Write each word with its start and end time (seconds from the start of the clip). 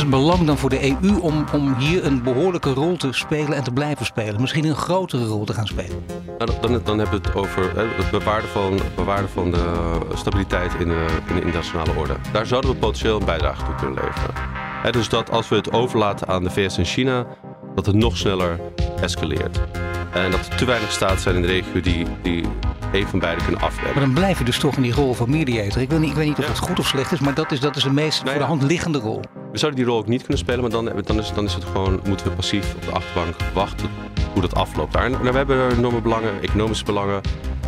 Het 0.00 0.10
belang 0.10 0.46
dan 0.46 0.58
voor 0.58 0.70
de 0.70 0.88
EU 0.88 1.18
om, 1.20 1.44
om 1.52 1.74
hier 1.74 2.04
een 2.04 2.22
behoorlijke 2.22 2.72
rol 2.72 2.96
te 2.96 3.12
spelen 3.12 3.52
en 3.52 3.62
te 3.62 3.72
blijven 3.72 4.06
spelen? 4.06 4.40
Misschien 4.40 4.64
een 4.64 4.74
grotere 4.74 5.24
rol 5.24 5.44
te 5.44 5.54
gaan 5.54 5.66
spelen? 5.66 6.04
Nou, 6.38 6.50
dan, 6.60 6.80
dan 6.84 6.98
hebben 6.98 7.22
we 7.22 7.28
het 7.28 7.36
over 7.36 7.78
het 7.78 8.10
bewaarden 8.10 8.50
van, 8.50 8.80
van 9.34 9.50
de 9.50 10.00
stabiliteit 10.14 10.74
in 10.74 10.88
de, 10.88 11.06
in 11.28 11.34
de 11.34 11.40
internationale 11.40 11.92
orde. 11.98 12.16
Daar 12.32 12.46
zouden 12.46 12.70
we 12.70 12.76
potentieel 12.76 13.18
een 13.18 13.24
bijdrage 13.24 13.64
toe 13.64 13.74
kunnen 13.74 14.04
leveren. 14.04 14.34
Dus 14.90 15.08
dat 15.08 15.30
als 15.30 15.48
we 15.48 15.56
het 15.56 15.72
overlaten 15.72 16.28
aan 16.28 16.42
de 16.42 16.50
VS 16.50 16.78
en 16.78 16.84
China, 16.84 17.26
dat 17.84 17.94
het 17.94 18.02
nog 18.02 18.16
sneller 18.16 18.60
escaleert. 19.00 19.60
En 20.12 20.30
dat 20.30 20.46
er 20.50 20.56
te 20.56 20.64
weinig 20.64 20.92
staten 20.92 21.18
zijn 21.20 21.34
in 21.34 21.42
de 21.42 21.46
regio 21.48 21.80
die, 21.80 22.06
die 22.22 22.44
een 22.92 23.06
van 23.06 23.18
beide 23.18 23.42
kunnen 23.44 23.60
afwemmen. 23.60 23.92
Maar 23.94 24.04
dan 24.04 24.12
blijf 24.14 24.38
je 24.38 24.44
dus 24.44 24.58
toch 24.58 24.76
in 24.76 24.82
die 24.82 24.92
rol 24.94 25.14
van 25.14 25.30
mediator. 25.30 25.82
Ik 25.82 25.90
weet 25.90 25.98
niet, 26.00 26.10
ik 26.10 26.16
weet 26.16 26.26
niet 26.26 26.38
of 26.38 26.44
Ja. 26.44 26.50
het 26.50 26.58
goed 26.58 26.78
of 26.78 26.86
slecht 26.86 27.12
is, 27.12 27.18
maar 27.18 27.34
dat 27.34 27.52
is, 27.52 27.60
dat 27.60 27.76
is 27.76 27.82
de 27.82 27.92
meest 27.92 28.22
Nee, 28.22 28.32
voor 28.32 28.42
de 28.42 28.48
hand 28.48 28.62
liggende 28.62 28.98
rol. 28.98 29.20
We 29.52 29.58
zouden 29.58 29.80
die 29.80 29.90
rol 29.90 29.98
ook 29.98 30.06
niet 30.06 30.20
kunnen 30.20 30.38
spelen, 30.38 30.60
maar 30.60 30.70
dan, 30.70 30.90
dan, 31.04 31.18
is, 31.18 31.32
dan 31.34 31.44
is 31.44 31.54
het 31.54 31.64
gewoon, 31.64 32.00
moeten 32.08 32.26
we 32.26 32.32
passief 32.32 32.74
op 32.74 32.84
de 32.84 32.90
achterbank 32.90 33.34
wachten 33.54 33.88
hoe 34.32 34.40
dat 34.42 34.54
afloopt 34.54 34.92
daar. 34.92 35.10
Nou, 35.10 35.22
we 35.22 35.36
hebben 35.36 35.76
enorme 35.76 36.00
belangen, 36.00 36.42
economische 36.42 36.84
belangen. 36.84 37.20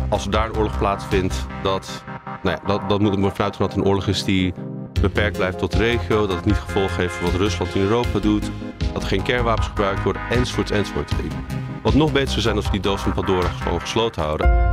Als 0.09 0.25
er 0.25 0.31
daar 0.31 0.45
een 0.45 0.55
oorlog 0.55 0.77
plaatsvindt, 0.77 1.35
dat, 1.63 2.03
nou 2.43 2.57
ja, 2.61 2.67
dat, 2.67 2.89
dat 2.89 2.99
moet 2.99 3.13
er 3.15 3.19
vanuit 3.19 3.35
gaan 3.37 3.51
dat 3.57 3.67
het 3.73 3.77
een 3.77 3.85
oorlog 3.85 4.07
is 4.07 4.23
die 4.23 4.53
beperkt 5.01 5.37
blijft 5.37 5.57
tot 5.57 5.71
de 5.71 5.77
regio. 5.77 6.27
Dat 6.27 6.35
het 6.35 6.45
niet 6.45 6.55
gevolgen 6.55 6.97
heeft 6.97 7.13
voor 7.13 7.31
wat 7.31 7.39
Rusland 7.39 7.75
in 7.75 7.81
Europa 7.81 8.19
doet. 8.19 8.51
Dat 8.93 9.01
er 9.01 9.07
geen 9.07 9.23
kernwapens 9.23 9.67
gebruikt 9.67 10.03
worden, 10.03 10.21
enzovoort, 10.29 10.71
enzovoort. 10.71 11.11
Wat 11.81 11.93
nog 11.93 12.11
beter 12.11 12.29
zou 12.29 12.41
zijn 12.41 12.55
als 12.55 12.65
we 12.65 12.71
die 12.71 12.81
doos 12.81 13.01
van 13.01 13.13
Pandora 13.13 13.47
gewoon 13.47 13.81
gesloten 13.81 14.21
houden. 14.21 14.71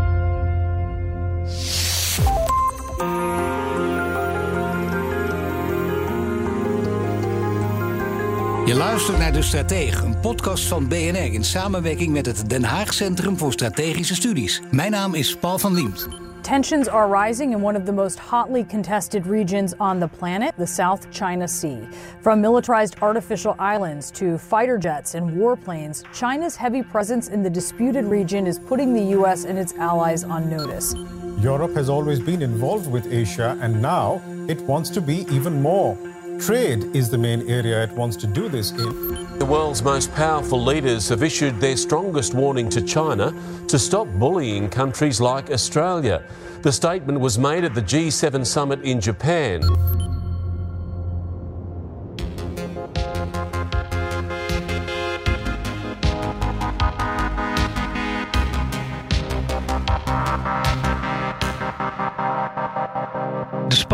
Je 8.66 8.76
luistert 8.76 9.18
naar 9.18 9.32
De 9.32 9.42
Stratege, 9.42 10.04
een 10.04 10.20
podcast 10.20 10.64
van 10.64 10.88
BNR 10.88 11.32
in 11.32 11.44
samenwerking 11.44 12.12
met 12.12 12.26
het 12.26 12.50
Den 12.50 12.64
Haag 12.64 12.94
Centrum 12.94 13.38
voor 13.38 13.52
Strategische 13.52 14.14
Studies. 14.14 14.62
Mijn 14.70 14.91
naam 14.91 15.14
is 15.14 15.36
Paul 15.36 15.58
van 15.58 15.74
Liemt. 15.74 16.30
Tensions 16.42 16.88
are 16.88 17.06
rising 17.06 17.52
in 17.52 17.60
one 17.60 17.77
of 17.77 17.84
the 17.84 17.92
most 17.92 18.19
hotly 18.19 18.64
contested 18.64 19.27
regions 19.27 19.74
on 19.78 20.00
the 20.00 20.08
planet, 20.08 20.55
the 20.56 20.66
South 20.66 21.10
China 21.10 21.47
Sea. 21.47 21.86
From 22.22 22.41
militarized 22.41 22.97
artificial 23.02 23.55
islands 23.58 24.10
to 24.12 24.38
fighter 24.38 24.78
jets 24.78 25.14
and 25.14 25.30
warplanes, 25.36 26.02
China's 26.14 26.56
heavy 26.56 26.82
presence 26.82 27.28
in 27.28 27.42
the 27.42 27.50
disputed 27.50 28.06
region 28.06 28.47
is 28.47 28.58
putting 28.58 28.94
the 28.94 29.02
U.S. 29.16 29.44
and 29.44 29.58
its 29.58 29.74
allies 29.74 30.24
on 30.24 30.48
notice. 30.48 30.94
Europe 31.41 31.74
has 31.74 31.91
always 31.91 32.19
been 32.19 32.41
involved 32.41 32.91
with 32.91 33.12
Asia 33.12 33.58
and 33.60 33.80
now 33.80 34.20
it 34.48 34.60
wants 34.62 34.88
to 34.91 35.00
be 35.00 35.27
even 35.30 35.60
more. 35.60 35.97
Trade 36.41 36.97
is 36.97 37.10
the 37.10 37.19
main 37.19 37.47
area 37.50 37.84
it 37.84 37.92
wants 37.92 38.16
to 38.16 38.27
do 38.27 38.48
this 38.48 38.70
in. 38.72 39.19
The 39.41 39.46
world's 39.46 39.83
most 39.83 40.14
powerful 40.14 40.62
leaders 40.62 41.08
have 41.08 41.22
issued 41.22 41.60
their 41.60 41.74
strongest 41.74 42.34
warning 42.34 42.69
to 42.69 42.83
China 42.83 43.34
to 43.69 43.78
stop 43.78 44.06
bullying 44.19 44.69
countries 44.69 45.19
like 45.19 45.50
Australia. 45.50 46.22
The 46.60 46.70
statement 46.70 47.19
was 47.19 47.38
made 47.38 47.65
at 47.65 47.75
the 47.75 47.81
G7 47.81 48.44
summit 48.44 48.82
in 48.82 49.00
Japan. 49.00 49.62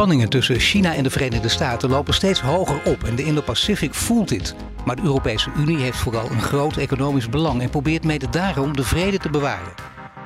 Spanningen 0.06 0.31
tussen 0.31 0.61
China 0.61 0.94
en 0.94 1.03
de 1.03 1.11
Verenigde 1.11 1.49
Staten 1.49 1.91
lopen 1.91 2.15
steeds 2.15 2.41
hoger 2.41 2.81
op 2.84 3.05
en 3.05 3.15
de 3.17 3.25
Indo-Pacific 3.25 3.94
voelt 3.94 4.28
dit. 4.28 4.55
Maar 4.84 4.97
de 4.97 5.03
Europese 5.03 5.50
Unie 5.56 5.77
heeft 5.77 5.99
vooral 5.99 6.31
een 6.31 6.41
groot 6.41 6.77
economisch 6.77 7.28
belang 7.28 7.62
en 7.62 7.71
probeert 7.71 8.05
mede 8.05 8.28
daarom 8.31 8.77
de 8.77 8.83
vrede 8.84 9.19
te 9.19 9.31
bewaren. 9.31 9.72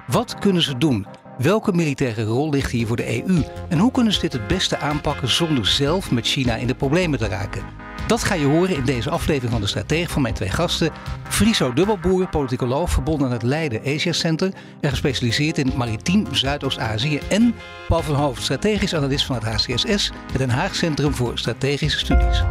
Wat 0.07 0.39
kunnen 0.39 0.63
ze 0.63 0.79
doen? 0.79 1.07
Welke 1.39 1.73
militaire 1.73 2.25
rol 2.25 2.51
ligt 2.51 2.71
hier 2.71 2.87
voor 2.87 2.97
de 2.97 3.25
EU? 3.25 3.43
En 3.69 3.79
hoe 3.79 3.91
kunnen 3.91 4.13
ze 4.13 4.21
dit 4.21 4.33
het 4.33 4.47
beste 4.47 4.79
aanpakken 4.79 5.29
zonder 5.29 5.67
zelf 5.67 6.11
met 6.11 6.27
China 6.27 6.57
in 6.57 6.67
de 6.67 6.75
problemen 6.75 7.19
te 7.19 7.29
raken? 7.29 7.80
Dat 8.11 8.25
ga 8.25 8.35
je 8.35 8.47
horen 8.47 8.77
in 8.77 8.85
deze 8.85 9.11
aflevering 9.11 9.53
van 9.53 9.61
de 9.61 9.67
Stratege 9.67 10.09
van 10.09 10.23
mijn 10.23 10.35
twee 10.35 10.49
gasten. 10.49 10.93
Friso 11.29 11.73
Dubbelboer, 11.73 12.29
politicoloog 12.29 12.91
verbonden 12.91 13.27
aan 13.27 13.33
het 13.33 13.43
Leiden 13.43 13.81
Asia 13.85 14.13
Center 14.13 14.53
en 14.81 14.91
gespecialiseerd 14.91 15.59
in 15.59 15.73
maritiem 15.77 16.35
Zuidoost-Azië. 16.35 17.21
En 17.29 17.55
Paul 17.89 18.03
van 18.03 18.15
Hoofd, 18.15 18.43
strategisch 18.43 18.95
analist 18.95 19.27
van 19.27 19.37
het 19.37 19.45
HCSS, 19.45 20.11
het 20.27 20.39
Den 20.39 20.51
Haag 20.51 20.75
Centrum 20.75 21.15
voor 21.15 21.39
Strategische 21.39 21.99
Studies. 21.99 22.43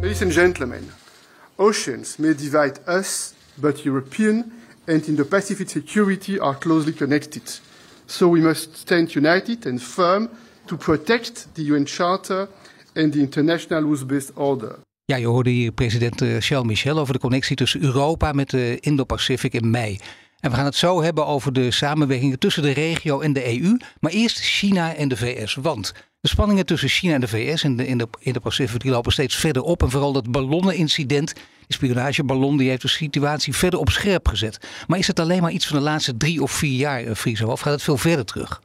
Ladies 0.00 0.22
and 0.22 0.32
gentlemen, 0.32 0.90
oceans 1.56 2.16
may 2.16 2.34
divide 2.34 2.74
us, 2.88 3.32
but 3.54 3.84
European 3.84 4.52
and 4.86 5.06
Indo-Pacific 5.06 5.68
security 5.68 6.38
are 6.38 6.58
closely 6.58 6.92
connected. 6.92 7.60
So 8.06 8.30
we 8.30 8.40
must 8.40 8.76
stand 8.76 9.14
united 9.16 9.66
and 9.66 9.82
firm 9.82 10.28
to 10.64 10.76
protect 10.76 11.48
the 11.52 11.62
UN 11.62 11.84
Charter 11.86 12.48
and 12.94 13.12
the 13.12 13.18
international 13.18 13.82
rules-based 13.82 14.32
order. 14.34 14.78
Ja, 15.04 15.16
je 15.16 15.26
hoorde 15.26 15.50
hier 15.50 15.72
president 15.72 16.22
eh, 16.22 16.36
Charles 16.38 16.66
Michel 16.66 16.98
over 16.98 17.12
de 17.12 17.20
connectie 17.20 17.56
tussen 17.56 17.82
Europa 17.82 18.32
met 18.32 18.50
de 18.50 18.76
Indo-Pacific 18.80 19.52
in 19.52 19.70
mei. 19.70 19.98
En 20.40 20.50
we 20.50 20.56
gaan 20.56 20.64
het 20.64 20.74
zo 20.74 21.02
hebben 21.02 21.26
over 21.26 21.52
de 21.52 21.70
samenwerkingen 21.70 22.38
tussen 22.38 22.62
de 22.62 22.70
regio 22.70 23.20
en 23.20 23.32
de 23.32 23.60
EU. 23.60 23.76
Maar 24.00 24.12
eerst 24.12 24.38
China 24.40 24.94
en 24.94 25.08
de 25.08 25.16
VS. 25.16 25.54
Want 25.54 25.92
de 26.20 26.28
spanningen 26.28 26.66
tussen 26.66 26.88
China 26.88 27.14
en 27.14 27.20
de 27.20 27.28
VS 27.28 27.62
en 27.62 27.76
de 27.76 27.86
Indo- 27.86 28.10
Indo-Pacific 28.18 28.84
lopen 28.84 29.12
steeds 29.12 29.36
verder 29.36 29.62
op. 29.62 29.82
En 29.82 29.90
vooral 29.90 30.12
dat 30.12 30.30
ballonnenincident, 30.30 31.34
die 31.34 31.44
spionageballon, 31.68 32.56
die 32.56 32.68
heeft 32.68 32.82
de 32.82 32.88
situatie 32.88 33.54
verder 33.54 33.78
op 33.80 33.90
scherp 33.90 34.28
gezet. 34.28 34.58
Maar 34.86 34.98
is 34.98 35.06
het 35.06 35.20
alleen 35.20 35.42
maar 35.42 35.52
iets 35.52 35.66
van 35.66 35.76
de 35.76 35.82
laatste 35.82 36.16
drie 36.16 36.42
of 36.42 36.50
vier 36.50 36.76
jaar, 36.78 37.02
eh, 37.04 37.14
Friso? 37.14 37.46
Of 37.48 37.60
gaat 37.60 37.72
het 37.72 37.82
veel 37.82 37.96
verder 37.96 38.24
terug? 38.24 38.60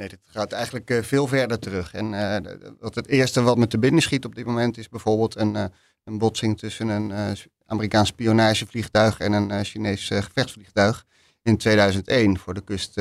Nee, 0.00 0.08
dit 0.08 0.20
gaat 0.24 0.52
eigenlijk 0.52 0.90
eh, 0.90 1.02
veel 1.02 1.26
verder 1.26 1.58
terug. 1.58 1.94
En 1.94 2.14
eh, 2.14 2.52
wat 2.78 2.94
het 2.94 3.06
eerste 3.06 3.42
wat 3.42 3.56
me 3.56 3.66
te 3.66 3.78
binnen 3.78 4.02
schiet 4.02 4.24
op 4.24 4.34
dit 4.34 4.46
moment 4.46 4.78
is 4.78 4.88
bijvoorbeeld 4.88 5.36
een, 5.36 5.56
eh, 5.56 5.64
een 6.04 6.18
botsing 6.18 6.58
tussen 6.58 6.88
een 6.88 7.36
Amerikaans 7.66 8.08
spionagevliegtuig 8.08 9.18
en 9.18 9.32
een 9.32 9.64
Chinees 9.64 10.06
gevechtsvliegtuig 10.08 11.06
in 11.42 11.56
2001 11.56 12.38
voor 12.38 12.54
de 12.54 12.60
kust 12.60 13.00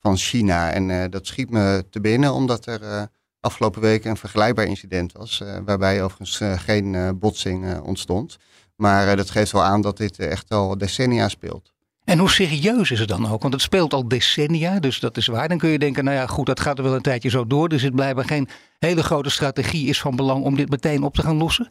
van 0.00 0.16
China. 0.16 0.72
En 0.72 1.10
dat 1.10 1.26
schiet 1.26 1.50
me 1.50 1.84
te 1.90 2.00
binnen 2.00 2.32
omdat 2.32 2.66
er 2.66 3.08
afgelopen 3.40 3.80
weken 3.80 4.10
een 4.10 4.16
vergelijkbaar 4.16 4.66
incident 4.66 5.12
was, 5.12 5.42
waarbij 5.64 6.02
overigens 6.02 6.60
geen 6.62 7.18
botsing 7.18 7.80
ontstond. 7.80 8.36
Maar 8.76 9.16
dat 9.16 9.30
geeft 9.30 9.52
wel 9.52 9.64
aan 9.64 9.80
dat 9.80 9.96
dit 9.96 10.18
echt 10.18 10.50
al 10.50 10.78
decennia 10.78 11.28
speelt. 11.28 11.75
En 12.06 12.18
hoe 12.18 12.30
serieus 12.30 12.90
is 12.90 12.98
het 12.98 13.08
dan 13.08 13.28
ook? 13.28 13.42
Want 13.42 13.54
het 13.54 13.62
speelt 13.62 13.92
al 13.94 14.08
decennia, 14.08 14.80
dus 14.80 15.00
dat 15.00 15.16
is 15.16 15.26
waar. 15.26 15.48
Dan 15.48 15.58
kun 15.58 15.68
je 15.70 15.78
denken, 15.78 16.04
nou 16.04 16.16
ja, 16.16 16.26
goed, 16.26 16.46
dat 16.46 16.60
gaat 16.60 16.78
er 16.78 16.84
wel 16.84 16.94
een 16.94 17.02
tijdje 17.02 17.28
zo 17.30 17.46
door. 17.46 17.68
Er 17.68 17.80
zit 17.80 17.94
blijkbaar 17.94 18.24
geen 18.24 18.48
hele 18.78 19.02
grote 19.02 19.30
strategie 19.30 19.88
is 19.88 20.00
van 20.00 20.16
belang 20.16 20.44
om 20.44 20.56
dit 20.56 20.68
meteen 20.70 21.02
op 21.02 21.14
te 21.14 21.22
gaan 21.22 21.36
lossen. 21.36 21.68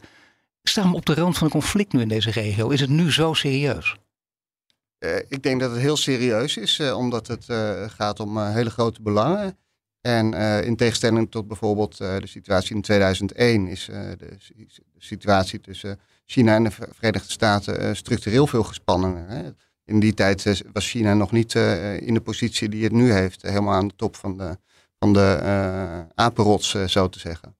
Staan 0.62 0.90
we 0.90 0.96
op 0.96 1.06
de 1.06 1.14
rand 1.14 1.34
van 1.38 1.46
een 1.46 1.52
conflict 1.52 1.92
nu 1.92 2.00
in 2.00 2.08
deze 2.08 2.30
regio? 2.30 2.68
Is 2.68 2.80
het 2.80 2.90
nu 2.90 3.12
zo 3.12 3.32
serieus? 3.34 3.96
Eh, 4.98 5.16
ik 5.28 5.42
denk 5.42 5.60
dat 5.60 5.70
het 5.70 5.80
heel 5.80 5.96
serieus 5.96 6.56
is, 6.56 6.78
eh, 6.78 6.96
omdat 6.96 7.26
het 7.26 7.48
eh, 7.48 7.82
gaat 7.88 8.20
om 8.20 8.38
hele 8.46 8.70
grote 8.70 9.02
belangen. 9.02 9.58
En 10.00 10.32
in 10.64 10.76
tegenstelling 10.76 11.30
tot 11.30 11.48
bijvoorbeeld 11.48 11.96
de 11.96 12.20
situatie 12.24 12.74
in 12.74 12.82
2001 12.82 13.66
is 13.66 13.84
de, 13.84 14.34
si- 14.38 14.54
de 14.66 14.82
situatie 14.98 15.60
tussen 15.60 16.00
China 16.26 16.54
en 16.54 16.64
de 16.64 16.70
Ver- 16.70 16.88
Verenigde 16.92 17.30
Staten 17.30 17.96
structureel 17.96 18.46
veel 18.46 18.62
gespannener. 18.62 19.28
Hè. 19.28 19.42
In 19.86 20.00
die 20.00 20.14
tijd 20.14 20.46
eh, 20.46 20.54
was 20.72 20.90
China 20.90 21.14
nog 21.14 21.32
niet 21.32 21.54
eh, 21.54 22.00
in 22.00 22.14
de 22.14 22.20
positie 22.20 22.68
die 22.68 22.84
het 22.84 22.92
nu 22.92 23.12
heeft, 23.12 23.42
eh, 23.42 23.50
helemaal 23.50 23.74
aan 23.74 23.88
de 23.88 23.96
top 23.96 24.16
van 24.16 24.36
de, 24.36 24.56
van 24.98 25.12
de 25.12 25.38
eh, 25.42 26.00
apenrots, 26.14 26.74
eh, 26.74 26.84
zo 26.84 27.08
te 27.08 27.18
zeggen. 27.18 27.56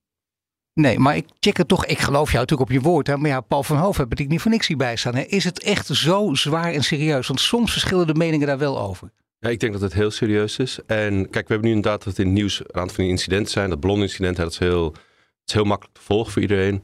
Nee, 0.73 0.99
maar 0.99 1.15
ik 1.15 1.25
check 1.39 1.57
het 1.57 1.67
toch. 1.67 1.85
Ik 1.85 1.99
geloof 1.99 2.31
jou 2.31 2.39
natuurlijk 2.39 2.69
op 2.69 2.75
je 2.75 2.81
woord. 2.81 3.07
Hè? 3.07 3.17
Maar 3.17 3.29
ja, 3.29 3.41
Paul 3.41 3.63
van 3.63 3.77
Hoofd 3.77 3.97
heb 3.97 4.19
ik 4.19 4.27
niet 4.27 4.41
voor 4.41 4.51
niks 4.51 4.67
hierbij 4.67 4.95
staan. 4.95 5.15
Hè? 5.15 5.21
Is 5.21 5.43
het 5.43 5.63
echt 5.63 5.87
zo 5.87 6.33
zwaar 6.33 6.73
en 6.73 6.83
serieus? 6.83 7.27
Want 7.27 7.39
soms 7.39 7.71
verschillen 7.71 8.07
de 8.07 8.13
meningen 8.13 8.47
daar 8.47 8.57
wel 8.57 8.79
over. 8.79 9.11
Ja, 9.39 9.49
ik 9.49 9.59
denk 9.59 9.73
dat 9.73 9.81
het 9.81 9.93
heel 9.93 10.11
serieus 10.11 10.57
is. 10.57 10.79
En 10.85 11.29
kijk, 11.29 11.47
we 11.47 11.53
hebben 11.53 11.69
nu 11.69 11.75
inderdaad 11.75 12.03
dat 12.03 12.17
in 12.17 12.25
het 12.25 12.33
nieuws 12.33 12.59
een 12.59 12.65
aantal 12.75 12.95
van 12.95 13.03
die 13.03 13.13
incidenten 13.13 13.51
zijn. 13.51 13.69
Dat 13.69 13.79
ballon-incident, 13.79 14.37
hè, 14.37 14.43
dat 14.43 14.51
is 14.51 14.59
heel, 14.59 14.85
het 14.85 15.47
is 15.47 15.53
heel 15.53 15.63
makkelijk 15.63 15.97
te 15.97 16.03
volgen 16.03 16.31
voor 16.31 16.41
iedereen. 16.41 16.83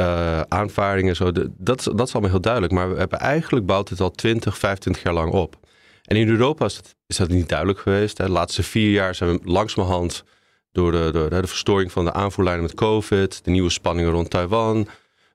Uh, 0.00 0.40
aanvaringen. 0.40 1.16
Zo, 1.16 1.32
dat, 1.32 1.52
dat 1.94 2.06
is 2.06 2.12
allemaal 2.12 2.30
heel 2.30 2.40
duidelijk. 2.40 2.72
Maar 2.72 2.92
we 2.92 2.98
hebben 2.98 3.18
eigenlijk 3.18 3.66
bouwt 3.66 3.88
het 3.88 4.00
al 4.00 4.10
20, 4.10 4.58
25 4.58 5.02
jaar 5.02 5.14
lang 5.14 5.32
op. 5.32 5.56
En 6.04 6.16
in 6.16 6.28
Europa 6.28 6.64
is 6.64 6.74
dat, 6.74 6.94
is 7.06 7.16
dat 7.16 7.28
niet 7.28 7.48
duidelijk 7.48 7.78
geweest. 7.78 8.18
Hè. 8.18 8.24
De 8.24 8.30
laatste 8.30 8.62
vier 8.62 8.90
jaar 8.90 9.14
zijn 9.14 9.30
we 9.30 9.40
langzamerhand 9.44 10.24
door 10.72 10.92
de, 10.92 11.10
door 11.12 11.30
de 11.30 11.46
verstoring 11.46 11.92
van 11.92 12.04
de 12.04 12.12
aanvoerlijnen 12.12 12.62
met 12.62 12.74
COVID, 12.74 13.44
de 13.44 13.50
nieuwe 13.50 13.70
spanningen 13.70 14.12
rond 14.12 14.30
Taiwan, 14.30 14.88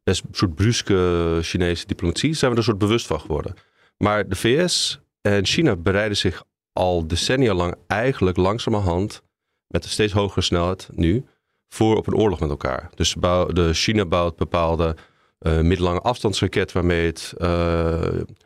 een 0.04 0.16
soort 0.32 0.56
bruske 0.56 1.40
Chinese 1.42 1.86
diplomatie, 1.86 2.34
zijn 2.34 2.52
we 2.52 2.58
er 2.58 2.64
een 2.64 2.70
soort 2.70 2.88
bewust 2.88 3.08
van 3.08 3.20
geworden. 3.20 3.54
Maar 3.98 4.30
de 4.30 4.36
VS 4.36 5.00
en 5.22 5.46
China 5.46 5.76
bereiden 5.76 6.18
zich 6.18 6.44
al 6.74 7.08
decennia 7.08 7.54
lang 7.54 7.76
eigenlijk 7.88 8.38
langzamerhand 8.38 9.22
met 9.68 9.84
een 9.84 9.90
steeds 9.90 10.14
hogere 10.14 10.42
snelheid 10.42 10.90
nu 10.92 11.26
voor 11.74 11.98
op 11.98 12.08
een 12.08 12.16
oorlog 12.16 12.40
met 12.40 12.50
elkaar. 12.50 12.90
Dus 12.96 13.16
de 13.48 13.70
China 13.74 14.06
bouwt 14.06 14.36
bepaalde 14.36 14.96
uh, 15.42 15.60
middellange 15.60 16.00
afstandsraket 16.00 16.72
waarmee 16.72 17.06
het 17.06 17.34
uh, 17.38 18.02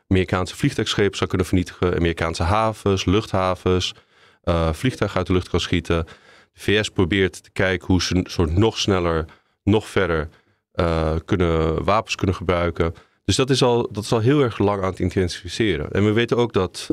Amerikaanse 0.07 0.55
vliegtuigschepen 0.55 1.17
zou 1.17 1.29
kunnen 1.29 1.47
vernietigen, 1.47 1.95
Amerikaanse 1.95 2.43
havens, 2.43 3.05
luchthavens, 3.05 3.93
uh, 4.43 4.73
vliegtuigen 4.73 5.17
uit 5.17 5.27
de 5.27 5.33
lucht 5.33 5.49
kan 5.49 5.59
schieten. 5.59 6.05
De 6.53 6.59
VS 6.61 6.89
probeert 6.89 7.43
te 7.43 7.49
kijken 7.51 7.87
hoe 7.87 8.01
ze 8.01 8.19
soort 8.23 8.57
nog 8.57 8.77
sneller, 8.77 9.25
nog 9.63 9.87
verder 9.87 10.29
kunnen 11.25 11.83
wapens 11.83 12.15
kunnen 12.15 12.35
gebruiken. 12.35 12.93
Dus 13.25 13.35
dat 13.35 13.49
is, 13.49 13.63
al, 13.63 13.91
dat 13.91 14.03
is 14.03 14.11
al 14.11 14.19
heel 14.19 14.41
erg 14.41 14.57
lang 14.57 14.81
aan 14.81 14.89
het 14.89 14.99
intensificeren. 14.99 15.91
En 15.91 16.05
we 16.05 16.11
weten 16.11 16.37
ook 16.37 16.53
dat 16.53 16.89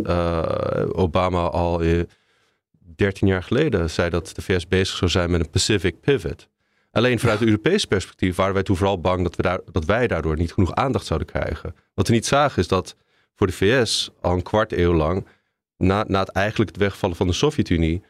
Obama 0.92 1.40
al 1.40 1.80
13 2.96 3.28
jaar 3.28 3.42
geleden 3.42 3.90
zei 3.90 4.10
dat 4.10 4.32
de 4.34 4.42
VS 4.42 4.68
bezig 4.68 4.96
zou 4.96 5.10
zijn 5.10 5.30
met 5.30 5.40
een 5.40 5.50
Pacific 5.50 6.00
Pivot. 6.00 6.48
Alleen 6.90 7.18
vanuit 7.18 7.38
het 7.38 7.48
Europese 7.48 7.86
perspectief 7.86 8.36
waren 8.36 8.54
wij 8.54 8.62
toen 8.62 8.76
vooral 8.76 9.00
bang 9.00 9.22
dat, 9.22 9.36
we 9.36 9.42
daar, 9.42 9.60
dat 9.72 9.84
wij 9.84 10.06
daardoor 10.06 10.36
niet 10.36 10.52
genoeg 10.52 10.74
aandacht 10.74 11.06
zouden 11.06 11.28
krijgen. 11.28 11.74
Wat 11.94 12.06
we 12.08 12.14
niet 12.14 12.26
zagen 12.26 12.58
is 12.58 12.68
dat 12.68 12.96
voor 13.34 13.46
de 13.46 13.52
VS 13.52 14.10
al 14.20 14.32
een 14.32 14.42
kwart 14.42 14.72
eeuw 14.72 14.94
lang, 14.94 15.26
na, 15.76 16.04
na 16.08 16.20
het 16.20 16.28
eigenlijk 16.28 16.70
het 16.70 16.80
wegvallen 16.80 17.16
van 17.16 17.26
de 17.26 17.32
Sovjet-Unie, 17.32 18.02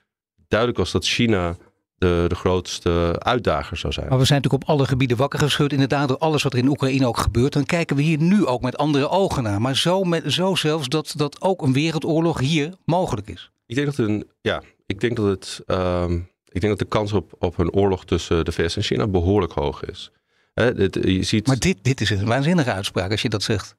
duidelijk 0.49 0.79
was 0.79 0.93
dat 0.93 1.05
China 1.05 1.57
de, 1.97 2.25
de 2.29 2.35
grootste 2.35 3.17
uitdager 3.19 3.77
zou 3.77 3.93
zijn. 3.93 4.09
Maar 4.09 4.19
we 4.19 4.25
zijn 4.25 4.41
natuurlijk 4.43 4.69
op 4.69 4.77
alle 4.77 4.87
gebieden 4.87 5.17
wakker 5.17 5.39
geschud, 5.39 5.73
inderdaad, 5.73 6.09
door 6.09 6.19
alles 6.19 6.43
wat 6.43 6.53
er 6.53 6.59
in 6.59 6.69
Oekraïne 6.69 7.07
ook 7.07 7.19
gebeurt. 7.19 7.53
Dan 7.53 7.65
kijken 7.65 7.97
we 7.97 8.03
hier 8.03 8.19
nu 8.19 8.47
ook 8.47 8.63
met 8.63 8.77
andere 8.77 9.09
ogen 9.09 9.43
naar. 9.43 9.61
Maar 9.61 9.77
zo, 9.77 10.03
met, 10.03 10.33
zo 10.33 10.55
zelfs 10.55 10.89
dat, 10.89 11.13
dat 11.17 11.43
ook 11.43 11.63
een 11.63 11.73
wereldoorlog 11.73 12.41
hier 12.41 12.75
mogelijk 12.85 13.29
is. 13.29 13.51
Ik 13.67 13.75
denk 13.75 13.87
dat 13.87 13.99
een, 13.99 14.31
ja, 14.41 14.63
ik 14.87 15.01
denk 15.01 15.17
dat 15.17 15.27
het. 15.27 15.63
Ehm, 15.67 16.21
ik 16.55 16.61
denk 16.61 16.79
dat 16.79 16.79
de 16.79 16.97
kans 16.97 17.13
op, 17.13 17.35
op 17.39 17.59
een 17.59 17.73
oorlog 17.73 18.05
tussen 18.05 18.45
de 18.45 18.53
VS 18.53 18.77
en 18.77 18.83
China 18.83 19.07
behoorlijk 19.07 19.53
hoog 19.53 19.85
is. 19.85 20.11
dit, 20.55 20.95
je 20.95 21.23
ziet... 21.23 21.47
Maar 21.47 21.59
dit, 21.59 21.85
dit 21.85 22.01
is 22.01 22.11
een 22.11 22.27
waanzinnige 22.27 22.73
uitspraak 22.73 23.11
als 23.11 23.23
je 23.23 23.29
dat 23.29 23.43
zegt. 23.43 23.77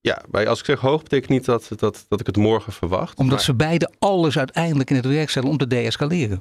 Ja, 0.00 0.22
maar 0.30 0.46
als 0.46 0.58
ik 0.58 0.64
zeg 0.64 0.80
hoog, 0.80 1.02
betekent 1.02 1.30
niet 1.30 1.44
dat, 1.44 1.68
dat, 1.76 2.04
dat 2.08 2.20
ik 2.20 2.26
het 2.26 2.36
morgen 2.36 2.72
verwacht. 2.72 3.18
Omdat 3.18 3.42
ze 3.42 3.54
beide 3.54 3.92
alles 3.98 4.38
uiteindelijk 4.38 4.90
in 4.90 4.96
het 4.96 5.06
werk 5.06 5.30
stellen 5.30 5.48
om 5.48 5.56
te 5.56 5.66
deescaleren. 5.66 6.40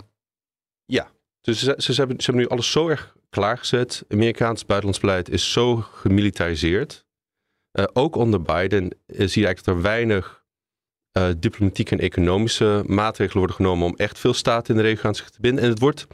Ja, 0.86 1.12
dus 1.42 1.60
ze, 1.60 1.76
ze, 1.78 1.94
hebben, 1.94 2.20
ze 2.20 2.26
hebben 2.26 2.44
nu 2.44 2.50
alles 2.50 2.72
zo 2.72 2.88
erg 2.88 3.16
klaargezet. 3.30 4.06
Amerikaans 4.08 4.66
buitenlands 4.66 5.02
beleid 5.02 5.30
is 5.30 5.52
zo 5.52 5.76
gemilitariseerd. 5.76 7.06
Uh, 7.74 7.86
ook 7.94 8.16
onder 8.16 8.42
Biden 8.42 8.84
uh, 8.84 8.90
zie 9.08 9.42
je 9.42 9.48
eigenlijk 9.48 9.64
dat 9.64 9.76
er 9.76 9.82
weinig 9.82 10.39
uh, 11.20 11.28
diplomatieke 11.38 11.92
en 11.92 12.02
economische 12.02 12.84
maatregelen 12.86 13.38
worden 13.38 13.56
genomen 13.56 13.88
om 13.88 13.96
echt 13.96 14.20
veel 14.20 14.34
staten 14.34 14.76
in 14.76 14.82
de 14.82 14.88
regio 14.88 15.04
aan 15.04 15.16
zich 15.16 15.30
te 15.30 15.42
binden. 15.42 15.64
En 15.64 15.70
het 15.70 15.80
wordt, 15.80 16.08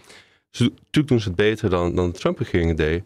natuurlijk 0.52 1.07
doen 1.07 1.19
ze 1.19 1.28
het 1.28 1.36
beter 1.36 1.69
dan, 1.69 1.96
dan 1.96 2.12
de 2.12 2.18
Trump-regering 2.18 2.78
deed. 2.78 3.04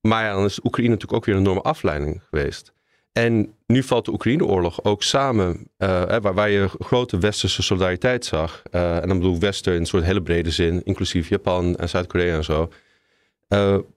Maar 0.00 0.24
ja, 0.24 0.32
dan 0.32 0.44
is 0.44 0.64
Oekraïne 0.64 0.90
natuurlijk 0.90 1.18
ook 1.18 1.24
weer 1.24 1.34
een 1.34 1.40
enorme 1.40 1.62
afleiding 1.62 2.22
geweest. 2.30 2.72
En 3.12 3.54
nu 3.66 3.82
valt 3.82 4.04
de 4.04 4.12
Oekraïne-oorlog 4.12 4.84
ook 4.84 5.02
samen, 5.02 5.68
uh, 5.78 6.18
waar, 6.20 6.34
waar, 6.34 6.50
je 6.50 6.68
grote 6.78 7.18
westerse 7.18 7.62
solidariteit 7.62 8.24
zag. 8.24 8.62
Uh, 8.70 8.96
en 8.96 9.08
dan 9.08 9.18
bedoel 9.18 9.34
ik 9.34 9.40
wester 9.40 9.74
in 9.74 9.80
een 9.80 9.86
soort 9.86 10.04
hele 10.04 10.22
brede 10.22 10.50
zin, 10.50 10.84
inclusief 10.84 11.28
Japan 11.28 11.76
en 11.76 11.88
Zuid-Korea 11.88 12.36
en 12.36 12.44
zo. 12.44 12.68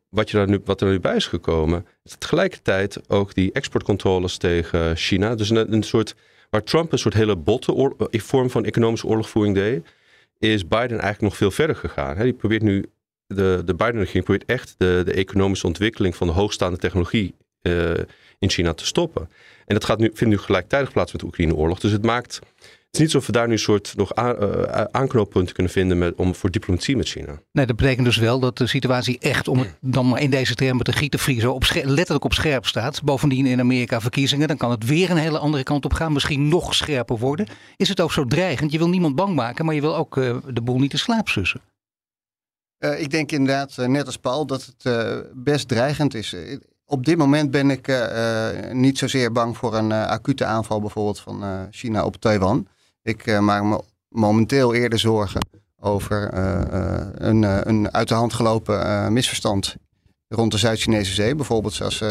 Wat, 0.10 0.30
je 0.30 0.38
daar 0.38 0.48
nu, 0.48 0.60
wat 0.66 0.82
er 0.82 0.88
nu 0.88 1.00
bij 1.00 1.16
is 1.16 1.28
gekomen, 1.28 1.86
is 2.04 2.16
tegelijkertijd 2.18 3.10
ook 3.10 3.34
die 3.34 3.52
exportcontroles 3.52 4.38
tegen 4.38 4.96
China. 4.96 5.36
Dus 5.36 5.50
een, 5.50 5.74
een 5.74 5.84
soort 5.84 6.16
Waar 6.56 6.64
Trump 6.64 6.92
een 6.92 7.00
soort 7.00 7.14
hele 7.14 7.36
botte 7.36 7.94
eh, 8.12 8.20
vorm 8.20 8.50
van 8.50 8.66
economische 8.66 9.08
oorlogvoering 9.08 9.56
deed, 9.56 9.86
is 10.40 10.68
Biden 10.68 10.90
eigenlijk 10.90 11.22
nog 11.22 11.36
veel 11.36 11.52
verder 11.52 11.76
gegaan. 11.76 12.18
Die 12.18 12.34
probeert 12.34 12.62
nu, 12.62 12.86
de, 13.28 13.62
de 13.66 13.74
Biden-regering 13.74 14.24
probeert 14.24 14.50
echt 14.50 14.76
de, 14.78 15.02
de 15.06 15.14
economische 15.14 15.68
ontwikkeling 15.68 16.16
van 16.16 16.28
de 16.28 16.34
hoogstaande 16.34 16.78
technologie 16.78 17.36
uh, 17.62 17.94
in 18.40 18.50
China 18.50 18.74
te 18.74 18.86
stoppen. 18.86 19.30
En 19.66 19.74
dat 19.74 19.86
gaat 19.86 20.00
nu, 20.00 20.12
vindt 20.14 20.34
nu 20.36 20.38
gelijktijdig 20.38 20.92
plaats 20.92 21.12
met 21.12 21.22
de 21.22 21.28
Oekraïne-oorlog. 21.28 21.80
Dus 21.80 21.92
het 21.92 22.04
maakt 22.04 22.40
is 22.96 23.02
niet 23.02 23.14
alsof 23.14 23.26
we 23.26 23.32
daar 23.32 23.48
nu 23.48 23.54
een 23.54 23.60
soort 23.60 23.94
nog 23.96 24.16
aan, 24.16 24.44
uh, 24.44 24.84
aanknooppunten 24.92 25.54
kunnen 25.54 25.72
vinden 25.72 25.98
met, 25.98 26.16
om, 26.16 26.36
voor 26.36 26.52
diplomatie 26.52 26.98
met 26.98 27.08
China. 27.08 27.42
Nee, 27.52 27.66
dat 27.66 27.76
betekent 27.76 28.06
dus 28.06 28.18
wel 28.18 28.40
dat 28.40 28.58
de 28.58 28.68
situatie 28.68 29.20
echt, 29.20 29.48
om 29.48 29.60
het 29.60 29.76
dan 29.82 30.10
maar 30.10 30.22
in 30.22 30.30
deze 30.30 30.56
termen 30.56 30.84
te 30.84 30.92
gieten 30.92 31.20
vriezen, 31.20 31.54
op 31.54 31.66
letterlijk 31.74 32.24
op 32.24 32.34
scherp 32.34 32.66
staat. 32.66 33.04
Bovendien 33.04 33.46
in 33.46 33.60
Amerika 33.60 34.02
verkiezingen, 34.02 34.48
dan 34.48 34.58
kan 34.58 34.72
het 34.72 34.86
weer 34.86 35.12
een 35.12 35.18
hele 35.18 35.40
andere 35.40 35.64
kant 35.64 35.86
op 35.86 35.94
gaan, 35.94 36.14
misschien 36.14 36.48
nog 36.48 36.76
scherper 36.76 37.18
worden. 37.18 37.48
Is 37.76 37.90
het 37.90 38.02
ook 38.02 38.12
zo 38.12 38.26
dreigend? 38.26 38.72
Je 38.72 38.78
wil 38.78 38.90
niemand 38.90 39.16
bang 39.16 39.36
maken, 39.36 39.66
maar 39.66 39.76
je 39.76 39.82
wil 39.82 39.96
ook 39.96 40.18
uh, 40.18 40.38
de 40.48 40.62
boel 40.62 40.80
niet 40.80 40.92
te 40.92 40.98
slaap 40.98 41.28
sussen. 41.28 41.62
Uh, 42.80 43.02
ik 43.02 43.12
denk 43.12 43.32
inderdaad, 43.32 43.78
net 43.78 44.06
als 44.06 44.18
Paul, 44.18 44.46
dat 44.46 44.74
het 44.78 45.26
best 45.34 45.68
dreigend 45.68 46.14
is. 46.14 46.36
Op 46.86 47.06
dit 47.06 47.18
moment 47.18 47.52
ben 47.52 47.70
ik 47.70 47.92
niet 48.72 48.98
zozeer 48.98 49.32
bang 49.32 49.58
voor 49.58 49.76
een 49.76 49.92
acute 49.92 50.46
aanval 50.46 50.80
bijvoorbeeld 50.80 51.20
van 51.20 51.68
China 51.72 52.06
op 52.06 52.16
Taiwan. 52.16 52.68
Ik 53.06 53.28
uh, 53.28 53.40
maak 53.40 53.64
me 53.64 53.82
momenteel 54.10 54.74
eerder 54.74 55.00
zorgen 55.00 55.42
over 55.80 56.34
uh, 56.34 57.08
een, 57.14 57.70
een 57.70 57.94
uit 57.94 58.08
de 58.08 58.14
hand 58.14 58.34
gelopen 58.34 59.14
misverstand 59.14 59.76
rond 60.28 60.52
de 60.52 60.58
Zuid-Chinese 60.58 61.14
Zee. 61.14 61.36
Bijvoorbeeld 61.36 61.74
zoals 61.74 62.04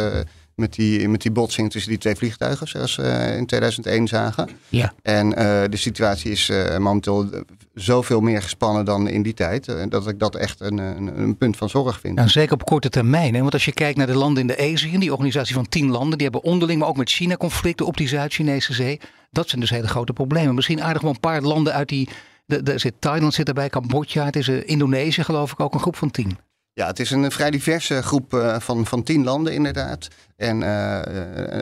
met 0.57 0.75
die, 0.75 1.09
met 1.09 1.23
die 1.23 1.31
botsing 1.31 1.71
tussen 1.71 1.91
die 1.91 2.01
twee 2.01 2.15
vliegtuigen, 2.15 2.69
zoals 2.69 2.97
we 2.97 3.35
in 3.37 3.47
2001 3.47 4.09
zagen. 4.09 4.49
Ja. 4.69 4.95
En 5.03 5.31
de 5.71 5.77
situatie 5.77 6.31
is 6.31 6.51
momenteel 6.79 7.29
zoveel 7.75 8.21
meer 8.21 8.43
gespannen 8.43 8.85
dan 8.85 9.09
in 9.09 9.23
die 9.23 9.35
tijd. 9.35 9.91
dat 9.91 10.09
ik 10.09 10.19
dat 10.19 10.37
echt 10.37 10.61
een, 10.61 10.79
een, 10.79 11.21
een 11.21 11.37
punt 11.37 11.57
van 11.57 11.69
zorg 11.69 12.01
vind. 12.01 12.15
Nou, 12.15 12.29
zeker 12.29 12.53
op 12.53 12.65
korte 12.65 12.89
termijn. 12.89 13.35
Hè? 13.35 13.41
Want 13.41 13.53
als 13.53 13.65
je 13.65 13.73
kijkt 13.73 13.99
naar 13.99 14.07
de 14.07 14.17
landen 14.17 14.41
in 14.41 14.47
de 14.47 14.73
ASEAN, 14.73 15.01
die 15.01 15.13
organisatie 15.13 15.55
van 15.55 15.69
tien 15.69 15.91
landen, 15.91 16.19
die 16.19 16.29
hebben 16.31 16.51
onderling, 16.51 16.81
maar 16.81 16.89
ook 16.89 16.97
met 16.97 17.11
China 17.11 17.37
conflicten 17.37 17.87
op 17.87 17.97
die 17.97 18.09
Zuid-Chinese 18.09 18.73
Zee. 18.73 19.01
Dat 19.31 19.49
zijn 19.49 19.61
dus 19.61 19.71
hele 19.71 19.89
grote 19.89 20.13
problemen. 20.13 20.55
Misschien 20.55 20.83
aardig 20.83 21.03
wel 21.03 21.11
een 21.11 21.21
paar 21.21 21.43
landen 21.43 21.73
uit 21.73 21.89
die. 21.89 22.09
Er 22.47 22.81
zit 22.81 22.95
Thailand 22.99 23.35
zit 23.35 23.49
erbij, 23.49 23.69
Cambodja, 23.69 24.25
het 24.25 24.37
is 24.37 24.49
Indonesië 24.49 25.25
geloof 25.25 25.53
ik 25.53 25.61
ook 25.61 25.75
een 25.75 25.81
groep 25.81 25.97
van 25.97 26.11
tien. 26.11 26.39
Ja, 26.77 26.87
het 26.87 27.01
is 27.01 27.11
een 27.11 27.31
vrij 27.31 27.51
diverse 27.51 28.03
groep 28.03 28.35
uh, 28.35 28.57
van, 28.59 28.87
van 28.87 29.03
tien 29.03 29.25
landen 29.25 29.53
inderdaad. 29.53 30.09
En 30.37 30.61
uh, 30.61 31.01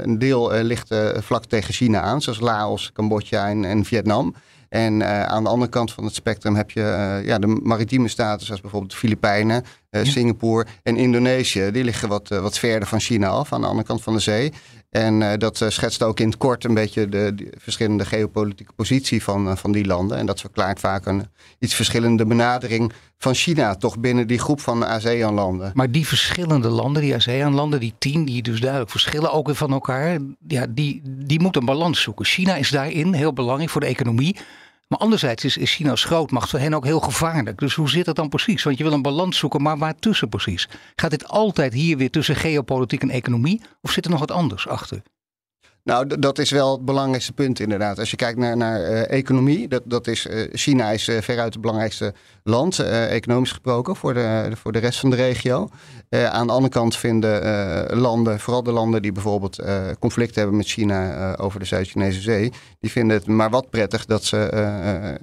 een 0.02 0.19
deel 0.19 0.52
ligt 0.52 0.95
vlak 1.16 1.45
tegen 1.45 1.75
China 1.75 2.00
aan, 2.00 2.23
zoals 2.23 2.40
Laos, 2.40 2.92
Cambodja 2.92 3.49
en, 3.49 3.64
en 3.64 3.85
Vietnam. 3.85 4.35
En 4.69 5.04
aan 5.28 5.42
de 5.45 5.49
andere 5.49 5.71
kant 5.71 5.92
van 5.92 6.04
het 6.04 6.14
spectrum 6.14 6.54
heb 6.54 6.71
je 6.71 7.21
ja, 7.25 7.38
de 7.38 7.47
maritieme 7.47 8.09
staten, 8.09 8.47
zoals 8.47 8.61
bijvoorbeeld 8.61 8.92
de 8.92 8.99
Filipijnen, 8.99 9.64
ja. 9.90 10.04
Singapore 10.04 10.66
en 10.83 10.97
Indonesië. 10.97 11.71
Die 11.71 11.85
liggen 11.85 12.09
wat, 12.09 12.28
wat 12.28 12.59
verder 12.59 12.88
van 12.88 13.00
China 13.00 13.28
af, 13.28 13.52
aan 13.52 13.61
de 13.61 13.66
andere 13.66 13.87
kant 13.87 14.02
van 14.02 14.12
de 14.12 14.21
zee. 14.21 14.52
En 14.93 15.39
dat 15.39 15.65
schetst 15.69 16.03
ook 16.03 16.21
in 16.21 16.27
het 16.27 16.37
kort 16.37 16.65
een 16.65 16.75
beetje 16.75 17.09
de, 17.09 17.33
de 17.35 17.53
verschillende 17.59 18.05
geopolitieke 18.05 18.73
positie 18.73 19.23
van, 19.23 19.59
van 19.59 19.73
die 19.73 19.87
landen. 19.87 20.19
En 20.19 20.27
dat 20.27 20.41
verklaart 20.41 20.81
vaak 20.81 21.07
een 21.07 21.27
iets 21.59 21.75
verschillende 21.75 22.27
benadering 22.27 22.93
van 23.19 23.35
China, 23.35 23.75
toch 23.75 23.99
binnen 23.99 24.27
die 24.27 24.39
groep 24.39 24.61
van 24.61 24.87
ASEAN-landen. 24.87 25.71
Maar 25.75 25.91
die 25.91 26.07
verschillende 26.07 26.69
landen, 26.69 27.03
die 27.03 27.15
ASEAN-landen, 27.15 27.81
die 27.81 27.95
tien, 27.99 28.25
die 28.25 28.43
dus 28.43 28.61
duidelijk 28.61 28.91
verschillen 28.91 29.33
ook 29.33 29.47
weer 29.47 29.55
van 29.55 29.73
elkaar, 29.73 30.19
ja, 30.47 30.67
die, 30.69 31.03
die 31.05 31.41
moeten 31.41 31.61
een 31.61 31.67
balans 31.67 32.03
zoeken. 32.03 32.25
China 32.25 32.57
is 32.57 32.71
daarin 32.71 33.13
heel 33.13 33.33
belangrijk 33.33 33.71
voor 33.71 33.81
de 33.81 33.87
economie. 33.87 34.37
Maar 34.93 35.01
anderzijds 35.01 35.45
is, 35.45 35.57
is 35.57 35.75
China 35.75 35.91
als 35.91 36.05
grootmacht 36.05 36.51
voor 36.51 36.59
hen 36.59 36.75
ook 36.75 36.85
heel 36.85 37.01
gevaarlijk. 37.01 37.59
Dus 37.59 37.75
hoe 37.75 37.89
zit 37.89 38.05
dat 38.05 38.17
dan 38.17 38.29
precies? 38.29 38.63
Want 38.63 38.79
je 38.79 38.85
wil 38.85 38.93
een 38.93 39.03
balans 39.03 39.39
zoeken, 39.39 39.63
maar 39.63 39.79
waar 39.79 39.99
tussen 39.99 40.29
precies? 40.29 40.69
Gaat 40.97 41.11
dit 41.11 41.29
altijd 41.29 41.73
hier 41.73 41.97
weer 41.97 42.11
tussen 42.11 42.37
geopolitiek 42.37 43.03
en 43.03 43.11
economie? 43.11 43.63
Of 43.83 43.91
zit 43.91 44.05
er 44.05 44.11
nog 44.11 44.21
wat 44.21 44.31
anders 44.31 44.69
achter? 44.69 45.03
Nou, 45.85 46.19
dat 46.19 46.39
is 46.39 46.51
wel 46.51 46.73
het 46.73 46.85
belangrijkste 46.85 47.33
punt 47.33 47.61
inderdaad. 47.61 47.99
Als 47.99 48.11
je 48.11 48.17
kijkt 48.17 48.39
naar, 48.39 48.57
naar 48.57 48.81
uh, 48.81 49.11
economie, 49.11 49.69
dat, 49.69 49.83
dat 49.85 50.07
is, 50.07 50.27
uh, 50.27 50.49
China 50.53 50.91
is 50.91 51.09
uh, 51.09 51.21
veruit 51.21 51.53
het 51.53 51.62
belangrijkste 51.62 52.15
land, 52.45 52.79
economisch 52.79 53.51
gesproken, 53.51 53.97
voor 53.97 54.15
de, 54.15 54.51
voor 54.55 54.73
de 54.73 54.79
rest 54.79 55.01
van 55.01 55.11
de 55.11 55.17
regio. 55.17 55.69
aan 56.11 56.47
de 56.47 56.53
andere 56.53 56.73
kant 56.73 56.97
vinden 56.97 57.97
landen, 57.97 58.41
vooral 58.41 58.62
de 58.62 58.73
landen 58.73 59.03
die 59.03 59.12
bijvoorbeeld 59.12 59.62
conflict 59.99 60.35
hebben 60.35 60.57
met 60.57 60.67
China 60.67 61.37
over 61.37 61.61
de 61.61 61.67
Zuid-Chinese 61.67 62.21
Zee, 62.21 62.53
die 62.81 62.91
vinden 62.91 63.17
het 63.17 63.27
maar 63.27 63.51
wat 63.51 63.71
prettig 63.71 64.05
dat 64.05 64.25
ze 64.25 65.19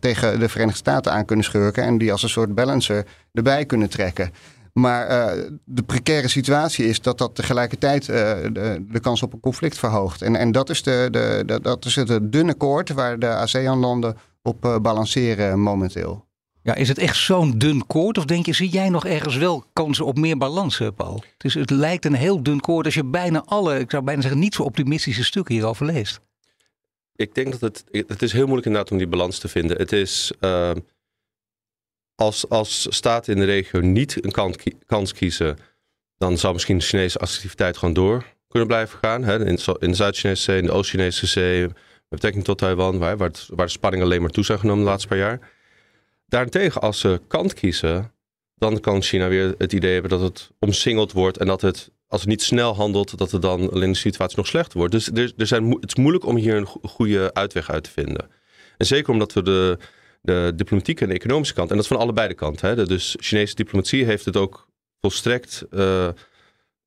tegen 0.00 0.40
de 0.40 0.48
Verenigde 0.48 0.78
Staten 0.78 1.12
aan 1.12 1.24
kunnen 1.24 1.44
schurken 1.44 1.82
en 1.82 1.98
die 1.98 2.12
als 2.12 2.22
een 2.22 2.28
soort 2.28 2.54
balancer 2.54 3.06
erbij 3.32 3.64
kunnen 3.64 3.88
trekken. 3.88 4.32
Maar 4.72 5.10
uh, 5.10 5.44
de 5.64 5.82
precaire 5.82 6.28
situatie 6.28 6.86
is 6.86 7.00
dat 7.00 7.18
dat 7.18 7.34
tegelijkertijd 7.34 8.08
uh, 8.08 8.16
de, 8.52 8.84
de, 8.90 9.00
kans 9.00 9.22
op 9.22 9.32
een 9.32 9.40
conflict 9.40 9.78
verhoogt. 9.78 10.22
En, 10.22 10.36
en 10.36 10.52
dat, 10.52 10.70
is 10.70 10.82
de, 10.82 11.08
de, 11.10 11.42
de, 11.46 11.60
dat 11.60 11.84
is 11.84 11.94
het 11.94 12.32
dunne 12.32 12.54
koord 12.54 12.92
waar 12.92 13.18
de 13.18 13.28
ASEAN-landen 13.28 14.16
op 14.42 14.64
uh, 14.64 14.78
balanceren 14.78 15.60
momenteel. 15.60 16.26
Ja, 16.62 16.74
is 16.74 16.88
het 16.88 16.98
echt 16.98 17.16
zo'n 17.16 17.58
dun 17.58 17.86
koord? 17.86 18.18
Of 18.18 18.24
denk 18.24 18.46
je, 18.46 18.52
zie 18.52 18.68
jij 18.68 18.88
nog 18.88 19.06
ergens 19.06 19.36
wel 19.36 19.64
kansen 19.72 20.04
op 20.04 20.18
meer 20.18 20.38
balans, 20.38 20.80
Paul? 20.96 21.22
Het, 21.32 21.44
is, 21.44 21.54
het 21.54 21.70
lijkt 21.70 22.04
een 22.04 22.14
heel 22.14 22.42
dun 22.42 22.60
koord 22.60 22.84
als 22.84 22.94
je 22.94 23.04
bijna 23.04 23.42
alle, 23.44 23.78
ik 23.78 23.90
zou 23.90 24.02
bijna 24.02 24.20
zeggen, 24.20 24.40
niet 24.40 24.54
zo 24.54 24.62
optimistische 24.62 25.24
stukken 25.24 25.54
hierover 25.54 25.86
leest. 25.86 26.20
Ik 27.16 27.34
denk 27.34 27.50
dat 27.50 27.60
het, 27.60 27.84
het 28.06 28.22
is 28.22 28.32
heel 28.32 28.44
moeilijk 28.44 28.66
inderdaad 28.66 28.92
om 28.92 28.98
die 28.98 29.06
balans 29.06 29.38
te 29.38 29.48
vinden. 29.48 29.76
Het 29.76 29.92
is, 29.92 30.32
uh, 30.40 30.70
als, 32.18 32.48
als 32.48 32.86
staten 32.90 33.32
in 33.32 33.38
de 33.38 33.44
regio 33.46 33.80
niet 33.80 34.24
een 34.24 34.30
kant, 34.30 34.56
kans 34.86 35.12
kiezen, 35.12 35.58
dan 36.16 36.38
zou 36.38 36.52
misschien 36.52 36.78
de 36.78 36.84
Chinese 36.84 37.18
activiteit 37.18 37.76
gewoon 37.76 37.94
door 37.94 38.24
kunnen 38.48 38.68
blijven 38.68 38.98
gaan. 38.98 39.24
Hè? 39.24 39.46
In, 39.46 39.58
in 39.78 39.90
de 39.90 39.94
Zuid-Chinese 39.94 40.42
Zee, 40.42 40.58
in 40.58 40.64
de 40.64 40.72
Oost-Chinese 40.72 41.26
Zee, 41.26 41.60
met 41.60 41.74
betrekking 42.08 42.44
tot 42.44 42.58
Taiwan, 42.58 42.98
waar, 42.98 43.16
waar, 43.16 43.30
waar 43.48 43.66
de 43.66 43.72
spanningen 43.72 44.06
alleen 44.06 44.20
maar 44.20 44.30
toe 44.30 44.44
zijn 44.44 44.58
genomen 44.58 44.84
de 44.84 44.90
laatste 44.90 45.08
paar 45.08 45.18
jaar. 45.18 45.50
Daarentegen, 46.26 46.80
als 46.80 47.00
ze 47.00 47.20
kant 47.28 47.54
kiezen, 47.54 48.12
dan 48.54 48.80
kan 48.80 49.02
China 49.02 49.28
weer 49.28 49.54
het 49.58 49.72
idee 49.72 49.92
hebben 49.92 50.10
dat 50.10 50.20
het 50.20 50.50
omsingeld 50.58 51.12
wordt 51.12 51.38
en 51.38 51.46
dat 51.46 51.60
het, 51.60 51.90
als 52.06 52.20
het 52.20 52.30
niet 52.30 52.42
snel 52.42 52.74
handelt, 52.74 53.18
dat 53.18 53.30
het 53.30 53.42
dan 53.42 53.70
alleen 53.70 53.92
de 53.92 53.98
situatie 53.98 54.36
nog 54.36 54.46
slechter 54.46 54.78
wordt. 54.78 54.92
Dus 54.92 55.10
er, 55.10 55.32
er 55.36 55.46
zijn, 55.46 55.70
het 55.70 55.88
is 55.88 55.94
moeilijk 55.94 56.26
om 56.26 56.36
hier 56.36 56.56
een 56.56 56.66
goede 56.82 57.34
uitweg 57.34 57.70
uit 57.70 57.84
te 57.84 57.90
vinden. 57.90 58.30
En 58.76 58.86
zeker 58.86 59.12
omdat 59.12 59.32
we 59.32 59.42
de, 59.42 59.78
de 60.20 60.52
diplomatieke 60.56 61.02
en 61.02 61.08
de 61.08 61.14
economische 61.14 61.54
kant, 61.54 61.70
en 61.70 61.74
dat 61.76 61.84
is 61.84 61.90
van 61.90 62.00
allebei 62.00 62.28
de 62.28 62.34
kanten. 62.34 62.68
Hè. 62.68 62.86
Dus 62.86 63.16
Chinese 63.20 63.54
diplomatie 63.54 64.04
heeft 64.04 64.24
het 64.24 64.36
ook 64.36 64.68
volstrekt 65.00 65.64
uh, 65.70 66.08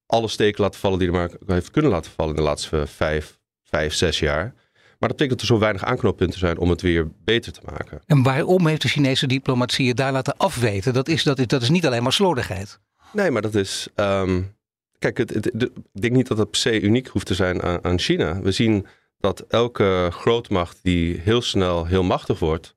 alle 0.05 0.27
steken 0.27 0.63
laten 0.63 0.79
vallen 0.79 0.99
die 0.99 1.07
er 1.07 1.13
maar 1.13 1.29
heeft 1.45 1.71
kunnen 1.71 1.91
laten 1.91 2.11
vallen 2.11 2.35
in 2.35 2.41
de 2.41 2.47
laatste 2.47 2.87
vijf, 2.87 3.39
vijf 3.63 3.93
zes 3.93 4.19
jaar. 4.19 4.53
Maar 4.99 5.09
dat 5.09 5.17
betekent 5.17 5.39
dat 5.39 5.49
er 5.49 5.55
zo 5.55 5.59
weinig 5.59 5.83
aanknoppunten 5.83 6.39
zijn 6.39 6.57
om 6.57 6.69
het 6.69 6.81
weer 6.81 7.11
beter 7.23 7.51
te 7.51 7.61
maken. 7.65 8.01
En 8.05 8.23
waarom 8.23 8.67
heeft 8.67 8.81
de 8.81 8.87
Chinese 8.87 9.27
diplomatie 9.27 9.87
het 9.87 9.97
daar 9.97 10.11
laten 10.11 10.37
afweten? 10.37 10.93
Dat 10.93 11.07
is, 11.07 11.23
dat 11.23 11.39
is, 11.39 11.47
dat 11.47 11.61
is 11.61 11.69
niet 11.69 11.85
alleen 11.85 12.03
maar 12.03 12.13
slordigheid. 12.13 12.79
Nee, 13.13 13.31
maar 13.31 13.41
dat 13.41 13.55
is. 13.55 13.87
Um, 13.95 14.55
kijk, 14.99 15.17
het, 15.17 15.33
het, 15.33 15.45
ik 15.93 16.01
denk 16.01 16.13
niet 16.13 16.27
dat 16.27 16.37
het 16.37 16.49
per 16.49 16.59
se 16.59 16.81
uniek 16.81 17.07
hoeft 17.07 17.25
te 17.25 17.33
zijn 17.33 17.61
aan, 17.61 17.83
aan 17.83 17.99
China. 17.99 18.41
We 18.41 18.51
zien 18.51 18.87
dat 19.17 19.39
elke 19.39 20.09
grootmacht 20.11 20.79
die 20.83 21.17
heel 21.17 21.41
snel 21.41 21.85
heel 21.85 22.03
machtig 22.03 22.39
wordt, 22.39 22.75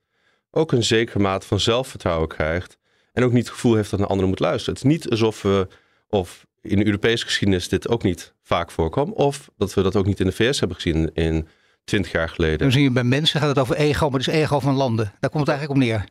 ook 0.55 0.73
een 0.73 0.85
zekere 0.85 1.19
mate 1.19 1.47
van 1.47 1.61
zelfvertrouwen 1.61 2.29
krijgt. 2.29 2.79
En 3.13 3.25
ook 3.25 3.33
niet 3.33 3.45
het 3.45 3.55
gevoel 3.55 3.75
heeft 3.75 3.91
dat 3.91 4.01
een 4.01 4.07
ander 4.07 4.27
moet 4.27 4.41
luisteren. 4.41 4.75
Het 4.75 4.85
is 4.85 4.91
niet 4.91 5.11
alsof 5.11 5.43
we, 5.43 5.69
of 6.09 6.47
in 6.61 6.79
de 6.79 6.87
Europese 6.87 7.25
geschiedenis 7.25 7.69
dit 7.69 7.89
ook 7.89 8.03
niet 8.03 8.35
vaak 8.43 8.71
voorkwam, 8.71 9.13
of 9.13 9.51
dat 9.57 9.75
we 9.75 9.83
dat 9.83 9.97
ook 9.97 10.07
niet 10.07 10.21
in 10.21 10.27
de 10.27 10.33
VS 10.33 10.59
hebben 10.59 10.77
gezien 10.77 11.11
in 11.15 11.49
20 11.85 12.13
jaar 12.13 12.29
geleden. 12.29 12.59
Dan 12.59 12.73
zie 12.73 12.83
je 12.83 12.91
bij 12.91 13.05
mensen 13.05 13.41
gaat 13.41 13.49
het 13.49 13.59
over 13.59 13.77
ego, 13.77 14.11
maar 14.11 14.19
het 14.19 14.29
is 14.29 14.35
ego 14.35 14.61
van 14.61 14.75
landen. 14.75 15.13
Daar 15.21 15.31
komt 15.31 15.47
het 15.47 15.57
eigenlijk 15.57 15.81
op 15.81 15.87
neer. 15.87 16.05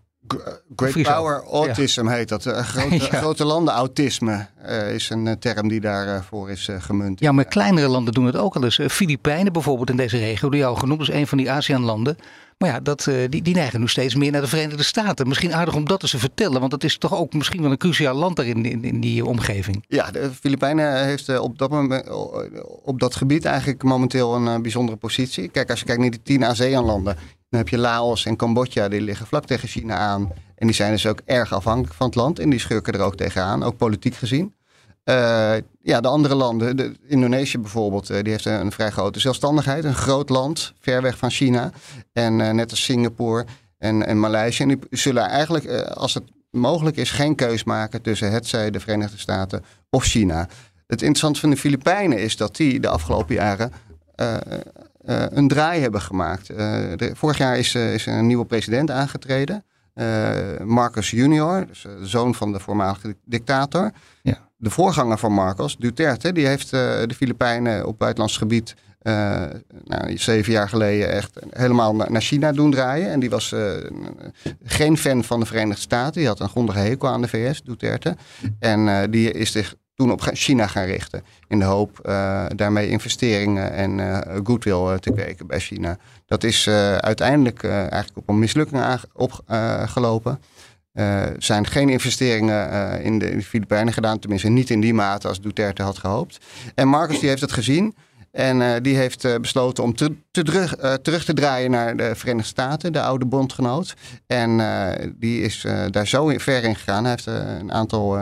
Great 0.75 1.15
Power 1.15 1.43
Autism 1.43 2.07
heet 2.07 2.29
dat. 2.29 2.45
Uh, 2.45 2.57
grote, 2.57 2.95
ja. 3.11 3.17
grote 3.17 3.45
landen 3.45 3.73
autisme 3.73 4.47
uh, 4.65 4.93
is 4.93 5.09
een 5.09 5.25
uh, 5.25 5.33
term 5.33 5.67
die 5.67 5.79
daarvoor 5.79 6.49
is 6.49 6.69
gemunt. 6.79 7.19
Ja, 7.19 7.31
maar 7.31 7.45
kleinere 7.45 7.87
landen 7.87 8.13
doen 8.13 8.25
het 8.25 8.35
ook 8.35 8.55
al 8.55 8.63
eens. 8.63 8.79
Filipijnen 8.87 9.53
bijvoorbeeld 9.53 9.89
in 9.89 9.97
deze 9.97 10.17
regio, 10.17 10.49
die 10.49 10.59
jou 10.59 10.77
genoemd 10.77 11.01
is 11.01 11.09
een 11.09 11.27
van 11.27 11.37
die 11.37 11.51
ASEAN-landen. 11.51 12.17
Maar 12.57 12.69
ja, 12.69 12.79
dat, 12.79 13.09
die, 13.29 13.41
die 13.41 13.55
neigen 13.55 13.79
nu 13.79 13.87
steeds 13.87 14.15
meer 14.15 14.31
naar 14.31 14.41
de 14.41 14.47
Verenigde 14.47 14.83
Staten. 14.83 15.27
Misschien 15.27 15.53
aardig 15.53 15.75
om 15.75 15.87
dat 15.87 16.01
eens 16.01 16.11
te 16.11 16.19
vertellen, 16.19 16.59
want 16.59 16.71
dat 16.71 16.83
is 16.83 16.97
toch 16.97 17.15
ook 17.15 17.33
misschien 17.33 17.61
wel 17.61 17.71
een 17.71 17.77
cruciaal 17.77 18.15
land 18.15 18.35
daarin 18.35 18.65
in, 18.65 18.83
in 18.83 18.99
die 18.99 19.25
omgeving. 19.25 19.83
Ja, 19.87 20.11
de 20.11 20.31
Filipijnen 20.39 21.05
heeft 21.05 21.39
op 21.39 21.57
dat, 21.57 21.71
op 22.83 22.99
dat 22.99 23.15
gebied 23.15 23.45
eigenlijk 23.45 23.83
momenteel 23.83 24.35
een 24.35 24.61
bijzondere 24.61 24.97
positie. 24.97 25.47
Kijk, 25.47 25.69
als 25.69 25.79
je 25.79 25.85
kijkt 25.85 26.01
naar 26.01 26.11
die 26.11 26.21
tien 26.23 26.43
ASEAN-landen, 26.43 27.15
dan 27.49 27.59
heb 27.59 27.69
je 27.69 27.77
Laos 27.77 28.25
en 28.25 28.35
Cambodja, 28.35 28.87
die 28.87 29.01
liggen 29.01 29.27
vlak 29.27 29.45
tegen 29.45 29.67
China 29.67 29.97
aan. 29.97 30.31
En 30.55 30.67
die 30.67 30.75
zijn 30.75 30.91
dus 30.91 31.05
ook 31.05 31.21
erg 31.25 31.53
afhankelijk 31.53 31.93
van 31.93 32.05
het 32.05 32.15
land. 32.15 32.39
En 32.39 32.49
die 32.49 32.59
schurken 32.59 32.93
er 32.93 33.01
ook 33.01 33.15
tegenaan, 33.15 33.63
ook 33.63 33.77
politiek 33.77 34.15
gezien. 34.15 34.53
Uh, 35.05 35.55
ja, 35.81 36.01
de 36.01 36.07
andere 36.07 36.35
landen, 36.35 36.77
de, 36.77 36.95
Indonesië 37.07 37.57
bijvoorbeeld, 37.57 38.09
uh, 38.09 38.17
die 38.21 38.31
heeft 38.31 38.45
een, 38.45 38.71
vrij 38.71 38.91
grote 38.91 39.19
zelfstandigheid. 39.19 39.83
Een 39.83 39.95
groot 39.95 40.29
land, 40.29 40.73
ver 40.79 41.01
weg 41.01 41.17
van 41.17 41.29
China. 41.29 41.71
En 42.13 42.39
uh, 42.39 42.49
net 42.49 42.71
als 42.71 42.83
Singapore 42.83 43.45
en, 43.77 44.05
en 44.05 44.19
Maleisië. 44.19 44.63
En 44.63 44.67
die 44.67 44.79
zullen 44.89 45.23
eigenlijk, 45.23 45.67
als 45.87 46.13
het 46.13 46.23
mogelijk 46.51 46.97
is, 46.97 47.11
geen 47.11 47.35
keus 47.35 47.63
maken 47.63 48.01
tussen 48.01 48.31
hetzij 48.31 48.71
de 48.71 48.79
Verenigde 48.79 49.17
Staten 49.17 49.63
of 49.89 50.03
China. 50.03 50.47
Het 50.87 51.01
interessante 51.01 51.39
van 51.39 51.49
de 51.49 51.57
Filipijnen 51.57 52.19
is 52.19 52.37
dat 52.37 52.55
die 52.55 52.79
de 52.79 52.87
afgelopen 52.87 53.35
jaren 53.35 53.71
een 55.05 55.47
draai 55.47 55.81
hebben 55.81 56.01
gemaakt. 56.01 56.49
Vorig 57.13 57.37
jaar 57.37 57.57
is, 57.57 57.75
is 57.75 58.05
een 58.05 58.27
nieuwe 58.27 58.45
president 58.45 58.91
aangetreden. 58.91 59.63
Marcos 60.63 61.11
Junior, 61.11 61.67
dus 61.67 61.81
de 61.81 62.07
zoon 62.07 62.35
van 62.35 62.51
de 62.51 62.59
voormalige 62.59 63.15
dictator. 63.25 63.91
Ja. 64.21 64.37
De 64.57 64.69
voorganger 64.69 65.17
van 65.17 65.31
Marcos, 65.31 65.77
Duterte, 65.77 66.31
die 66.31 66.47
heeft 66.47 66.69
de 66.69 67.13
Filipijnen 67.15 67.87
op 67.87 67.99
buitenlands 67.99 68.37
gebied 68.37 68.75
nou, 69.83 70.17
zeven 70.17 70.51
jaar 70.53 70.69
geleden 70.69 71.11
echt 71.11 71.39
helemaal 71.49 71.95
naar 71.95 72.21
China 72.21 72.51
doen 72.51 72.71
draaien. 72.71 73.11
En 73.11 73.19
die 73.19 73.29
was 73.29 73.55
geen 74.63 74.97
fan 74.97 75.23
van 75.23 75.39
de 75.39 75.45
Verenigde 75.45 75.81
Staten. 75.81 76.13
Die 76.13 76.27
had 76.27 76.39
een 76.39 76.49
grondige 76.49 76.79
hekel 76.79 77.07
aan 77.07 77.21
de 77.21 77.27
VS, 77.27 77.61
Duterte. 77.61 78.15
En 78.59 79.11
die 79.11 79.31
is 79.31 79.51
zich 79.51 79.75
toen 79.95 80.11
op 80.11 80.21
China 80.21 80.67
gaan 80.67 80.85
richten. 80.85 81.23
In 81.47 81.59
de 81.59 81.65
hoop 81.65 81.99
daarmee 82.55 82.89
investeringen 82.89 83.71
en 83.71 84.23
goodwill 84.43 84.99
te 84.99 85.11
kweken 85.11 85.47
bij 85.47 85.59
China. 85.59 85.97
Dat 86.25 86.43
is 86.43 86.67
uiteindelijk 86.99 87.63
eigenlijk 87.63 88.17
op 88.17 88.29
een 88.29 88.39
mislukking 88.39 88.83
opgelopen. 89.13 90.39
Er 90.93 91.35
zijn 91.37 91.67
geen 91.67 91.89
investeringen 91.89 93.01
in 93.01 93.19
de, 93.19 93.31
in, 93.31 93.37
de, 93.37 93.43
Filipijnen 93.43 93.93
gedaan, 93.93 94.19
tenminste 94.19 94.49
niet 94.49 94.69
in 94.69 94.81
die 94.81 94.93
mate 94.93 95.27
als 95.27 95.41
Duterte 95.41 95.83
had 95.83 95.97
gehoopt. 95.97 96.37
En 96.75 96.87
Marcos 96.87 97.19
die 97.19 97.29
heeft 97.29 97.41
het 97.41 97.51
gezien. 97.51 97.95
En 98.31 98.83
die 98.83 98.95
heeft 98.95 99.41
besloten 99.41 99.83
om 99.83 99.95
te, 99.95 100.15
te 100.31 100.43
terug, 101.01 101.23
te 101.23 101.33
draaien 101.33 101.71
naar 101.71 101.97
de 101.97 102.15
Verenigde 102.15 102.49
Staten, 102.49 102.93
de 102.93 103.01
oude 103.01 103.25
bondgenoot. 103.25 103.93
En 104.27 104.61
die 105.19 105.41
is 105.41 105.65
daar 105.89 106.07
zo 106.07 106.27
ver 106.37 106.63
in 106.63 106.75
gegaan. 106.75 107.03
Hij 107.03 107.11
heeft 107.11 107.25
een 107.59 107.71
aantal 107.71 108.19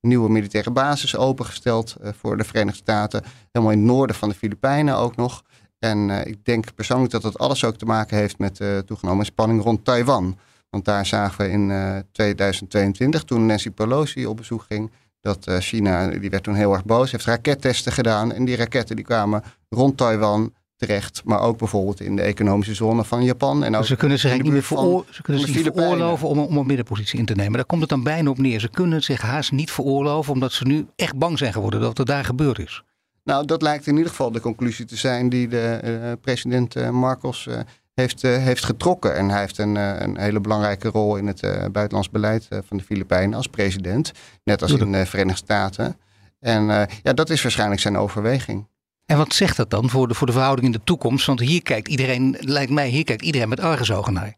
nieuwe 0.00 0.30
militaire 0.30 0.70
basis 0.70 1.16
opengesteld 1.16 1.96
voor 2.20 2.36
de 2.36 2.44
Verenigde 2.44 2.80
Staten. 2.80 3.22
Helemaal 3.52 3.74
in 3.74 3.80
het 3.80 3.88
noorden 3.88 4.16
van 4.16 4.28
de 4.28 4.34
Filipijnen 4.34 4.96
ook 4.96 5.16
nog. 5.16 5.42
En 5.84 6.08
uh, 6.08 6.24
ik 6.24 6.44
denk 6.44 6.74
persoonlijk 6.74 7.12
dat 7.12 7.22
dat 7.22 7.38
alles 7.38 7.64
ook 7.64 7.76
te 7.76 7.84
maken 7.84 8.16
heeft 8.16 8.38
met 8.38 8.56
de 8.56 8.72
uh, 8.74 8.78
toegenomen 8.78 9.24
spanning 9.24 9.62
rond 9.62 9.84
Taiwan. 9.84 10.38
Want 10.70 10.84
daar 10.84 11.06
zagen 11.06 11.44
we 11.44 11.50
in 11.50 11.72
2022, 12.12 13.24
toen 13.24 13.46
Nancy 13.46 13.70
Pelosi 13.70 14.26
op 14.26 14.36
bezoek 14.36 14.64
ging, 14.68 14.90
dat 15.20 15.46
China, 15.58 16.06
die 16.06 16.30
werd 16.30 16.42
toen 16.42 16.54
heel 16.54 16.72
erg 16.72 16.84
boos, 16.84 17.10
heeft 17.10 17.24
rakettesten 17.24 17.92
gedaan. 17.92 18.32
En 18.32 18.44
die 18.44 18.56
raketten 18.56 18.96
die 18.96 19.04
kwamen 19.04 19.42
rond 19.68 19.96
Taiwan 19.96 20.52
terecht. 20.76 21.22
Maar 21.24 21.40
ook 21.40 21.58
bijvoorbeeld 21.58 22.00
in 22.00 22.16
de 22.16 22.22
economische 22.22 22.74
zone 22.74 23.04
van 23.04 23.24
Japan. 23.24 23.64
En 23.64 23.84
ze 23.84 23.96
kunnen 23.96 24.18
zich 24.18 24.30
eigenlijk 24.30 24.70
niet, 24.70 24.78
ze 25.10 25.22
kunnen 25.22 25.42
zich 25.42 25.54
niet 25.54 25.72
veroorloven 25.74 26.28
om, 26.28 26.38
om 26.38 26.56
een 26.56 26.66
middenpositie 26.66 27.18
in 27.18 27.24
te 27.24 27.34
nemen. 27.34 27.52
Daar 27.52 27.64
komt 27.64 27.80
het 27.80 27.90
dan 27.90 28.02
bijna 28.02 28.30
op 28.30 28.38
neer. 28.38 28.60
Ze 28.60 28.68
kunnen 28.68 29.02
zich 29.02 29.20
haast 29.20 29.52
niet 29.52 29.70
veroorloven 29.70 30.32
omdat 30.32 30.52
ze 30.52 30.64
nu 30.64 30.86
echt 30.96 31.16
bang 31.16 31.38
zijn 31.38 31.52
geworden 31.52 31.80
dat 31.80 31.98
er 31.98 32.04
daar 32.04 32.24
gebeurd 32.24 32.58
is. 32.58 32.82
Nou, 33.24 33.46
dat 33.46 33.62
lijkt 33.62 33.86
in 33.86 33.96
ieder 33.96 34.10
geval 34.10 34.30
de 34.30 34.40
conclusie 34.40 34.84
te 34.84 34.96
zijn 34.96 35.28
die 35.28 35.48
de 35.48 35.80
uh, 35.84 36.12
president 36.20 36.76
uh, 36.76 36.90
Marcos 36.90 37.46
uh, 37.46 37.58
heeft, 37.94 38.22
heeft 38.22 38.64
getrokken. 38.64 39.16
En 39.16 39.28
hij 39.28 39.40
heeft 39.40 39.58
een, 39.58 39.74
een 39.74 40.18
hele 40.18 40.40
belangrijke 40.40 40.88
rol 40.88 41.16
in 41.16 41.26
het 41.26 41.40
buitenlands 41.72 42.10
beleid 42.10 42.48
van 42.50 42.76
de 42.76 42.82
Filipijnen 42.84 43.36
als 43.36 43.46
president. 43.46 44.12
Net 44.44 44.62
als 44.62 44.72
in 44.72 44.92
de 44.92 45.06
Verenigde 45.06 45.44
Staten. 45.44 45.96
En 46.40 46.88
ja, 47.02 47.12
dat 47.12 47.30
is 47.30 47.42
waarschijnlijk 47.42 47.80
zijn 47.80 47.96
overweging. 47.96 48.66
En 49.06 49.16
wat 49.16 49.32
zegt 49.32 49.56
dat 49.56 49.70
dan 49.70 49.90
voor 49.90 50.08
de, 50.08 50.14
voor 50.14 50.26
de 50.26 50.32
verhouding 50.32 50.66
in 50.66 50.72
de 50.72 50.84
toekomst? 50.84 51.26
Want 51.26 51.40
hier 51.40 51.62
kijkt 51.62 51.88
iedereen, 51.88 52.36
lijkt 52.40 52.70
mij, 52.70 52.88
hier 52.88 53.04
kijkt 53.04 53.22
iedereen 53.22 53.48
met 53.48 53.60
argusogen 53.60 54.12
naar. 54.12 54.36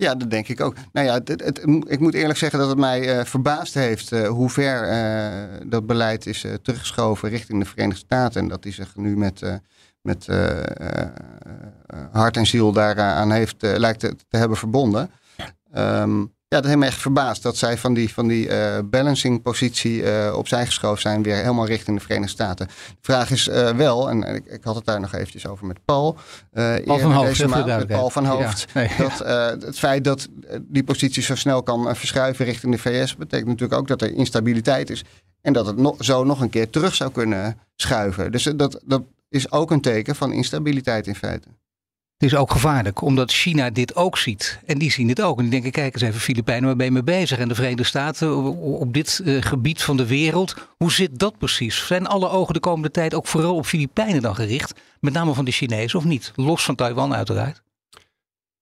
Ja, 0.00 0.14
dat 0.14 0.30
denk 0.30 0.48
ik 0.48 0.60
ook. 0.60 0.74
Nou 0.92 1.06
ja, 1.06 1.14
het, 1.14 1.28
het, 1.28 1.58
ik 1.86 2.00
moet 2.00 2.14
eerlijk 2.14 2.38
zeggen 2.38 2.58
dat 2.58 2.68
het 2.68 2.78
mij 2.78 3.18
uh, 3.18 3.24
verbaasd 3.24 3.74
heeft 3.74 4.12
uh, 4.12 4.28
hoe 4.28 4.50
ver 4.50 4.92
uh, 4.92 5.58
dat 5.66 5.86
beleid 5.86 6.26
is 6.26 6.44
teruggeschoven 6.62 7.28
richting 7.28 7.60
de 7.62 7.68
Verenigde 7.68 7.98
Staten. 8.04 8.40
En 8.40 8.48
dat 8.48 8.62
die 8.62 8.72
zich 8.72 8.96
nu 8.96 9.16
met, 9.16 9.42
met 10.02 10.26
hart 12.12 12.36
en 12.36 12.46
ziel 12.46 12.72
daaraan 12.72 13.32
heeft, 13.32 13.56
lijkt 13.60 14.00
te, 14.00 14.14
te 14.28 14.36
hebben 14.36 14.56
verbonden. 14.56 15.10
Um, 15.74 16.34
ja, 16.54 16.56
dat 16.56 16.64
heeft 16.64 16.78
me 16.78 16.86
echt 16.86 17.00
verbaasd 17.00 17.42
dat 17.42 17.56
zij 17.56 17.78
van 17.78 17.94
die, 17.94 18.12
van 18.12 18.28
die 18.28 18.48
uh, 18.48 18.78
balancing 18.84 19.42
positie 19.42 20.02
uh, 20.02 20.34
opzij 20.36 20.66
geschoven 20.66 21.00
zijn, 21.00 21.22
weer 21.22 21.36
helemaal 21.36 21.66
richting 21.66 21.96
de 21.96 22.02
Verenigde 22.02 22.32
Staten. 22.32 22.66
De 22.66 22.72
vraag 23.00 23.30
is 23.30 23.48
uh, 23.48 23.70
wel, 23.70 24.10
en 24.10 24.22
ik, 24.22 24.46
ik, 24.46 24.64
had 24.64 24.74
het 24.74 24.84
daar 24.84 25.00
nog 25.00 25.14
eventjes 25.14 25.46
over 25.46 25.66
met 25.66 25.78
Paul. 25.84 26.16
Paul 26.52 26.98
van 26.98 27.12
Hoofd, 27.12 27.28
deze 27.28 27.48
maand, 27.48 27.66
met 27.66 27.86
Paul 27.86 28.10
van 28.10 28.26
Hoofd. 28.26 28.66
Ja, 28.74 28.80
nee, 28.80 28.90
dat 28.98 29.18
het 29.62 29.78
feit 29.78 30.04
dat 30.04 30.28
die 30.60 30.84
positie 30.84 31.22
zo 31.22 31.34
snel 31.34 31.62
kan 31.62 31.96
verschuiven 31.96 32.44
richting 32.44 32.72
de 32.72 32.78
VS, 32.78 33.16
betekent 33.16 33.48
natuurlijk 33.48 33.80
ook 33.80 33.88
dat 33.88 34.02
er 34.02 34.14
instabiliteit 34.14 34.90
is. 34.90 35.04
En 35.42 35.52
dat 35.52 35.66
het 35.66 35.76
no 35.76 35.96
zo 35.98 36.24
nog 36.24 36.40
een 36.40 36.50
keer 36.50 36.70
terug 36.70 36.94
zou 36.94 37.10
kunnen 37.10 37.58
schuiven. 37.76 38.32
Dus 38.32 38.42
dat, 38.42 38.80
dat 38.84 39.02
is 39.28 39.52
ook 39.52 39.70
een 39.70 39.80
teken 39.80 40.16
van 40.16 40.32
instabiliteit 40.32 41.06
in 41.06 41.16
feite. 41.16 41.48
Het 42.20 42.32
is 42.32 42.38
ook 42.38 42.50
gevaarlijk, 42.50 43.00
omdat 43.00 43.32
China 43.32 43.70
dit 43.70 43.96
ook 43.96 44.18
ziet. 44.18 44.60
En 44.66 44.78
die 44.78 44.90
zien 44.90 45.06
dit 45.06 45.22
ook. 45.22 45.36
En 45.36 45.42
die 45.42 45.50
denken, 45.50 45.70
kijk 45.70 45.94
eens 45.94 46.02
even, 46.02 46.20
Filipijnen, 46.20 46.66
waar 46.66 46.76
ben 46.76 46.86
je 46.86 46.92
mee 46.92 47.02
bezig? 47.02 47.38
En 47.38 47.48
de 47.48 47.54
Verenigde 47.54 47.84
Staten 47.84 48.36
op 48.58 48.94
dit 48.94 49.20
uh, 49.24 49.42
gebied 49.42 49.82
van 49.82 49.96
de 49.96 50.06
wereld. 50.06 50.54
Hoe 50.76 50.92
zit 50.92 51.18
dat 51.18 51.38
precies? 51.38 51.86
Zijn 51.86 52.06
alle 52.06 52.28
ogen 52.28 52.54
de 52.54 52.60
komende 52.60 52.90
tijd 52.90 53.14
ook 53.14 53.26
vooral 53.26 53.54
op 53.54 53.66
Filipijnen 53.66 54.22
dan 54.22 54.34
gericht? 54.34 54.80
Met 55.00 55.12
name 55.12 55.34
van 55.34 55.44
de 55.44 55.50
Chinezen 55.50 55.98
of 55.98 56.04
niet? 56.04 56.32
Los 56.34 56.64
van 56.64 56.74
Taiwan 56.74 57.14
uiteraard. 57.14 57.62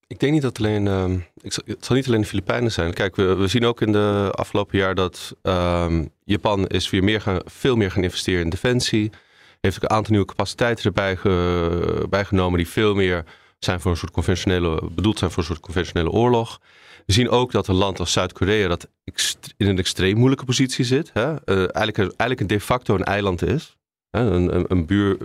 Ik 0.07 0.21
denk 0.21 0.33
niet 0.33 0.43
dat 0.43 0.59
alleen, 0.59 0.87
uh, 0.87 1.05
het 1.43 1.85
zal 1.85 1.97
niet 1.97 2.07
alleen 2.07 2.21
de 2.21 2.27
Filipijnen 2.27 2.73
zijn. 2.73 2.95
Kijk, 2.95 3.17
we, 3.17 3.47
zien 3.47 3.65
ook 3.65 3.81
in 3.81 3.93
de 3.93 4.29
afgelopen 4.35 4.79
jaar 4.79 4.95
dat 4.95 5.37
uh, 5.43 5.87
Japan 6.25 6.67
is 6.67 6.91
weer 6.91 7.23
veel 7.45 7.77
meer 7.77 7.91
gaan 7.91 8.03
investeren 8.03 8.43
in 8.43 8.51
defensie. 8.51 9.11
Heeft 9.61 9.77
ook 9.77 9.83
een 9.83 9.97
aantal 9.97 10.11
nieuwe 10.11 10.27
capaciteiten 10.27 10.85
erbij 10.85 11.17
ge, 11.17 12.07
bijgenomen 12.11 12.59
die 12.59 12.69
veel 12.69 12.95
meer 12.95 13.25
zijn 13.59 13.81
voor 13.81 13.91
een 13.91 13.97
soort 13.97 14.13
conventionele, 14.13 14.89
bedoeld 14.91 15.19
zijn 15.19 15.31
voor 15.31 15.43
een 15.43 15.49
soort 15.49 15.61
conventionele 15.61 16.11
oorlog. 16.11 16.61
We 17.07 17.13
zien 17.13 17.31
ook 17.31 17.53
dat 17.53 17.69
een 17.69 17.75
land 17.75 18.01
als 18.01 18.13
Zuid-Korea 18.13 18.69
dat 18.69 18.89
in 19.57 19.67
een 19.67 19.79
extreem 19.79 20.17
moeilijke 20.17 20.45
positie 20.45 20.85
zit. 20.85 21.11
Hè? 21.13 21.31
Uh, 21.31 21.37
eigenlijk, 21.47 21.97
eigenlijk 21.97 22.41
een 22.41 22.47
de 22.47 22.61
facto 22.61 22.95
een 22.95 23.05
eiland 23.05 23.43
is. 23.43 23.77
Hè? 24.11 24.21
Een, 24.21 24.65
een, 24.69 24.87
buur, 24.87 25.17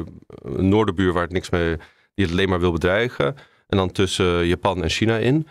een 0.42 0.70
noorderbuur 0.70 1.14
waar 1.14 1.24
het 1.24 1.32
niks 1.32 1.50
mee, 1.50 1.78
die 2.16 2.26
het 2.26 2.32
alleen 2.32 2.50
maar 2.50 2.60
wil 2.60 2.72
bedreigen. 2.72 3.36
En 3.68 3.78
dan 3.78 3.92
tussen 3.92 4.48
Japan 4.48 4.84
en 4.84 4.90
China 4.90 5.18
in. 5.18 5.48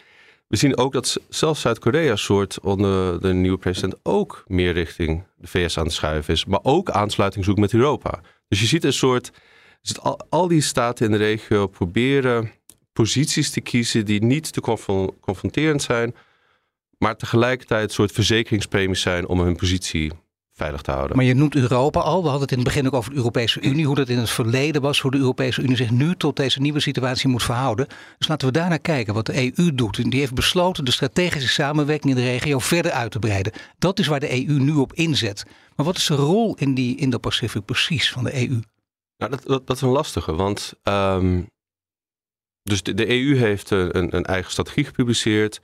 We 0.49 0.57
zien 0.59 0.77
ook 0.77 0.93
dat 0.93 1.21
zelfs 1.29 1.61
Zuid-Korea 1.61 2.17
soort 2.17 2.61
onder 2.61 3.21
de 3.21 3.33
nieuwe 3.33 3.59
president 3.59 3.97
ook 4.03 4.45
meer 4.47 4.73
richting 4.73 5.25
de 5.37 5.47
VS 5.47 5.79
aan 5.79 5.85
het 5.85 5.93
schuiven 5.93 6.35
is. 6.35 6.45
Maar 6.45 6.61
ook 6.63 6.91
aansluiting 6.91 7.45
zoekt 7.45 7.59
met 7.59 7.73
Europa. 7.73 8.21
Dus 8.49 8.61
je 8.61 8.67
ziet 8.67 8.85
een 8.85 8.93
soort, 8.93 9.33
al, 10.01 10.21
al 10.29 10.49
die 10.49 10.61
staten 10.61 11.07
in 11.07 11.13
de 11.13 11.19
regio 11.19 11.67
proberen 11.67 12.51
posities 12.93 13.51
te 13.51 13.61
kiezen 13.61 14.05
die 14.05 14.25
niet 14.25 14.53
te 14.53 14.61
confronterend 15.21 15.83
zijn, 15.83 16.15
maar 16.99 17.17
tegelijkertijd 17.17 17.89
een 17.89 17.95
soort 17.95 18.13
verzekeringspremies 18.13 19.01
zijn 19.01 19.27
om 19.27 19.41
hun 19.41 19.57
positie 19.57 20.13
veilig 20.53 20.83
te 20.83 20.91
houden. 20.91 21.17
Maar 21.17 21.25
je 21.25 21.35
noemt 21.35 21.55
Europa 21.55 22.01
al. 22.01 22.23
We 22.23 22.29
hadden 22.29 22.41
het 22.41 22.51
in 22.51 22.59
het 22.59 22.67
begin 22.67 22.87
ook 22.87 22.95
over 22.95 23.11
de 23.11 23.17
Europese 23.17 23.61
Unie, 23.61 23.87
hoe 23.87 23.95
dat 23.95 24.09
in 24.09 24.19
het 24.19 24.31
verleden 24.31 24.83
was, 24.83 25.01
hoe 25.01 25.11
de 25.11 25.17
Europese 25.17 25.63
Unie 25.63 25.77
zich 25.77 25.91
nu 25.91 26.17
tot 26.17 26.37
deze 26.37 26.61
nieuwe 26.61 26.81
situatie 26.81 27.29
moet 27.29 27.43
verhouden. 27.43 27.87
Dus 28.19 28.29
laten 28.29 28.47
we 28.47 28.53
daarnaar 28.53 28.79
kijken 28.79 29.15
wat 29.15 29.27
de 29.27 29.53
EU 29.57 29.75
doet. 29.75 30.11
Die 30.11 30.21
heeft 30.21 30.35
besloten 30.35 30.85
de 30.85 30.91
strategische 30.91 31.49
samenwerking 31.49 32.15
in 32.15 32.23
de 32.23 32.29
regio 32.31 32.59
verder 32.59 32.93
uit 32.93 33.11
te 33.11 33.19
breiden. 33.19 33.53
Dat 33.79 33.99
is 33.99 34.07
waar 34.07 34.21
de 34.21 34.47
EU 34.47 34.59
nu 34.59 34.73
op 34.73 34.93
inzet. 34.93 35.45
Maar 35.77 35.87
wat 35.87 35.97
is 35.97 36.07
de 36.07 36.15
rol 36.15 36.55
in 36.55 36.75
die 36.75 36.97
Indo-Pacific 36.97 37.65
precies 37.65 38.11
van 38.11 38.25
de 38.25 38.35
EU? 38.35 38.61
Nou, 39.17 39.31
dat, 39.31 39.43
dat, 39.47 39.67
dat 39.67 39.77
is 39.77 39.83
een 39.83 39.89
lastige, 39.89 40.35
want 40.35 40.73
um, 40.83 41.47
dus 42.63 42.83
de, 42.83 43.11
EU 43.11 43.37
heeft 43.37 43.71
een, 43.71 44.17
een, 44.17 44.25
eigen 44.25 44.51
strategie 44.51 44.85
gepubliceerd. 44.85 45.61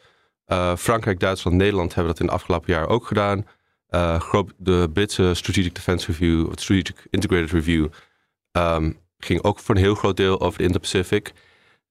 Uh, 0.47 0.77
Frankrijk, 0.77 1.21
Duitsland, 1.21 1.57
Nederland 1.57 1.95
hebben 1.95 2.13
dat 2.13 2.21
in 2.21 2.27
de 2.27 2.33
afgelopen 2.33 2.73
jaar 2.73 2.89
ook 2.89 3.07
gedaan. 3.07 3.47
Uh, 3.91 4.43
de 4.57 4.91
Britse 4.93 5.35
Strategic 5.35 5.75
Defense 5.75 6.07
Review, 6.07 6.47
of 6.47 6.53
Strategic 6.53 7.07
Integrated 7.11 7.51
Review, 7.51 7.89
um, 8.53 8.99
ging 9.19 9.43
ook 9.43 9.59
voor 9.59 9.75
een 9.75 9.81
heel 9.81 9.95
groot 9.95 10.17
deel 10.17 10.41
over 10.41 10.59
de 10.59 10.65
Indo-Pacific. 10.65 11.33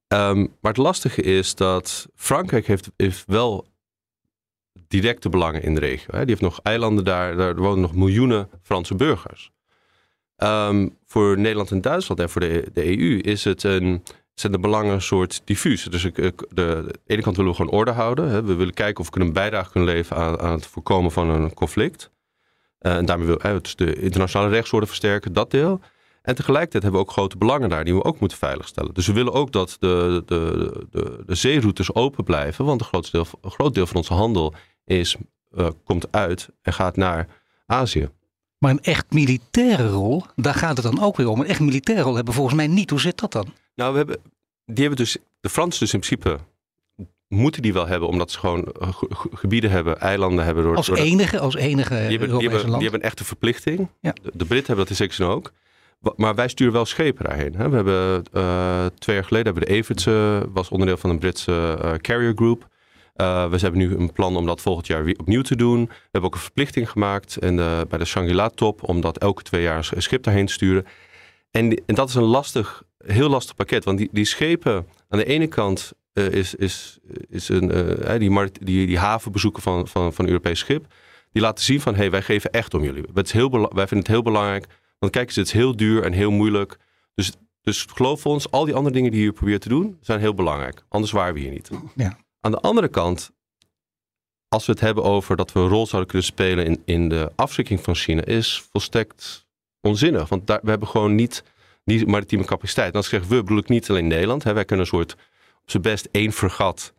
Um, 0.07 0.55
maar 0.61 0.71
het 0.71 0.77
lastige 0.77 1.21
is 1.21 1.55
dat 1.55 2.07
Frankrijk 2.15 2.67
heeft, 2.67 3.23
wel 3.25 3.67
directe 4.87 5.29
belangen 5.29 5.63
in 5.63 5.73
de 5.73 5.79
regio. 5.79 6.07
Hè. 6.11 6.19
Die 6.19 6.29
heeft 6.29 6.41
nog 6.41 6.59
eilanden 6.63 7.03
daar, 7.03 7.35
daar 7.35 7.55
wonen 7.55 7.81
nog 7.81 7.95
miljoenen 7.95 8.49
Franse 8.61 8.95
burgers. 8.95 9.51
Um, 10.37 10.97
voor 11.05 11.37
Nederland 11.39 11.71
en 11.71 11.81
Duitsland 11.81 12.19
en 12.19 12.29
voor 12.29 12.41
de, 12.41 12.69
de 12.73 12.97
EU 12.97 13.19
is 13.19 13.43
het 13.43 13.63
een 13.63 14.03
zijn 14.39 14.51
de 14.51 14.59
belangen 14.59 14.93
een 14.93 15.01
soort 15.01 15.41
diffuus. 15.43 15.83
Dus 15.83 16.05
ik, 16.05 16.15
de, 16.15 16.33
de, 16.49 16.93
ene 17.05 17.21
kant 17.21 17.35
willen 17.35 17.51
we 17.51 17.57
gewoon 17.57 17.73
orde 17.73 17.91
houden. 17.91 18.29
Hè. 18.29 18.43
We 18.43 18.55
willen 18.55 18.73
kijken 18.73 18.99
of 18.99 19.05
we 19.05 19.11
kunnen 19.11 19.29
een 19.29 19.35
bijdrage 19.35 19.71
kunnen 19.71 19.89
leveren 19.89 20.23
aan, 20.23 20.39
aan 20.39 20.51
het 20.51 20.65
voorkomen 20.65 21.11
van 21.11 21.29
een 21.29 21.53
conflict. 21.53 22.11
Uh, 22.81 22.95
en 22.95 23.05
daarmee 23.05 23.27
willen 23.27 23.53
we 23.53 23.61
dus 23.61 23.75
de 23.75 23.95
internationale 24.01 24.49
rechtsorde 24.49 24.87
versterken, 24.87 25.33
dat 25.33 25.51
deel. 25.51 25.79
En 26.21 26.35
tegelijkertijd 26.35 26.83
hebben 26.83 27.01
we 27.01 27.07
ook 27.07 27.13
grote 27.13 27.37
belangen 27.37 27.69
daar 27.69 27.83
die 27.83 27.93
we 27.95 28.03
ook 28.03 28.19
moeten 28.19 28.37
veiligstellen. 28.37 28.93
Dus 28.93 29.07
we 29.07 29.13
willen 29.13 29.33
ook 29.33 29.51
dat 29.51 29.77
de, 29.79 30.23
de, 30.25 30.71
de, 30.91 31.23
de 31.25 31.35
zeeroutes 31.35 31.93
open 31.93 32.23
blijven. 32.23 32.65
Want 32.65 32.81
een 32.81 32.87
groot 32.87 33.11
deel, 33.11 33.25
een 33.41 33.51
groot 33.51 33.73
deel 33.73 33.87
van 33.87 33.95
onze 33.95 34.13
handel 34.13 34.53
is, 34.85 35.15
uh, 35.57 35.67
komt 35.83 36.11
uit 36.11 36.49
en 36.61 36.73
gaat 36.73 36.95
naar 36.95 37.27
Azië. 37.65 38.09
Maar 38.57 38.71
een 38.71 38.83
echt 38.83 39.05
militaire 39.09 39.89
rol, 39.89 40.23
daar 40.35 40.53
gaat 40.53 40.77
het 40.77 40.85
dan 40.85 41.03
ook 41.03 41.17
weer 41.17 41.27
om. 41.27 41.39
Een 41.39 41.47
echt 41.47 41.59
militaire 41.59 42.03
rol 42.03 42.15
hebben 42.15 42.33
we 42.33 42.39
volgens 42.39 42.57
mij 42.57 42.67
niet. 42.67 42.89
Hoe 42.89 42.99
zit 42.99 43.19
dat 43.19 43.31
dan? 43.31 43.53
Nou, 43.75 43.91
we 43.91 43.97
hebben, 43.97 44.17
die 44.67 44.85
hebben 44.85 45.05
dus, 45.05 45.17
de 45.39 45.49
Fransen 45.49 45.79
dus 45.79 45.93
in 45.93 45.99
principe 45.99 46.39
moeten 47.27 47.61
die 47.61 47.73
wel 47.73 47.87
hebben, 47.87 48.07
omdat 48.07 48.31
ze 48.31 48.39
gewoon 48.39 48.65
eh, 48.65 48.89
gebieden 49.33 49.69
hebben, 49.69 49.99
eilanden 49.99 50.45
hebben. 50.45 50.63
Door, 50.63 50.75
als 50.75 50.89
enige, 50.89 51.39
als 51.39 51.55
enige 51.55 51.93
die 51.93 52.17
hebben, 52.17 52.39
die 52.39 52.49
hebben, 52.49 52.65
die 52.65 52.81
hebben, 52.81 52.99
een 52.99 53.01
echte 53.01 53.23
verplichting. 53.23 53.87
Ja. 54.01 54.11
De, 54.13 54.31
de 54.33 54.45
Britten 54.45 54.67
hebben 54.67 54.75
dat 54.75 54.89
in 54.89 54.95
zekere 54.95 55.15
zin 55.15 55.25
ook. 55.25 55.51
Maar 56.15 56.35
wij 56.35 56.47
sturen 56.47 56.73
wel 56.73 56.85
schepen 56.85 57.25
daarheen. 57.25 57.55
Hè. 57.55 57.69
We 57.69 57.75
hebben 57.75 58.23
uh, 58.33 58.85
twee 58.85 59.15
jaar 59.15 59.25
geleden 59.25 59.53
hebben 59.53 59.65
de 59.65 59.73
Evertse, 59.73 60.45
was 60.53 60.69
onderdeel 60.69 60.97
van 60.97 61.09
een 61.09 61.19
Britse 61.19 61.77
uh, 61.83 61.93
carrier 61.93 62.33
group. 62.35 62.67
Uh, 63.15 63.49
we 63.49 63.57
hebben 63.57 63.79
nu 63.79 63.95
een 63.95 64.11
plan 64.11 64.35
om 64.35 64.45
dat 64.45 64.61
volgend 64.61 64.87
jaar 64.87 65.03
weer 65.03 65.17
opnieuw 65.19 65.41
te 65.41 65.55
doen. 65.55 65.85
We 65.85 65.93
hebben 66.01 66.29
ook 66.29 66.35
een 66.35 66.41
verplichting 66.41 66.89
gemaakt 66.89 67.37
en, 67.37 67.55
bij 67.89 67.97
de 67.97 68.05
Shangri-La 68.05 68.49
top 68.49 68.83
om 68.83 69.01
dat 69.01 69.17
elke 69.17 69.43
twee 69.43 69.61
jaar 69.61 69.89
een 69.95 70.01
schip 70.01 70.23
daarheen 70.23 70.45
te 70.45 70.53
sturen. 70.53 70.85
En, 71.51 71.83
en 71.85 71.95
dat 71.95 72.09
is 72.09 72.15
een 72.15 72.23
lastig 72.23 72.83
heel 72.97 73.29
lastig 73.29 73.55
pakket. 73.55 73.83
Want 73.83 73.97
die, 73.97 74.09
die 74.11 74.25
schepen, 74.25 74.87
aan 75.09 75.19
de 75.19 75.25
ene 75.25 75.47
kant 75.47 75.93
uh, 76.13 76.29
is, 76.29 76.55
is, 76.55 76.97
is 77.29 77.49
een, 77.49 77.77
uh, 78.09 78.19
die, 78.19 78.51
die, 78.51 78.87
die 78.87 78.97
havenbezoeken 78.97 79.61
van, 79.61 79.87
van, 79.87 80.13
van 80.13 80.25
een 80.25 80.31
Europees 80.31 80.59
schip. 80.59 80.85
Die 81.31 81.41
laten 81.41 81.63
zien 81.63 81.81
van, 81.81 81.93
hé, 81.93 81.99
hey, 81.99 82.11
wij 82.11 82.21
geven 82.21 82.51
echt 82.51 82.73
om 82.73 82.83
jullie. 82.83 83.03
Het 83.13 83.25
is 83.25 83.31
heel 83.31 83.49
wij 83.51 83.87
vinden 83.87 83.97
het 83.97 84.07
heel 84.07 84.21
belangrijk. 84.21 84.65
Want 84.99 85.11
kijk 85.11 85.27
eens, 85.27 85.35
het 85.35 85.45
is 85.45 85.51
heel 85.51 85.75
duur 85.75 86.03
en 86.03 86.11
heel 86.11 86.31
moeilijk. 86.31 86.77
Dus, 87.15 87.31
dus 87.61 87.85
geloof 87.93 88.25
ons, 88.25 88.51
al 88.51 88.65
die 88.65 88.75
andere 88.75 88.95
dingen 88.95 89.11
die 89.11 89.23
je 89.23 89.31
probeert 89.31 89.61
te 89.61 89.69
doen, 89.69 89.97
zijn 90.01 90.19
heel 90.19 90.33
belangrijk. 90.33 90.83
Anders 90.89 91.11
waren 91.11 91.33
we 91.33 91.39
hier 91.39 91.51
niet. 91.51 91.69
Ja. 91.95 92.17
Aan 92.39 92.51
de 92.51 92.59
andere 92.59 92.87
kant, 92.87 93.31
als 94.47 94.65
we 94.65 94.71
het 94.71 94.81
hebben 94.81 95.03
over 95.03 95.35
dat 95.35 95.51
we 95.51 95.59
een 95.59 95.67
rol 95.67 95.87
zouden 95.87 96.11
kunnen 96.11 96.27
spelen 96.27 96.65
in, 96.65 96.81
in 96.85 97.09
de 97.09 97.31
afschrikking 97.35 97.81
van 97.81 97.95
China, 97.95 98.25
is 98.25 98.63
volstrekt 98.71 99.45
onzinnig. 99.81 100.29
Want 100.29 100.47
daar, 100.47 100.59
we 100.63 100.69
hebben 100.69 100.87
gewoon 100.87 101.15
niet 101.15 101.43
die 101.87 102.07
maritieme 102.07 102.45
capaciteit. 102.45 102.91
En 102.91 102.97
als 102.97 103.11
ik 103.11 103.23
we, 103.23 103.43
bedoel 103.43 103.57
ik 103.57 103.69
niet 103.69 103.89
alleen 103.89 104.07
Nederland. 104.07 104.43
Hè. 104.43 104.53
Wij 104.53 104.65
kunnen 104.65 104.85
een 104.85 104.91
soort 104.91 105.13
op 105.61 105.69
zijn 105.69 105.83
best 105.83 106.07
één 106.11 106.31
vergat 106.31 106.93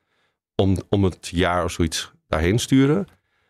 om, 0.54 0.76
om 0.88 1.04
het 1.04 1.28
jaar 1.32 1.64
of 1.64 1.70
zoiets 1.70 2.12
daarheen 2.28 2.58
sturen. 2.58 3.06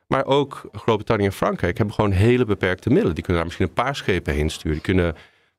Maar 0.06 0.24
ook 0.24 0.68
Groot-Brittannië 0.72 1.24
en 1.24 1.32
Frankrijk 1.32 1.76
hebben 1.76 1.94
gewoon 1.94 2.10
hele 2.10 2.44
beperkte 2.44 2.88
middelen. 2.88 3.14
Die 3.14 3.24
kunnen 3.24 3.42
daar 3.42 3.50
misschien 3.50 3.68
een 3.68 3.84
paar 3.84 3.96
schepen 3.96 4.34
heen 4.34 4.50
sturen. 4.50 4.72
Die 4.72 4.82
kunnen 4.82 5.14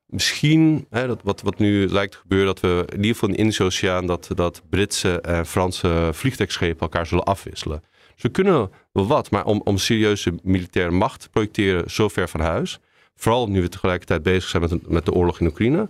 misschien, 0.06 0.86
hè, 0.90 1.08
dat, 1.08 1.22
wat, 1.24 1.42
wat 1.42 1.58
nu 1.58 1.88
lijkt 1.88 2.12
te 2.12 2.18
gebeuren, 2.18 2.48
dat 2.48 2.60
we 2.60 2.86
in 2.88 2.96
ieder 2.96 3.12
geval 3.12 3.30
in 3.30 3.36
de 3.36 3.42
Indische 3.42 3.64
Oceaan 3.64 4.06
dat, 4.06 4.30
dat 4.36 4.62
Britse 4.70 5.22
en 5.22 5.46
Franse 5.46 6.10
vliegtuigschepen 6.14 6.80
elkaar 6.80 7.06
zullen 7.06 7.24
afwisselen. 7.24 7.84
Dus 8.14 8.24
we 8.24 8.30
kunnen 8.30 8.72
wel 8.92 9.08
wat, 9.08 9.32
maar 9.32 9.46
om, 9.46 9.62
om 9.64 9.78
serieuze 9.78 10.34
militaire 10.44 10.92
macht 10.92 11.22
te 11.22 11.30
projecteren 11.30 11.92
zo 11.92 12.08
ver 12.08 12.30
van 12.30 12.40
huis, 12.40 12.80
Vooral 13.22 13.48
nu 13.48 13.62
we 13.62 13.70
tegelijkertijd 13.70 14.24
bezig 14.24 14.50
zijn 14.50 14.62
met, 14.62 14.90
met 14.90 15.06
de 15.06 15.14
oorlog 15.14 15.40
in 15.40 15.48
Oekraïne. 15.48 15.90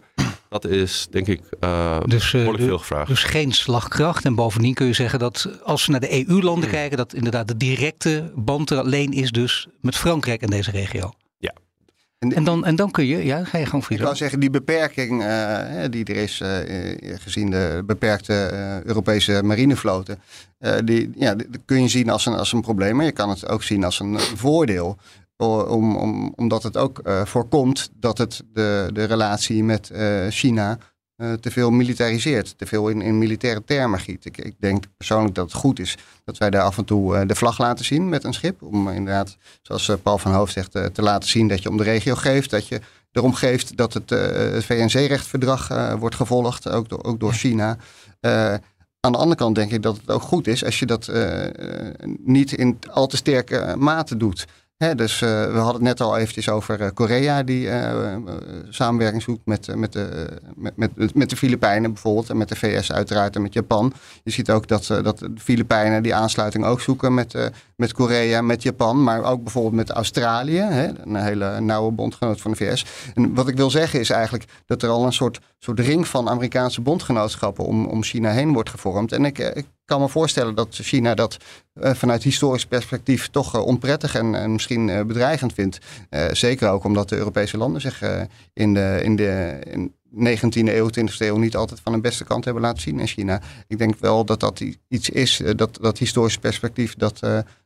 Dat 0.49 0.65
is 0.65 1.07
denk 1.11 1.27
ik 1.27 1.41
uh, 1.63 1.99
dus, 2.05 2.33
uh, 2.33 2.49
veel 2.55 2.77
gevraagd. 2.77 3.07
Dus 3.07 3.23
geen 3.23 3.51
slagkracht. 3.51 4.25
En 4.25 4.35
bovendien 4.35 4.73
kun 4.73 4.85
je 4.85 4.93
zeggen 4.93 5.19
dat 5.19 5.49
als 5.63 5.85
we 5.85 5.91
naar 5.91 6.01
de 6.01 6.27
EU-landen 6.27 6.69
kijken, 6.69 6.97
dat 6.97 7.13
inderdaad 7.13 7.47
de 7.47 7.57
directe 7.57 8.31
band 8.35 8.69
er 8.69 8.77
alleen 8.77 9.11
is 9.11 9.31
dus 9.31 9.67
met 9.81 9.95
Frankrijk 9.95 10.41
en 10.41 10.49
deze 10.49 10.71
regio. 10.71 11.11
Ja. 11.37 11.53
En, 12.19 12.43
dan, 12.43 12.65
en 12.65 12.75
dan 12.75 12.91
kun 12.91 13.05
je, 13.05 13.25
ja, 13.25 13.43
ga 13.43 13.57
je 13.57 13.65
gewoon 13.65 13.83
Ik 13.87 13.97
kan 13.97 14.15
zeggen, 14.15 14.39
die 14.39 14.49
beperking 14.49 15.23
uh, 15.23 15.83
die 15.89 16.05
er 16.05 16.15
is, 16.15 16.41
gezien 17.21 17.49
de 17.49 17.83
beperkte 17.85 18.51
Europese 18.85 19.43
marinevloten, 19.43 20.19
die, 20.83 21.11
ja, 21.15 21.35
die 21.35 21.47
kun 21.65 21.81
je 21.81 21.87
zien 21.87 22.09
als 22.09 22.25
een, 22.25 22.33
als 22.33 22.53
een 22.53 22.61
probleem. 22.61 22.95
Maar 22.95 23.05
je 23.05 23.11
kan 23.11 23.29
het 23.29 23.47
ook 23.47 23.63
zien 23.63 23.83
als 23.83 23.99
een 23.99 24.19
voordeel. 24.19 24.97
Om, 25.47 25.95
om, 25.95 26.33
omdat 26.35 26.63
het 26.63 26.77
ook 26.77 27.01
uh, 27.03 27.25
voorkomt 27.25 27.89
dat 27.95 28.17
het 28.17 28.43
de, 28.53 28.89
de 28.93 29.03
relatie 29.03 29.63
met 29.63 29.89
uh, 29.93 30.27
China 30.29 30.77
eh, 31.15 31.33
te 31.33 31.51
veel 31.51 31.71
militariseert, 31.71 32.57
te 32.57 32.65
veel 32.65 32.89
in, 32.89 33.01
in 33.01 33.17
militaire 33.17 33.63
termen 33.63 33.99
giet. 33.99 34.25
Ik, 34.25 34.37
ik, 34.37 34.55
denk 34.59 34.83
persoonlijk 34.97 35.35
dat 35.35 35.45
het 35.51 35.61
goed 35.61 35.79
is 35.79 35.97
dat 36.23 36.37
wij 36.37 36.49
daar 36.49 36.61
af 36.61 36.77
en 36.77 36.85
toe 36.85 37.25
de 37.25 37.35
vlag 37.35 37.57
laten 37.57 37.85
zien 37.85 38.09
met 38.09 38.23
een 38.23 38.33
schip. 38.33 38.61
Om 38.61 38.89
inderdaad, 38.89 39.37
zoals 39.61 39.91
Paul 40.03 40.17
van 40.17 40.33
Hoofd 40.33 40.53
zegt, 40.53 40.71
te 40.71 41.01
laten 41.01 41.29
zien 41.29 41.47
dat 41.47 41.63
je 41.63 41.69
om 41.69 41.77
de 41.77 41.83
regio 41.83 42.15
geeft. 42.15 42.49
Dat 42.49 42.67
je 42.67 42.81
erom 43.11 43.33
geeft 43.33 43.77
dat 43.77 43.93
het, 43.93 44.09
het 44.09 44.65
VN-zeerechtverdrag 44.65 45.93
wordt 45.97 46.15
gevolgd, 46.15 46.69
ook 46.69 46.89
door, 46.89 47.03
ook 47.03 47.19
door 47.19 47.33
China. 47.33 47.77
aan 48.99 49.11
de 49.11 49.17
andere 49.17 49.35
kant 49.35 49.55
denk 49.55 49.71
ik 49.71 49.81
dat 49.81 49.97
het 49.97 50.09
ook 50.09 50.21
goed 50.21 50.47
is 50.47 50.65
als 50.65 50.79
je 50.79 50.85
dat 50.85 51.11
niet 52.23 52.51
in 52.51 52.79
al 52.91 53.07
te 53.07 53.17
sterke 53.17 53.75
mate 53.77 54.17
doet 54.17 54.45
dus 54.79 55.21
uh, 55.21 55.29
we 55.29 55.57
hadden 55.57 55.73
het 55.73 55.81
net 55.81 56.01
al 56.01 56.17
eventjes 56.17 56.49
over 56.49 56.81
uh, 56.81 56.87
Korea, 56.93 57.43
die 57.43 57.65
uh, 57.65 58.15
samenwerking 58.69 59.21
zoekt 59.21 59.45
met, 59.45 59.75
met, 59.75 59.93
de, 59.93 60.27
met, 60.55 60.77
met, 60.77 61.15
met 61.15 61.29
de 61.29 61.35
Filipijnen 61.35 61.93
bijvoorbeeld. 61.93 62.29
En 62.29 62.37
met 62.37 62.49
de 62.49 62.55
VS 62.55 62.91
uiteraard 62.91 63.35
en 63.35 63.41
met 63.41 63.53
Japan. 63.53 63.93
Je 64.23 64.31
ziet 64.31 64.51
ook 64.51 64.67
dat, 64.67 64.87
dat 64.87 65.19
de 65.19 65.31
Filipijnen 65.37 66.03
die 66.03 66.15
aansluiting 66.15 66.65
ook 66.65 66.81
zoeken 66.81 67.13
met, 67.13 67.51
met 67.79 67.93
Korea, 67.93 68.41
met 68.41 68.63
Japan. 68.63 69.03
Maar 69.03 69.23
ook 69.23 69.43
bijvoorbeeld 69.43 69.75
met 69.75 69.89
Australië, 69.89 70.59
hè, 70.59 70.87
een 71.03 71.15
hele 71.15 71.59
nauwe 71.59 71.91
bondgenoot 71.91 72.41
van 72.41 72.51
de 72.51 72.57
VS. 72.57 72.85
En 73.13 73.33
wat 73.33 73.47
ik 73.47 73.55
wil 73.55 73.69
zeggen 73.69 73.99
is 73.99 74.09
eigenlijk 74.09 74.45
dat 74.65 74.83
er 74.83 74.89
al 74.89 75.05
een 75.05 75.13
soort, 75.13 75.39
soort 75.57 75.79
ring 75.79 76.07
van 76.07 76.29
Amerikaanse 76.29 76.81
bondgenootschappen 76.81 77.65
om, 77.65 77.85
om 77.85 78.03
China 78.03 78.31
heen 78.31 78.53
wordt 78.53 78.69
gevormd. 78.69 79.11
En 79.11 79.25
ik, 79.25 79.37
ik 79.37 79.65
kan 79.85 80.01
me 80.01 80.09
voorstellen 80.09 80.55
dat 80.55 80.67
China 80.71 81.13
dat 81.13 81.37
uh, 81.73 81.93
vanuit 81.93 82.23
historisch 82.23 82.65
perspectief 82.65 83.27
toch 83.27 83.55
uh, 83.55 83.65
onprettig 83.65 84.15
en, 84.15 84.35
en 84.35 84.51
misschien 84.51 85.07
bedreigend 85.07 85.53
vindt. 85.53 85.79
zeker 86.31 86.69
ook 86.69 86.83
omdat 86.83 87.09
de 87.09 87.17
Europese 87.17 87.57
landen 87.57 87.81
zich 87.81 88.03
in 88.53 88.73
de, 88.73 88.99
in 89.03 89.15
de 89.15 89.59
in 89.65 89.93
19e 90.11 90.49
eeuw, 90.51 90.89
20e 90.99 91.17
eeuw 91.17 91.37
niet 91.37 91.55
altijd 91.55 91.79
van 91.83 91.91
de 91.91 91.99
beste 91.99 92.23
kant 92.23 92.45
hebben 92.45 92.63
laten 92.63 92.81
zien 92.81 92.99
in 92.99 93.07
China. 93.07 93.41
Ik 93.67 93.77
denk 93.77 93.99
wel 93.99 94.25
dat 94.25 94.39
dat 94.39 94.63
iets 94.87 95.09
is, 95.09 95.41
dat, 95.55 95.77
dat 95.81 95.97
historisch 95.97 96.37
perspectief, 96.37 96.95
dat, 96.95 97.21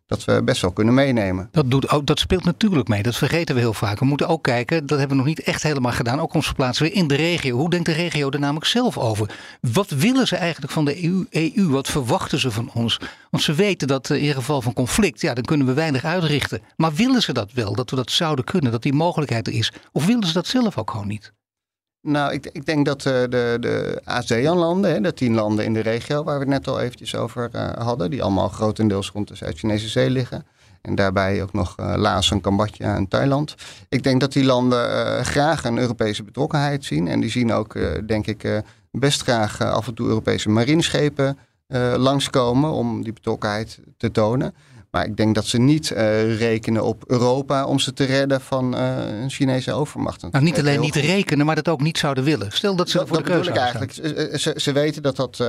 dat 0.06 0.26
we 0.26 0.44
best 0.44 0.62
wel 0.62 0.72
kunnen 0.72 0.94
meenemen. 0.94 1.48
Dat, 1.52 1.72
doet 1.72 2.02
dat 2.08 2.20
speelt 2.20 2.44
natuurlijk 2.44 2.88
mee. 2.88 3.04
Dat 3.04 3.16
vergeten 3.16 3.56
we 3.56 3.62
heel 3.62 3.74
vaak. 3.74 4.00
We 4.00 4.06
moeten 4.06 4.28
ook 4.28 4.44
kijken, 4.44 4.86
dat 4.86 5.00
hebben 5.00 5.18
we 5.18 5.24
nog 5.24 5.36
niet 5.36 5.44
echt 5.44 5.64
helemaal 5.64 5.92
gedaan. 5.92 6.20
Ook 6.20 6.34
ons 6.34 6.46
verplaatsen 6.46 6.86
we 6.86 6.92
in 6.92 7.08
de 7.08 7.16
regio. 7.16 7.58
Hoe 7.58 7.70
denkt 7.70 7.86
de 7.86 7.92
regio 7.92 8.30
er 8.30 8.40
namelijk 8.40 8.66
zelf 8.66 8.98
over? 8.98 9.36
Wat 9.62 9.90
willen 9.90 10.28
ze 10.28 10.36
eigenlijk 10.36 10.72
van 10.74 10.86
de 10.86 11.04
EU? 11.04 11.26
EU? 11.30 11.68
Wat 11.70 11.90
verwachten 11.90 12.40
ze 12.40 12.52
van 12.52 12.72
ons? 12.74 13.00
Want 13.30 13.44
ze 13.44 13.54
weten 13.54 13.88
dat 13.88 14.10
eh, 14.10 14.24
in 14.24 14.34
geval 14.34 14.62
van 14.62 14.74
conflict, 14.74 15.22
ja, 15.22 15.34
dan 15.34 15.44
kunnen 15.44 15.68
we 15.68 15.74
weinig 15.74 16.04
uitrichten. 16.04 16.62
Maar 16.76 16.94
willen 16.94 17.22
ze 17.22 17.34
dat 17.34 17.52
wel? 17.52 17.76
Dat 17.76 17.90
we 17.90 17.96
dat 17.96 18.12
zouden 18.12 18.46
kunnen? 18.46 18.72
Dat 18.72 18.82
die 18.82 18.94
mogelijkheid 18.94 19.48
er 19.48 19.54
is? 19.54 19.72
Of 19.92 20.06
willen 20.06 20.28
ze 20.28 20.34
dat 20.34 20.48
zelf 20.48 20.78
ook 20.78 20.92
gewoon 20.92 21.08
niet? 21.08 21.34
Nou, 22.04 22.34
ik, 22.34 22.50
ik, 22.52 22.66
denk 22.66 22.86
dat 22.86 23.06
uh, 23.06 23.14
de, 23.14 23.58
de 23.60 24.02
ASEAN-landen, 24.04 25.04
de 25.04 25.14
tien 25.14 25.34
landen 25.34 25.66
in 25.66 25.74
de 25.74 25.80
regio 25.80 26.24
waar 26.24 26.34
we 26.34 26.40
het 26.40 26.50
net 26.50 26.68
al 26.68 26.80
eventjes 26.80 27.16
over 27.16 27.50
uh, 27.56 27.72
hadden, 27.72 28.10
die 28.10 28.24
allemaal 28.24 28.50
grotendeels 28.50 29.10
rond 29.12 29.28
de 29.28 29.36
Zuid-Chinese 29.36 29.88
zee 29.88 30.10
liggen. 30.10 30.46
En 30.82 30.96
daarbij 30.96 31.42
ook 31.42 31.54
nog 31.54 31.76
uh, 31.80 31.94
Laos 31.96 32.32
en 32.32 32.42
Cambodja 32.42 32.96
en 32.96 33.08
Thailand. 33.08 33.56
Ik 33.90 34.04
denk 34.04 34.22
dat 34.22 34.34
die 34.34 34.44
landen 34.44 35.26
graag 35.26 35.64
een 35.64 35.78
Europese 35.78 36.24
betrokkenheid 36.24 36.86
zien. 36.86 37.08
En 37.08 37.20
die 37.20 37.30
zien 37.30 37.54
ook, 37.54 37.78
denk 38.08 38.28
ik, 38.28 38.62
best 38.92 39.22
graag 39.22 39.62
af 39.62 39.88
en 39.88 39.94
toe 39.94 40.08
Europese 40.08 40.50
marineschepen 40.50 41.38
langskomen 41.96 42.72
om 42.72 43.04
die 43.04 43.14
betrokkenheid 43.14 43.80
te 43.98 44.12
tonen. 44.12 44.54
Maar 44.94 45.06
ik 45.06 45.18
denk 45.18 45.36
dat 45.36 45.46
ze 45.46 45.60
niet 45.60 45.90
uh, 45.90 46.38
rekenen 46.38 46.84
op 46.84 47.04
Europa 47.08 47.66
om 47.66 47.80
ze 47.80 47.94
te 47.94 48.04
redden 48.04 48.42
van 48.42 48.76
uh, 48.76 49.22
een 49.22 49.30
Chinese 49.30 49.74
overmacht. 49.74 50.22
Nou, 50.32 50.44
niet 50.44 50.60
alleen 50.60 50.80
niet 50.80 50.96
rekenen, 50.96 51.46
maar 51.46 51.56
dat 51.56 51.68
ook 51.68 51.82
niet 51.82 51.98
zouden 51.98 52.24
willen. 52.24 52.52
Stel 52.52 52.76
dat 52.76 52.90
ze 52.90 52.98
dat, 52.98 53.08
voor 53.08 53.18
de 53.18 53.24
keuze 53.24 53.52
eigenlijk. 53.52 53.92
Ze, 53.92 54.54
ze, 54.56 54.72
weten 54.72 55.02
dat 55.02 55.16
dat 55.16 55.40
uh, 55.42 55.48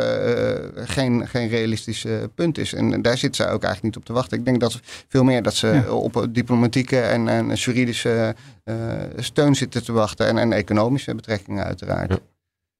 geen, 0.74 1.28
geen 1.28 1.48
realistisch 1.48 2.06
punt 2.34 2.58
is. 2.58 2.72
En 2.72 3.02
daar 3.02 3.18
zit 3.18 3.36
ze 3.36 3.42
ook 3.42 3.62
eigenlijk 3.62 3.82
niet 3.82 3.96
op 3.96 4.04
te 4.04 4.12
wachten. 4.12 4.38
Ik 4.38 4.44
denk 4.44 4.60
dat 4.60 4.80
veel 5.08 5.24
meer 5.24 5.42
dat 5.42 5.54
ze 5.54 5.66
ja. 5.66 5.90
op 5.90 6.26
diplomatieke 6.30 7.00
en, 7.00 7.28
en 7.28 7.54
juridische 7.54 8.34
steun 9.16 9.54
zitten 9.54 9.84
te 9.84 9.92
wachten. 9.92 10.26
En, 10.26 10.38
en 10.38 10.52
economische 10.52 11.14
betrekkingen 11.14 11.64
uiteraard. 11.64 12.10
Ja. 12.10 12.18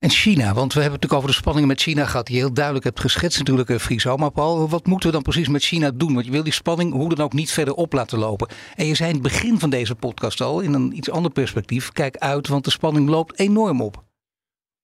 En 0.05 0.11
China, 0.11 0.55
want 0.55 0.73
we 0.73 0.81
hebben 0.81 1.01
het 1.01 1.03
natuurlijk 1.03 1.13
over 1.13 1.29
de 1.29 1.35
spanningen 1.35 1.69
met 1.69 1.81
China 1.81 2.07
gehad, 2.07 2.27
die 2.27 2.35
je 2.35 2.41
heel 2.41 2.53
duidelijk 2.53 2.85
hebt 2.85 3.01
geschetst 3.01 3.39
natuurlijk, 3.39 3.69
uh, 3.69 3.79
Friso. 3.79 4.17
Maar 4.17 4.31
Paul, 4.31 4.69
wat 4.69 4.87
moeten 4.87 5.09
we 5.09 5.15
dan 5.15 5.23
precies 5.23 5.49
met 5.49 5.63
China 5.63 5.91
doen? 5.91 6.15
Want 6.15 6.27
je 6.27 6.31
wil 6.31 6.43
die 6.43 6.53
spanning 6.53 6.93
hoe 6.93 7.15
dan 7.15 7.25
ook 7.25 7.33
niet 7.33 7.51
verder 7.51 7.75
op 7.75 7.93
laten 7.93 8.19
lopen. 8.19 8.49
En 8.75 8.87
je 8.87 8.95
zei 8.95 9.09
in 9.09 9.15
het 9.15 9.25
begin 9.25 9.59
van 9.59 9.71
deze 9.71 9.95
podcast 9.95 10.41
al, 10.41 10.61
in 10.61 10.73
een 10.73 10.97
iets 10.97 11.11
ander 11.11 11.31
perspectief, 11.31 11.93
kijk 11.93 12.17
uit, 12.17 12.49
want 12.49 12.65
de 12.65 12.71
spanning 12.71 13.09
loopt 13.09 13.39
enorm 13.39 13.81
op. 13.81 14.05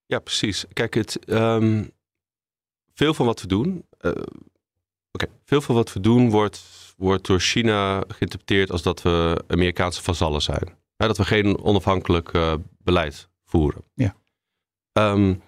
Ja, 0.07 0.19
precies. 0.19 0.65
Kijk, 0.73 0.95
het, 0.95 1.19
um, 1.27 1.91
veel 2.95 3.15
van 3.15 3.27
wat 3.27 3.41
we 3.41 3.47
doen, 3.47 3.85
uh, 4.01 4.13
oké, 5.13 5.27
veel 5.45 5.61
van 5.61 5.75
wat 5.75 5.93
we 5.93 6.01
doen 6.01 6.31
wordt, 6.31 6.63
wordt 6.97 7.27
door 7.27 7.41
China 7.41 8.05
geïnterpreteerd 8.09 8.71
als 8.71 8.83
dat 8.83 9.03
we 9.03 9.45
Amerikaanse 9.47 10.03
vazallen 10.03 10.43
zijn. 10.43 10.79
dat 10.97 11.17
we 11.17 11.25
geen 11.25 11.63
onafhankelijk 11.63 12.33
uh, 12.33 12.55
beleid 12.83 13.29
voeren. 13.45 13.85
Ja. 13.95 14.19
Um, 15.01 15.43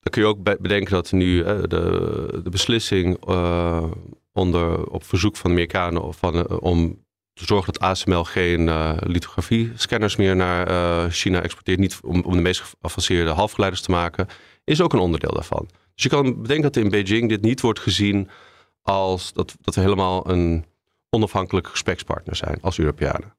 dan 0.00 0.12
kun 0.12 0.22
je 0.22 0.28
ook 0.28 0.42
bedenken 0.42 0.92
dat 0.92 1.12
nu 1.12 1.38
uh, 1.38 1.44
de, 1.44 2.40
de 2.42 2.50
beslissing 2.50 3.28
uh, 3.28 3.90
onder, 4.32 4.86
op 4.86 5.04
verzoek 5.04 5.36
van 5.36 5.50
de 5.50 5.56
Amerikanen 5.56 6.14
van, 6.14 6.36
uh, 6.36 6.44
om 6.60 7.04
te 7.32 7.44
zorgen 7.44 7.72
dat 7.72 7.82
ASML 7.82 8.24
geen 8.24 8.70
lithografie-scanners 9.06 10.16
meer 10.16 10.36
naar 10.36 11.10
China 11.10 11.42
exporteert, 11.42 11.78
niet 11.78 12.00
om, 12.04 12.22
om 12.22 12.32
de 12.32 12.40
meest 12.40 12.60
geavanceerde 12.60 13.30
halfgeleiders 13.30 13.82
te 13.82 13.90
maken, 13.90 14.26
is 14.64 14.80
ook 14.80 14.92
een 14.92 14.98
onderdeel 14.98 15.32
daarvan. 15.32 15.68
Dus 15.94 16.02
je 16.02 16.08
kan 16.08 16.42
bedenken 16.42 16.72
dat 16.72 16.76
in 16.76 16.90
Beijing 16.90 17.28
dit 17.28 17.42
niet 17.42 17.60
wordt 17.60 17.80
gezien 17.80 18.28
als 18.82 19.32
dat, 19.32 19.56
dat 19.60 19.74
we 19.74 19.80
helemaal 19.80 20.30
een 20.30 20.64
onafhankelijke 21.10 21.70
gesprekspartner 21.70 22.36
zijn 22.36 22.58
als 22.60 22.78
Europeanen. 22.78 23.36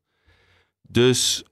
Dus 0.82 1.44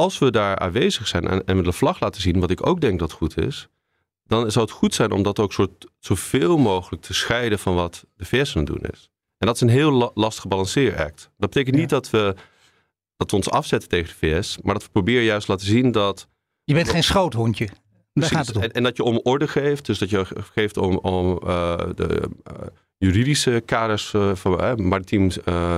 als 0.00 0.18
we 0.18 0.30
daar 0.30 0.58
aanwezig 0.58 1.08
zijn 1.08 1.28
en, 1.28 1.44
en 1.44 1.56
we 1.56 1.62
de 1.62 1.72
vlag 1.72 2.00
laten 2.00 2.20
zien, 2.20 2.40
wat 2.40 2.50
ik 2.50 2.66
ook 2.66 2.80
denk 2.80 2.98
dat 2.98 3.12
goed 3.12 3.38
is, 3.38 3.68
dan 4.24 4.50
zou 4.50 4.64
het 4.64 4.74
goed 4.74 4.94
zijn 4.94 5.12
om 5.12 5.22
dat 5.22 5.38
ook 5.38 5.52
soort, 5.52 5.86
zoveel 5.98 6.58
mogelijk 6.58 7.02
te 7.02 7.14
scheiden 7.14 7.58
van 7.58 7.74
wat 7.74 8.04
de 8.16 8.24
VS 8.24 8.56
aan 8.56 8.62
het 8.62 8.72
doen 8.72 8.90
is. 8.92 9.10
En 9.38 9.46
dat 9.46 9.54
is 9.54 9.60
een 9.60 9.68
heel 9.68 10.12
lastige 10.14 10.48
balanceeract. 10.48 11.30
Dat 11.36 11.50
betekent 11.50 11.76
niet 11.76 11.88
dat 11.88 12.10
we, 12.10 12.34
dat 13.16 13.30
we 13.30 13.36
ons 13.36 13.50
afzetten 13.50 13.88
tegen 13.88 14.08
de 14.08 14.26
VS, 14.26 14.58
maar 14.62 14.74
dat 14.74 14.82
we 14.82 14.90
proberen 14.90 15.24
juist 15.24 15.46
te 15.46 15.52
laten 15.52 15.66
zien 15.66 15.92
dat. 15.92 16.28
Je 16.64 16.74
bent 16.74 16.88
geen 16.88 17.04
schoothondje. 17.04 17.68
Daar 18.12 18.28
gaat 18.28 18.46
het 18.46 18.56
om. 18.56 18.62
En, 18.62 18.72
en, 18.72 18.82
dat 18.82 18.96
je 18.96 19.02
om 19.02 19.20
orde 19.22 19.48
geeft, 19.48 19.86
dus 19.86 19.98
dat 19.98 20.10
je 20.10 20.26
geeft 20.54 20.76
om, 20.76 20.96
om 20.96 21.40
uh, 21.44 21.76
de 21.94 22.30
uh, 22.50 22.54
juridische 22.98 23.62
kaders 23.64 24.12
uh, 24.12 24.34
van 24.34 24.88
maritiem 24.88 25.30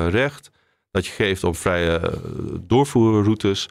recht, 0.08 0.50
dat 0.90 1.06
je 1.06 1.12
geeft 1.12 1.44
om 1.44 1.54
vrije 1.54 2.20
doorvoerroutes 2.66 3.68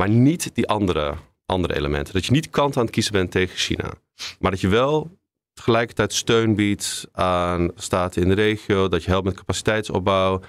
maar 0.00 0.10
niet 0.10 0.54
die 0.54 0.68
andere, 0.68 1.14
andere 1.46 1.76
elementen. 1.76 2.14
Dat 2.14 2.26
je 2.26 2.32
niet 2.32 2.50
kant 2.50 2.76
aan 2.76 2.82
het 2.82 2.92
kiezen 2.92 3.12
bent 3.12 3.30
tegen 3.30 3.56
China. 3.56 3.92
Maar 4.38 4.50
dat 4.50 4.60
je 4.60 4.68
wel 4.68 5.18
tegelijkertijd 5.52 6.12
steun 6.12 6.54
biedt 6.54 7.08
aan 7.12 7.70
staten 7.74 8.22
in 8.22 8.28
de 8.28 8.34
regio. 8.34 8.88
Dat 8.88 9.04
je 9.04 9.10
helpt 9.10 9.24
met 9.24 9.36
capaciteitsopbouw. 9.36 10.40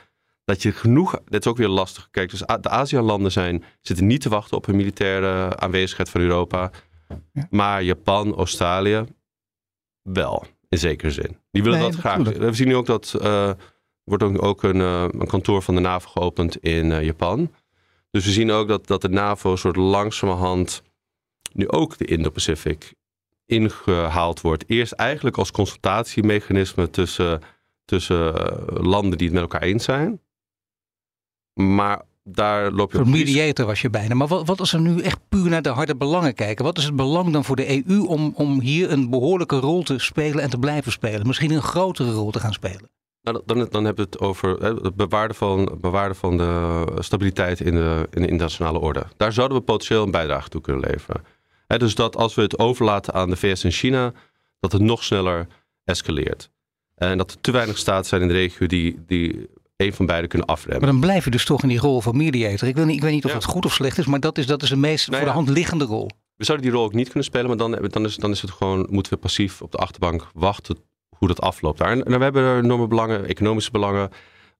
Dat 0.43 0.61
je 0.61 0.71
genoeg, 0.71 1.19
dit 1.25 1.45
is 1.45 1.51
ook 1.51 1.57
weer 1.57 1.67
lastig. 1.67 2.07
Kijk, 2.11 2.29
dus 2.29 2.39
de 2.39 2.69
ASEAN-landen 2.69 3.31
zijn, 3.31 3.63
zitten 3.81 4.07
niet 4.07 4.21
te 4.21 4.29
wachten 4.29 4.57
op 4.57 4.67
een 4.67 4.75
militaire 4.75 5.57
aanwezigheid 5.57 6.09
van 6.09 6.21
Europa. 6.21 6.71
Maar 7.49 7.83
Japan, 7.83 8.35
Australië, 8.35 9.05
wel, 10.01 10.45
in 10.69 10.77
zekere 10.77 11.11
zin. 11.11 11.37
Die 11.51 11.63
willen 11.63 11.79
dat 11.79 11.95
graag. 11.95 12.17
We 12.17 12.53
zien 12.53 12.67
nu 12.67 12.75
ook 12.75 12.85
dat 12.85 13.15
uh, 13.21 13.51
wordt 14.03 14.23
ook, 14.23 14.43
ook 14.43 14.63
een, 14.63 14.79
uh, 14.79 15.01
een, 15.01 15.27
kantoor 15.27 15.61
van 15.61 15.75
de 15.75 15.81
NAVO 15.81 16.09
geopend 16.09 16.57
in 16.57 16.85
uh, 16.85 17.03
Japan. 17.03 17.51
Dus 18.11 18.25
we 18.25 18.31
zien 18.31 18.51
ook 18.51 18.67
dat, 18.67 18.87
dat 18.87 19.01
de 19.01 19.09
NAVO 19.09 19.55
soort 19.55 19.75
langzamerhand 19.75 20.81
nu 21.53 21.69
ook 21.69 21.97
de 21.97 22.05
Indo-Pacific 22.05 22.93
ingehaald 23.45 24.41
wordt. 24.41 24.63
Eerst 24.67 24.91
eigenlijk 24.91 25.37
als 25.37 25.51
consultatiemechanisme 25.51 26.89
tussen, 26.89 27.41
tussen 27.85 28.33
landen 28.67 29.17
die 29.17 29.27
het 29.27 29.35
met 29.35 29.43
elkaar 29.43 29.61
eens 29.61 29.83
zijn. 29.83 30.21
Maar 31.53 32.01
daar 32.23 32.71
loop 32.71 32.91
je. 32.91 32.97
Voor 32.97 33.07
mediator 33.07 33.65
was 33.65 33.81
je 33.81 33.89
bijna. 33.89 34.15
Maar 34.15 34.27
wat, 34.27 34.47
wat 34.47 34.59
als 34.59 34.71
we 34.71 34.79
nu 34.79 35.01
echt 35.01 35.19
puur 35.29 35.49
naar 35.49 35.61
de 35.61 35.69
harde 35.69 35.95
belangen 35.95 36.33
kijken? 36.33 36.65
Wat 36.65 36.77
is 36.77 36.83
het 36.83 36.95
belang 36.95 37.33
dan 37.33 37.45
voor 37.45 37.55
de 37.55 37.85
EU 37.87 38.05
om, 38.05 38.33
om 38.35 38.59
hier 38.59 38.91
een 38.91 39.09
behoorlijke 39.09 39.59
rol 39.59 39.83
te 39.83 39.99
spelen 39.99 40.43
en 40.43 40.49
te 40.49 40.57
blijven 40.57 40.91
spelen? 40.91 41.27
Misschien 41.27 41.51
een 41.51 41.61
grotere 41.61 42.11
rol 42.11 42.31
te 42.31 42.39
gaan 42.39 42.53
spelen? 42.53 42.89
Nou, 43.23 43.41
dan, 43.45 43.67
dan 43.69 43.85
hebben 43.85 44.05
we 44.05 44.11
het 44.11 44.19
over 44.19 44.63
het 44.63 44.95
bewaarden 44.95 45.37
van, 45.37 45.77
bewaarden 45.81 46.17
van 46.17 46.37
de 46.37 46.85
stabiliteit 46.99 47.59
in 47.59 47.73
de, 47.73 48.07
in 48.11 48.21
de 48.21 48.27
internationale 48.27 48.79
orde. 48.79 49.03
Daar 49.17 49.33
zouden 49.33 49.57
we 49.57 49.63
potentieel 49.63 50.03
een 50.03 50.11
bijdrage 50.11 50.49
toe 50.49 50.61
kunnen 50.61 50.89
leveren. 50.89 51.23
dus 51.67 51.95
dat 51.95 52.15
als 52.15 52.35
we 52.35 52.41
het 52.41 52.59
overlaten 52.59 53.13
aan 53.13 53.29
de 53.29 53.35
VS 53.35 53.63
en 53.63 53.71
China, 53.71 54.13
dat 54.59 54.71
het 54.71 54.81
nog 54.81 55.03
sneller 55.03 55.47
escaleert. 55.83 56.49
En 56.95 57.17
dat 57.17 57.31
er 57.31 57.41
te 57.41 57.51
weinig 57.51 57.77
staten 57.77 58.05
zijn 58.05 58.21
in 58.21 58.27
de 58.27 58.33
regio 58.33 58.67
die, 58.67 59.03
die 59.07 59.49
een 59.77 59.93
van 59.93 60.05
beide 60.05 60.27
kunnen 60.27 60.47
afremmen. 60.47 60.81
Maar 60.81 60.91
dan 60.91 60.99
blijf 60.99 61.23
je 61.23 61.31
dus 61.31 61.45
toch 61.45 61.61
in 61.61 61.69
die 61.69 61.79
rol 61.79 62.01
van 62.01 62.17
mediator. 62.17 62.67
Ik 62.67 62.75
weet 62.75 62.85
niet, 62.85 62.95
ik 62.95 63.01
weet 63.01 63.13
niet 63.13 63.25
of 63.25 63.33
het 63.33 63.43
goed 63.43 63.65
of 63.65 63.73
slecht 63.73 63.97
is, 63.97 64.05
maar 64.05 64.19
dat 64.19 64.37
is, 64.37 64.45
dat 64.45 64.63
is 64.63 64.69
de 64.69 64.75
meest 64.75 65.05
voor 65.05 65.25
de 65.25 65.29
hand 65.29 65.49
liggende 65.49 65.85
rol. 65.85 66.09
we 66.35 66.45
zouden 66.45 66.67
die 66.67 66.75
rol 66.75 66.85
ook 66.85 66.93
niet 66.93 67.07
kunnen 67.07 67.23
spelen, 67.23 67.47
maar 67.47 67.57
dan, 67.57 67.89
dan, 67.89 68.05
is, 68.05 68.15
dan 68.15 68.31
is 68.31 68.41
het 68.41 68.51
gewoon, 68.51 68.87
moeten 68.89 69.13
we 69.13 69.19
passief 69.19 69.61
op 69.61 69.71
de 69.71 69.77
achterbank 69.77 70.27
wachten 70.33 70.77
hoe 71.21 71.29
dat 71.29 71.41
afloopt 71.41 71.77
daar. 71.77 71.91
En, 71.91 72.03
en 72.03 72.17
we 72.17 72.23
hebben 72.23 72.43
er 72.43 72.63
enorme 72.63 72.87
belangen, 72.87 73.25
economische 73.25 73.71
belangen. 73.71 74.09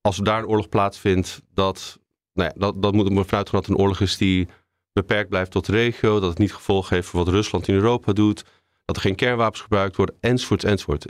Als 0.01 0.17
er 0.17 0.23
daar 0.23 0.39
een 0.39 0.47
oorlog 0.47 0.69
plaatsvindt, 0.69 1.41
dat, 1.53 1.99
nou 2.33 2.49
ja, 2.53 2.59
dat, 2.59 2.81
dat 2.81 2.93
moet 2.93 3.05
er 3.05 3.25
vanuit 3.25 3.49
gaan 3.49 3.59
dat 3.59 3.65
het 3.65 3.69
een 3.69 3.81
oorlog 3.81 3.99
is 3.99 4.17
die 4.17 4.47
beperkt 4.93 5.29
blijft 5.29 5.51
tot 5.51 5.65
de 5.65 5.71
regio, 5.71 6.19
dat 6.19 6.29
het 6.29 6.37
niet 6.37 6.53
gevolgen 6.53 6.95
heeft 6.95 7.07
voor 7.07 7.23
wat 7.23 7.33
Rusland 7.33 7.67
in 7.67 7.73
Europa 7.75 8.13
doet, 8.13 8.43
dat 8.85 8.95
er 8.95 9.01
geen 9.01 9.15
kernwapens 9.15 9.61
gebruikt 9.61 9.95
worden, 9.95 10.15
enzovoort, 10.19 10.63
enzovoort. 10.63 11.05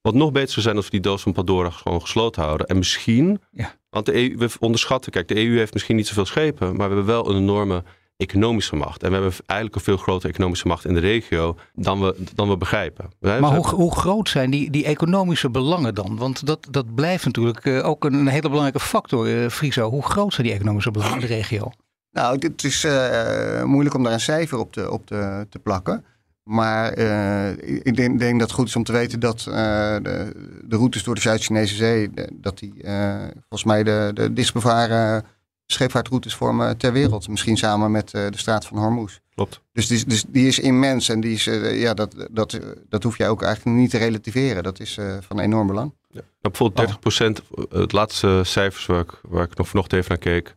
Wat 0.00 0.14
nog 0.14 0.32
beter 0.32 0.50
zou 0.50 0.60
zijn 0.60 0.76
als 0.76 0.84
we 0.84 0.90
die 0.90 1.00
doos 1.00 1.22
van 1.22 1.32
Pandora 1.32 1.70
gewoon 1.70 2.00
gesloten 2.00 2.42
houden. 2.42 2.66
En 2.66 2.76
misschien, 2.76 3.40
ja. 3.50 3.74
want 3.90 4.06
de 4.06 4.14
EU, 4.14 4.36
we 4.36 4.50
onderschatten, 4.58 5.12
kijk, 5.12 5.28
de 5.28 5.36
EU 5.36 5.56
heeft 5.56 5.72
misschien 5.72 5.96
niet 5.96 6.06
zoveel 6.06 6.26
schepen, 6.26 6.76
maar 6.76 6.88
we 6.88 6.94
hebben 6.94 7.14
wel 7.14 7.30
een 7.30 7.36
enorme 7.36 7.84
economische 8.18 8.76
macht. 8.76 9.02
En 9.02 9.08
we 9.08 9.14
hebben 9.14 9.34
eigenlijk 9.46 9.78
een 9.78 9.84
veel 9.84 9.96
grotere 9.96 10.32
economische 10.32 10.66
macht 10.66 10.84
in 10.84 10.94
de 10.94 11.00
regio 11.00 11.56
dan 11.74 12.00
we, 12.00 12.16
dan 12.34 12.48
we 12.48 12.56
begrijpen. 12.56 13.10
Maar 13.20 13.40
hoe, 13.40 13.68
hoe 13.68 13.96
groot 13.96 14.28
zijn 14.28 14.50
die, 14.50 14.70
die 14.70 14.84
economische 14.84 15.50
belangen 15.50 15.94
dan? 15.94 16.16
Want 16.16 16.46
dat, 16.46 16.66
dat 16.70 16.94
blijft 16.94 17.24
natuurlijk 17.24 17.64
eh, 17.64 17.88
ook 17.88 18.04
een, 18.04 18.26
hele 18.26 18.48
belangrijke 18.48 18.80
factor, 18.80 19.28
uh, 19.28 19.48
Friso. 19.48 19.90
Hoe 19.90 20.02
groot 20.02 20.34
zijn 20.34 20.46
die 20.46 20.56
economische 20.56 20.90
belangen 20.90 21.14
in 21.14 21.20
de 21.20 21.26
regio? 21.26 21.70
Nou, 22.10 22.38
het 22.38 22.64
is 22.64 22.84
uh, 22.84 23.62
moeilijk 23.64 23.94
om 23.94 24.02
daar 24.02 24.12
een 24.12 24.20
cijfer 24.20 24.58
op 24.58 24.72
te, 24.72 24.90
op 24.90 25.06
te, 25.06 25.46
te 25.50 25.58
plakken. 25.58 26.04
Maar 26.42 26.98
uh, 26.98 27.50
ik 27.82 27.96
denk, 27.96 28.18
denk, 28.18 28.38
dat 28.38 28.48
het 28.48 28.58
goed 28.58 28.68
is 28.68 28.76
om 28.76 28.84
te 28.84 28.92
weten 28.92 29.20
dat 29.20 29.46
uh, 29.48 29.54
de, 29.54 30.32
de, 30.64 30.76
routes 30.76 31.02
door 31.02 31.14
de 31.14 31.20
Zuid-Chinese 31.20 31.74
Zee, 31.74 32.10
dat 32.32 32.58
die 32.58 32.74
uh, 32.76 33.16
volgens 33.32 33.64
mij 33.64 33.82
de, 33.82 34.10
de 34.14 34.32
dichtbevaren 34.32 35.24
scheepvaartroutes 35.72 36.34
vormen 36.34 36.76
ter 36.76 36.92
wereld. 36.92 37.28
Misschien 37.28 37.56
samen 37.56 37.90
met 37.90 38.10
de 38.10 38.30
straat 38.34 38.66
van 38.66 38.78
Hormuz. 38.78 39.18
Klopt. 39.34 39.60
Dus 39.72 39.86
die, 39.86 40.06
dus 40.06 40.24
die 40.28 40.46
is 40.46 40.58
immens 40.58 41.08
en 41.08 41.20
die 41.20 41.34
is, 41.34 41.44
ja, 41.72 41.94
dat, 41.94 42.28
dat, 42.30 42.60
dat 42.88 43.02
hoef 43.02 43.18
je 43.18 43.26
ook 43.26 43.42
eigenlijk 43.42 43.76
niet 43.76 43.90
te 43.90 43.98
relativeren. 43.98 44.62
Dat 44.62 44.80
is 44.80 44.98
van 45.20 45.40
enorm 45.40 45.66
belang. 45.66 45.94
Ja. 46.08 46.20
Nou, 46.40 46.40
bijvoorbeeld 46.40 47.42
30% 47.42 47.68
het 47.70 47.92
laatste 47.92 48.40
cijfers 48.44 48.86
waar 48.86 49.00
ik, 49.00 49.20
waar 49.22 49.44
ik 49.44 49.56
nog 49.56 49.68
vanochtend 49.68 50.00
even 50.00 50.18
naar 50.22 50.42
keek. 50.42 50.54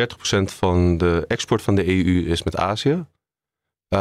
30% 0.00 0.02
van 0.44 0.98
de 0.98 1.24
export 1.28 1.62
van 1.62 1.74
de 1.74 1.88
EU 1.88 2.26
is 2.26 2.42
met 2.42 2.56
Azië. 2.56 3.04
45% 3.94 3.94
44% 3.94 3.98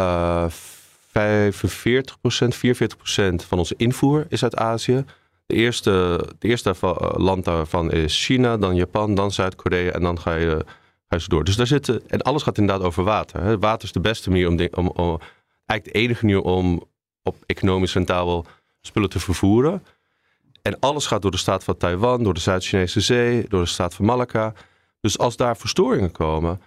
van 3.47 3.57
onze 3.57 3.73
invoer 3.77 4.25
is 4.29 4.43
uit 4.43 4.55
Azië. 4.55 5.05
De 5.45 5.55
eerste, 5.55 6.25
de 6.39 6.47
eerste 6.47 6.75
land 7.17 7.45
daarvan 7.45 7.91
is 7.91 8.25
China, 8.25 8.57
dan 8.57 8.75
Japan, 8.75 9.15
dan 9.15 9.31
Zuid-Korea 9.31 9.91
en 9.91 10.01
dan 10.01 10.19
ga 10.19 10.33
je, 10.33 10.65
ga 11.07 11.17
je 11.17 11.27
door. 11.27 11.43
Dus 11.43 11.55
daar 11.55 11.67
zitten, 11.67 12.09
en 12.09 12.21
alles 12.21 12.43
gaat 12.43 12.57
inderdaad 12.57 12.85
over 12.85 13.03
water. 13.03 13.41
Hè. 13.41 13.59
Water 13.59 13.83
is 13.83 13.91
de 13.91 13.99
beste 13.99 14.29
manier 14.29 14.47
om, 14.47 14.59
om, 14.73 14.87
om, 14.87 15.19
eigenlijk 15.65 15.83
de 15.83 16.03
enige 16.03 16.25
manier 16.25 16.41
om 16.41 16.83
op 17.23 17.35
economisch 17.45 17.93
rentabel 17.93 18.45
spullen 18.81 19.09
te 19.09 19.19
vervoeren. 19.19 19.83
En 20.61 20.79
alles 20.79 21.05
gaat 21.05 21.21
door 21.21 21.31
de 21.31 21.37
staat 21.37 21.63
van 21.63 21.77
Taiwan, 21.77 22.23
door 22.23 22.33
de 22.33 22.39
Zuid-Chinese 22.39 23.01
Zee, 23.01 23.45
door 23.47 23.61
de 23.61 23.67
staat 23.67 23.93
van 23.93 24.05
Malacca. 24.05 24.53
Dus 24.99 25.17
als 25.17 25.35
daar 25.35 25.57
verstoringen 25.57 26.11
komen, 26.11 26.61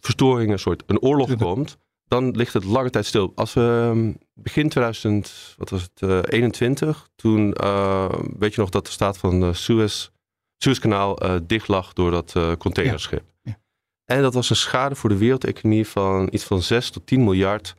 verstoringen, 0.00 0.58
soort 0.58 0.82
een 0.86 1.00
oorlog 1.00 1.36
komt, 1.36 1.78
dan 2.08 2.30
ligt 2.30 2.52
het 2.52 2.64
lange 2.64 2.90
tijd 2.90 3.06
stil. 3.06 3.32
Als 3.34 3.54
we 3.54 3.90
ehm, 3.90 4.12
begin 4.38 4.68
2000, 4.68 5.54
wat 5.56 5.70
was 5.70 5.88
het, 5.94 6.30
21, 6.32 6.88
eh, 6.88 7.02
toen 7.16 7.54
uh, 7.62 8.08
weet 8.38 8.54
je 8.54 8.60
nog 8.60 8.70
dat 8.70 8.86
de 8.86 8.92
staat 8.92 9.18
van 9.18 9.40
de 9.40 9.52
Suez, 9.52 10.08
Suezkanaal 10.56 11.18
dicht 11.46 11.68
lag 11.68 11.92
door 11.92 12.10
dat 12.10 12.32
containerschip. 12.58 13.24
Ja. 13.42 13.58
En 14.04 14.22
dat 14.22 14.34
was 14.34 14.50
een 14.50 14.56
schade 14.56 14.94
voor 14.94 15.08
de 15.08 15.16
wereldeconomie 15.16 15.86
van 15.86 16.28
iets 16.30 16.44
van 16.44 16.62
6 16.62 16.90
tot 16.90 17.06
10 17.06 17.24
miljard. 17.24 17.74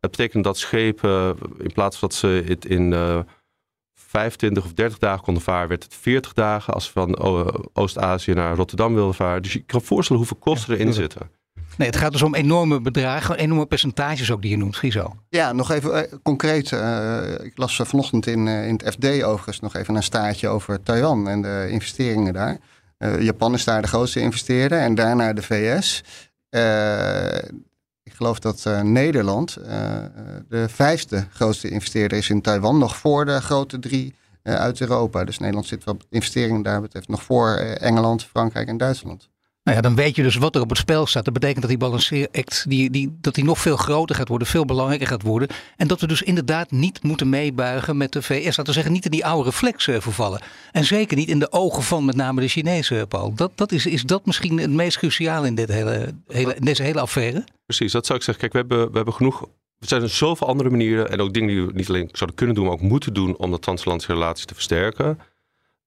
Dat 0.00 0.10
betekent 0.10 0.44
dat 0.44 0.58
schepen, 0.58 1.36
in 1.58 1.72
plaats 1.72 1.98
van 1.98 2.08
dat 2.08 2.16
ze 2.16 2.44
het 2.46 2.64
in 2.64 2.92
25 3.94 4.64
of 4.64 4.72
30 4.72 4.98
dagen 4.98 5.24
konden 5.24 5.42
varen, 5.42 5.68
werd 5.68 5.82
het 5.82 5.94
40 5.94 6.32
dagen 6.32 6.74
als 6.74 6.84
ze 6.84 6.92
van 6.92 7.18
Oost-Azië 7.72 8.32
naar 8.32 8.56
Rotterdam 8.56 8.94
wilden 8.94 9.14
varen. 9.14 9.42
Dus 9.42 9.52
je 9.52 9.60
kan 9.62 9.82
voorstellen 9.82 10.22
hoeveel 10.22 10.40
kosten 10.40 10.74
erin 10.74 10.92
zitten. 10.92 11.30
Nee, 11.76 11.88
het 11.88 11.96
gaat 11.96 12.12
dus 12.12 12.22
om 12.22 12.34
enorme 12.34 12.80
bedragen, 12.80 13.36
enorme 13.36 13.66
percentages 13.66 14.30
ook 14.30 14.42
die 14.42 14.50
je 14.50 14.56
noemt, 14.56 14.76
Giso. 14.76 15.16
Ja, 15.28 15.52
nog 15.52 15.70
even 15.70 15.96
uh, 15.96 16.02
concreet. 16.22 16.70
Uh, 16.70 17.18
ik 17.42 17.52
las 17.54 17.80
vanochtend 17.84 18.26
in, 18.26 18.46
uh, 18.46 18.66
in 18.66 18.80
het 18.82 18.92
FD 18.92 19.22
overigens 19.22 19.60
nog 19.60 19.74
even 19.74 19.94
een 19.94 20.02
staartje 20.02 20.48
over 20.48 20.82
Taiwan 20.82 21.28
en 21.28 21.42
de 21.42 21.66
investeringen 21.70 22.32
daar. 22.32 22.58
Japan 23.18 23.54
is 23.54 23.64
daar 23.64 23.82
de 23.82 23.88
grootste 23.88 24.20
investeerder 24.20 24.78
en 24.78 24.94
daarna 24.94 25.32
de 25.32 25.42
VS. 25.42 26.02
ik 28.02 28.12
geloof 28.12 28.38
dat 28.38 28.68
Nederland 28.82 29.54
de 30.48 30.66
vijfde 30.68 31.26
grootste 31.32 31.68
investeerder 31.68 32.18
is 32.18 32.30
in 32.30 32.40
Taiwan, 32.40 32.78
nog 32.78 32.96
voor 32.96 33.24
de 33.24 33.40
grote 33.40 33.78
drie 33.78 34.14
uit 34.42 34.80
Europa. 34.80 35.24
Dus 35.24 35.38
Nederland 35.38 35.66
zit 35.66 35.84
wat 35.84 36.06
investeringen 36.10 36.62
daar 36.62 36.80
betreft 36.80 37.08
nog 37.08 37.22
voor 37.22 37.56
Engeland, 37.56 38.24
Frankrijk 38.24 38.68
en 38.68 38.76
Duitsland. 38.76 39.28
Nou 39.66 39.78
ja, 39.78 39.84
dan 39.84 39.94
weet 39.94 40.16
je 40.16 40.22
dus 40.22 40.36
wat 40.36 40.54
er 40.54 40.60
op 40.60 40.68
het 40.68 40.78
spel 40.78 41.06
staat. 41.06 41.24
Dat 41.24 41.34
betekent 41.34 41.60
dat 41.60 41.68
die 41.68 41.78
balanceeract 41.78 42.64
die, 42.68 42.90
die, 42.90 43.16
dat 43.20 43.34
die 43.34 43.44
nog 43.44 43.58
veel 43.58 43.76
groter 43.76 44.16
gaat 44.16 44.28
worden, 44.28 44.48
veel 44.48 44.64
belangrijker 44.64 45.06
gaat 45.06 45.22
worden. 45.22 45.48
En 45.76 45.88
dat 45.88 46.00
we 46.00 46.06
dus 46.06 46.22
inderdaad 46.22 46.70
niet 46.70 47.02
moeten 47.02 47.28
meebuigen 47.28 47.96
met 47.96 48.12
de 48.12 48.22
VS. 48.22 48.44
Laten 48.44 48.64
we 48.64 48.72
zeggen, 48.72 48.92
niet 48.92 49.04
in 49.04 49.10
die 49.10 49.26
oude 49.26 49.44
reflexen 49.44 50.02
vervallen. 50.02 50.40
En 50.72 50.84
zeker 50.84 51.16
niet 51.16 51.28
in 51.28 51.38
de 51.38 51.52
ogen 51.52 51.82
van 51.82 52.04
met 52.04 52.16
name 52.16 52.40
de 52.40 52.48
Chinezen, 52.48 53.08
Paul. 53.08 53.34
Dat, 53.34 53.52
dat 53.54 53.72
is, 53.72 53.86
is 53.86 54.02
dat 54.02 54.26
misschien 54.26 54.58
het 54.58 54.70
meest 54.70 54.98
cruciaal 54.98 55.44
in, 55.44 55.54
dit 55.54 55.68
hele, 55.68 56.14
hele, 56.26 56.56
deze 56.60 56.82
hele 56.82 57.00
affaire? 57.00 57.44
Precies, 57.64 57.92
dat 57.92 58.06
zou 58.06 58.18
ik 58.18 58.24
zeggen. 58.24 58.48
Kijk, 58.48 58.52
we 58.52 58.74
hebben, 58.74 58.90
we 58.90 58.96
hebben 58.96 59.14
genoeg 59.14 59.48
er 59.78 59.88
zijn 59.88 60.08
zoveel 60.08 60.46
andere 60.46 60.70
manieren 60.70 61.10
en 61.10 61.20
ook 61.20 61.34
dingen 61.34 61.48
die 61.48 61.66
we 61.66 61.72
niet 61.74 61.88
alleen 61.88 62.08
zouden 62.12 62.38
kunnen 62.38 62.54
doen, 62.54 62.64
maar 62.64 62.74
ook 62.74 62.80
moeten 62.80 63.14
doen 63.14 63.36
om 63.36 63.50
de 63.50 63.58
transatlantische 63.58 64.12
relaties 64.12 64.44
te 64.44 64.54
versterken. 64.54 65.18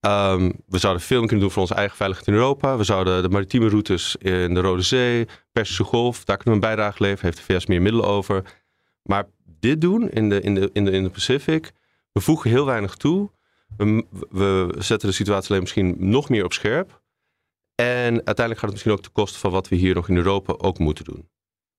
Um, 0.01 0.53
we 0.67 0.77
zouden 0.77 1.03
veel 1.03 1.17
meer 1.17 1.27
kunnen 1.27 1.45
doen 1.45 1.53
voor 1.53 1.61
onze 1.61 1.73
eigen 1.73 1.97
veiligheid 1.97 2.27
in 2.29 2.33
Europa. 2.33 2.77
We 2.77 2.83
zouden 2.83 3.21
de 3.21 3.29
maritieme 3.29 3.69
routes 3.69 4.15
in 4.15 4.53
de 4.53 4.59
Rode 4.59 4.81
Zee, 4.81 5.27
Persische 5.51 5.83
Golf, 5.83 6.23
daar 6.23 6.37
kunnen 6.37 6.59
we 6.59 6.67
een 6.67 6.75
bijdrage 6.75 7.03
leveren. 7.03 7.25
Heeft 7.25 7.47
de 7.47 7.53
VS 7.53 7.65
meer 7.65 7.81
middelen 7.81 8.07
over. 8.07 8.59
Maar 9.03 9.27
dit 9.59 9.81
doen 9.81 10.09
in 10.09 10.29
de, 10.29 10.41
in 10.41 10.55
de, 10.55 10.69
in 10.73 10.85
de, 10.85 10.91
in 10.91 11.03
de 11.03 11.09
Pacific, 11.09 11.71
we 12.11 12.21
voegen 12.21 12.49
heel 12.49 12.65
weinig 12.65 12.95
toe. 12.95 13.31
We, 13.77 14.05
we 14.29 14.75
zetten 14.77 15.09
de 15.09 15.15
situatie 15.15 15.49
alleen 15.49 15.61
misschien 15.61 15.95
nog 15.97 16.29
meer 16.29 16.43
op 16.43 16.53
scherp. 16.53 17.01
En 17.75 18.13
uiteindelijk 18.13 18.59
gaat 18.59 18.61
het 18.61 18.71
misschien 18.71 18.91
ook 18.91 19.01
ten 19.01 19.11
koste 19.11 19.39
van 19.39 19.51
wat 19.51 19.67
we 19.67 19.75
hier 19.75 19.95
nog 19.95 20.09
in 20.09 20.17
Europa 20.17 20.53
ook 20.57 20.79
moeten 20.79 21.05
doen. 21.05 21.29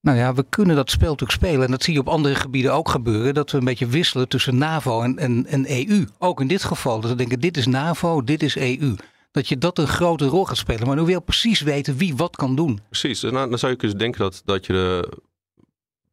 Nou 0.00 0.18
ja, 0.18 0.34
we 0.34 0.44
kunnen 0.48 0.76
dat 0.76 0.90
spel 0.90 1.10
natuurlijk 1.10 1.38
spelen. 1.38 1.64
En 1.64 1.70
dat 1.70 1.82
zie 1.82 1.94
je 1.94 2.00
op 2.00 2.08
andere 2.08 2.34
gebieden 2.34 2.72
ook 2.72 2.88
gebeuren. 2.88 3.34
Dat 3.34 3.50
we 3.50 3.58
een 3.58 3.64
beetje 3.64 3.86
wisselen 3.86 4.28
tussen 4.28 4.58
NAVO 4.58 5.02
en, 5.02 5.46
en, 5.46 5.70
EU. 5.70 6.04
Ook 6.18 6.40
in 6.40 6.46
dit 6.46 6.64
geval. 6.64 7.00
Dat 7.00 7.10
we 7.10 7.16
denken, 7.16 7.40
dit 7.40 7.56
is 7.56 7.66
NAVO, 7.66 8.24
dit 8.24 8.42
is 8.42 8.56
EU. 8.56 8.94
Dat 9.30 9.48
je 9.48 9.58
dat 9.58 9.78
een 9.78 9.88
grote 9.88 10.26
rol 10.26 10.44
gaat 10.44 10.56
spelen. 10.56 10.86
Maar 10.86 10.96
nu 10.96 11.02
wil 11.02 11.20
precies 11.20 11.60
weten 11.60 11.96
wie 11.96 12.16
wat 12.16 12.36
kan 12.36 12.56
doen. 12.56 12.80
Precies. 12.88 13.22
En 13.22 13.32
dan 13.32 13.58
zou 13.58 13.72
je 13.72 13.78
kunnen 13.78 13.98
denken 13.98 14.20
dat, 14.20 14.42
dat 14.44 14.66
je 14.66 14.72
de... 14.72 15.12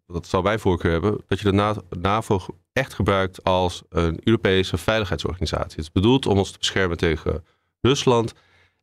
Dat 0.07 0.27
zou 0.27 0.43
wij 0.43 0.59
voorkeur 0.59 0.91
hebben. 0.91 1.21
Dat 1.27 1.39
je 1.39 1.51
de 1.51 1.77
NAVO 1.99 2.39
echt 2.73 2.93
gebruikt 2.93 3.43
als 3.43 3.83
een 3.89 4.19
Europese 4.23 4.77
veiligheidsorganisatie. 4.77 5.69
Het 5.69 5.79
is 5.79 5.91
bedoeld 5.91 6.25
om 6.25 6.37
ons 6.37 6.51
te 6.51 6.57
beschermen 6.57 6.97
tegen 6.97 7.45
Rusland. 7.81 8.33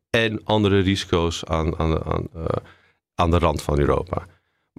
En 0.09 0.43
andere 0.43 0.79
risico's 0.79 1.45
aan, 1.45 1.79
aan, 1.79 2.03
aan, 2.03 2.27
uh, 2.35 2.45
aan 3.15 3.31
de 3.31 3.37
rand 3.37 3.61
van 3.61 3.79
Europa. 3.79 4.25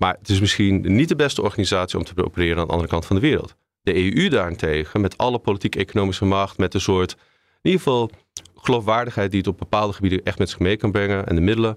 Maar 0.00 0.16
het 0.18 0.28
is 0.28 0.40
misschien 0.40 0.80
niet 0.80 1.08
de 1.08 1.16
beste 1.16 1.42
organisatie 1.42 1.98
om 1.98 2.04
te 2.04 2.24
opereren 2.24 2.58
aan 2.58 2.66
de 2.66 2.72
andere 2.72 2.90
kant 2.90 3.06
van 3.06 3.16
de 3.16 3.22
wereld. 3.22 3.56
De 3.80 3.94
EU 3.94 4.28
daarentegen, 4.28 5.00
met 5.00 5.18
alle 5.18 5.38
politiek-economische 5.38 6.24
macht, 6.24 6.58
met 6.58 6.74
een 6.74 6.80
soort, 6.80 7.12
in 7.12 7.70
ieder 7.70 7.80
geval, 7.80 8.10
geloofwaardigheid 8.54 9.30
die 9.30 9.40
het 9.40 9.48
op 9.48 9.58
bepaalde 9.58 9.92
gebieden 9.92 10.22
echt 10.22 10.38
met 10.38 10.50
zich 10.50 10.58
mee 10.58 10.76
kan 10.76 10.90
brengen 10.90 11.26
en 11.26 11.34
de 11.34 11.40
middelen, 11.40 11.76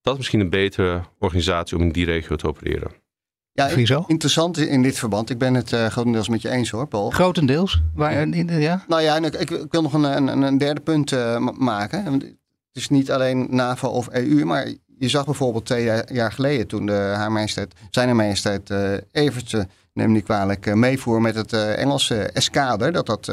dat 0.00 0.12
is 0.12 0.18
misschien 0.18 0.40
een 0.40 0.50
betere 0.50 1.02
organisatie 1.18 1.76
om 1.76 1.82
in 1.82 1.92
die 1.92 2.04
regio 2.04 2.36
te 2.36 2.46
opereren. 2.46 2.90
Ja, 3.52 3.68
interessant 4.06 4.58
in 4.58 4.82
dit 4.82 4.98
verband. 4.98 5.30
Ik 5.30 5.38
ben 5.38 5.54
het 5.54 5.72
uh, 5.72 5.86
grotendeels 5.86 6.28
met 6.28 6.42
je 6.42 6.50
eens 6.50 6.70
hoor, 6.70 6.86
Paul. 6.86 7.10
Grotendeels? 7.10 7.82
Waar, 7.94 8.28
ja? 8.58 8.84
Nou 8.88 9.02
ja, 9.02 9.16
ik, 9.16 9.34
ik, 9.34 9.66
wil 9.70 9.82
nog 9.82 9.92
een, 9.92 10.04
een, 10.04 10.42
een 10.42 10.58
derde 10.58 10.80
punt 10.80 11.12
uh, 11.12 11.48
maken. 11.58 12.04
Het 12.12 12.36
is 12.72 12.88
niet 12.88 13.10
alleen 13.10 13.46
NAVO 13.50 13.88
of 13.88 14.08
EU, 14.08 14.44
maar 14.44 14.74
je 14.98 15.08
zag 15.08 15.24
bijvoorbeeld 15.24 15.66
twee 15.66 16.02
jaar 16.12 16.32
geleden 16.32 16.66
toen 16.66 16.86
de 16.86 16.92
haar 16.92 17.32
majesteit, 17.32 17.74
zijn 17.90 18.16
majesteit 18.16 18.70
uh, 18.70 18.92
Evertse, 19.12 19.66
neem 19.92 20.12
niet 20.12 20.24
kwalijk, 20.24 20.66
uh, 20.66 20.74
meevoer 20.74 21.20
met 21.20 21.34
het 21.34 21.52
uh, 21.52 21.78
Engelse 21.78 22.22
eskader. 22.22 22.92
Dat 22.92 23.06
dat 23.06 23.32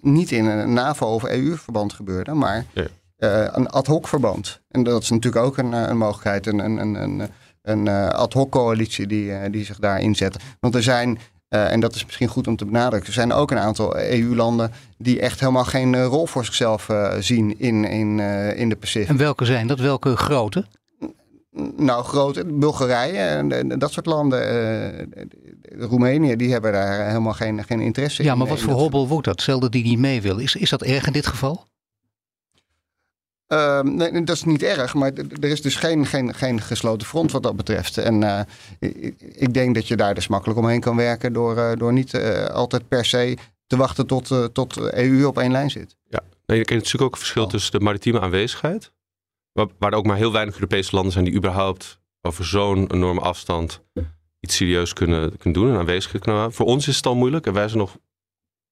niet 0.00 0.30
in 0.30 0.46
een 0.46 0.72
NAVO 0.72 1.06
of 1.06 1.24
EU-verband 1.24 1.92
gebeurde, 1.92 2.34
maar 2.34 2.64
een 3.16 3.68
ad 3.68 3.86
hoc 3.86 4.08
verband. 4.08 4.60
En 4.68 4.82
dat 4.82 5.02
is 5.02 5.10
natuurlijk 5.10 5.44
ook 5.44 5.56
een, 5.56 5.72
een 5.72 5.98
mogelijkheid, 5.98 6.46
een, 6.46 6.58
een, 6.58 6.94
een, 6.94 7.30
een 7.62 7.88
ad 8.12 8.32
hoc 8.32 8.50
coalitie 8.50 9.06
die, 9.06 9.50
die 9.50 9.64
zich 9.64 9.78
daar 9.78 10.00
inzet. 10.00 10.36
Want 10.60 10.74
er 10.74 10.82
zijn 10.82 11.18
en 11.48 11.80
dat 11.80 11.94
is 11.94 12.04
misschien 12.04 12.28
goed 12.28 12.46
om 12.46 12.56
te 12.56 12.64
benadrukken. 12.64 13.08
Er 13.08 13.14
zijn 13.14 13.32
ook 13.32 13.50
een 13.50 13.58
aantal 13.58 13.98
EU-landen 13.98 14.72
die 14.98 15.20
echt 15.20 15.40
helemaal 15.40 15.64
geen 15.64 16.04
rol 16.04 16.26
voor 16.26 16.44
zichzelf 16.44 16.88
zien 17.20 17.58
in, 17.58 17.84
in, 17.84 18.18
in 18.56 18.68
de 18.68 18.76
Pacific. 18.76 19.08
En 19.08 19.16
welke 19.16 19.44
zijn 19.44 19.66
dat? 19.66 19.80
Welke 19.80 20.16
grote? 20.16 20.64
Nou, 21.76 22.04
groot. 22.04 22.58
Bulgarije 22.58 23.18
en, 23.18 23.78
dat 23.78 23.92
soort 23.92 24.06
landen. 24.06 25.10
Roemenië, 25.78 26.36
die 26.36 26.52
hebben 26.52 26.72
daar 26.72 27.06
helemaal 27.06 27.32
geen, 27.32 27.64
geen 27.64 27.80
interesse 27.80 28.22
in. 28.22 28.28
Ja, 28.28 28.34
maar 28.34 28.46
wat 28.46 28.60
voor 28.60 28.74
hobbel 28.74 29.08
wordt 29.08 29.26
dat? 29.26 29.40
Stel 29.40 29.70
die 29.70 29.84
niet 29.84 29.98
mee 29.98 30.22
wil. 30.22 30.38
Is, 30.38 30.56
is 30.56 30.70
dat 30.70 30.82
erg 30.82 31.06
in 31.06 31.12
dit 31.12 31.26
geval? 31.26 31.66
Uh, 33.48 33.80
nee, 33.80 34.24
dat 34.24 34.36
is 34.36 34.44
niet 34.44 34.62
erg, 34.62 34.94
maar 34.94 35.12
er 35.12 35.48
is 35.48 35.62
dus 35.62 35.76
geen, 35.76 36.06
geen, 36.06 36.34
geen 36.34 36.60
gesloten 36.60 37.06
front 37.06 37.32
wat 37.32 37.42
dat 37.42 37.56
betreft. 37.56 37.98
En 37.98 38.22
uh, 38.22 38.40
ik, 39.34 39.54
denk 39.54 39.74
dat 39.74 39.88
je 39.88 39.96
daar 39.96 40.14
dus 40.14 40.28
makkelijk 40.28 40.58
omheen 40.58 40.80
kan 40.80 40.96
werken 40.96 41.32
door, 41.32 41.56
uh, 41.56 41.72
door 41.76 41.92
niet 41.92 42.14
uh, 42.14 42.44
altijd 42.44 42.88
per 42.88 43.04
se 43.04 43.36
te 43.66 43.76
wachten 43.76 44.06
tot, 44.06 44.54
tot 44.54 44.74
de 44.74 44.98
EU 44.98 45.24
op 45.24 45.38
één 45.38 45.52
lijn 45.52 45.70
zit. 45.70 45.96
Ja, 46.08 46.20
nee, 46.46 46.60
ik 46.60 46.66
ken 46.66 46.76
natuurlijk 46.76 47.04
ook 47.04 47.12
een 47.12 47.18
verschil 47.18 47.44
oh. 47.44 47.50
tussen 47.50 47.72
de 47.72 47.80
maritieme 47.80 48.20
aanwezigheid, 48.20 48.92
waar, 49.52 49.66
waar, 49.78 49.92
er 49.92 49.98
ook 49.98 50.06
maar 50.06 50.16
heel 50.16 50.32
weinig 50.32 50.54
Europese 50.54 50.94
landen 50.94 51.12
zijn 51.12 51.24
die 51.24 51.34
überhaupt 51.34 52.00
over 52.22 52.44
zo'n 52.44 52.92
enorme 52.92 53.20
afstand 53.20 53.80
iets 54.40 54.56
serieus 54.56 54.92
kunnen, 54.92 55.36
kunnen 55.36 55.62
doen 55.62 55.72
en 55.72 55.78
aanwezig 55.78 56.18
kunnen 56.20 56.52
Voor 56.52 56.66
ons 56.66 56.88
is 56.88 56.96
het 56.96 57.06
al 57.06 57.16
moeilijk 57.16 57.46
en 57.46 57.52
wij 57.52 57.68
zijn 57.68 57.78
nog 57.78 57.96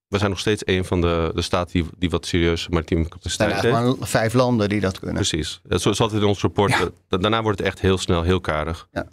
we 0.08 0.18
zijn 0.18 0.30
nog 0.30 0.38
steeds 0.38 0.62
een 0.66 0.84
van 0.84 1.00
de, 1.00 1.30
de 1.34 1.42
staten 1.42 1.72
die, 1.72 1.90
die 1.98 2.10
wat 2.10 2.26
serieus 2.26 2.68
maritieme 2.68 3.08
capaciteit 3.08 3.52
heeft. 3.52 3.64
Er 3.64 3.70
zijn 3.70 3.84
maar 3.84 4.08
vijf 4.08 4.32
landen 4.32 4.68
die 4.68 4.80
dat 4.80 4.98
kunnen. 4.98 5.14
Precies. 5.14 5.60
Dat 5.62 5.86
is 5.86 6.00
altijd 6.00 6.22
in 6.22 6.28
ons 6.28 6.40
rapport. 6.40 6.90
Daarna 7.08 7.42
wordt 7.42 7.58
het 7.58 7.66
echt 7.66 7.80
heel 7.80 7.98
snel 7.98 8.22
heel 8.22 8.40
karig. 8.40 8.88
Ja. 8.92 9.06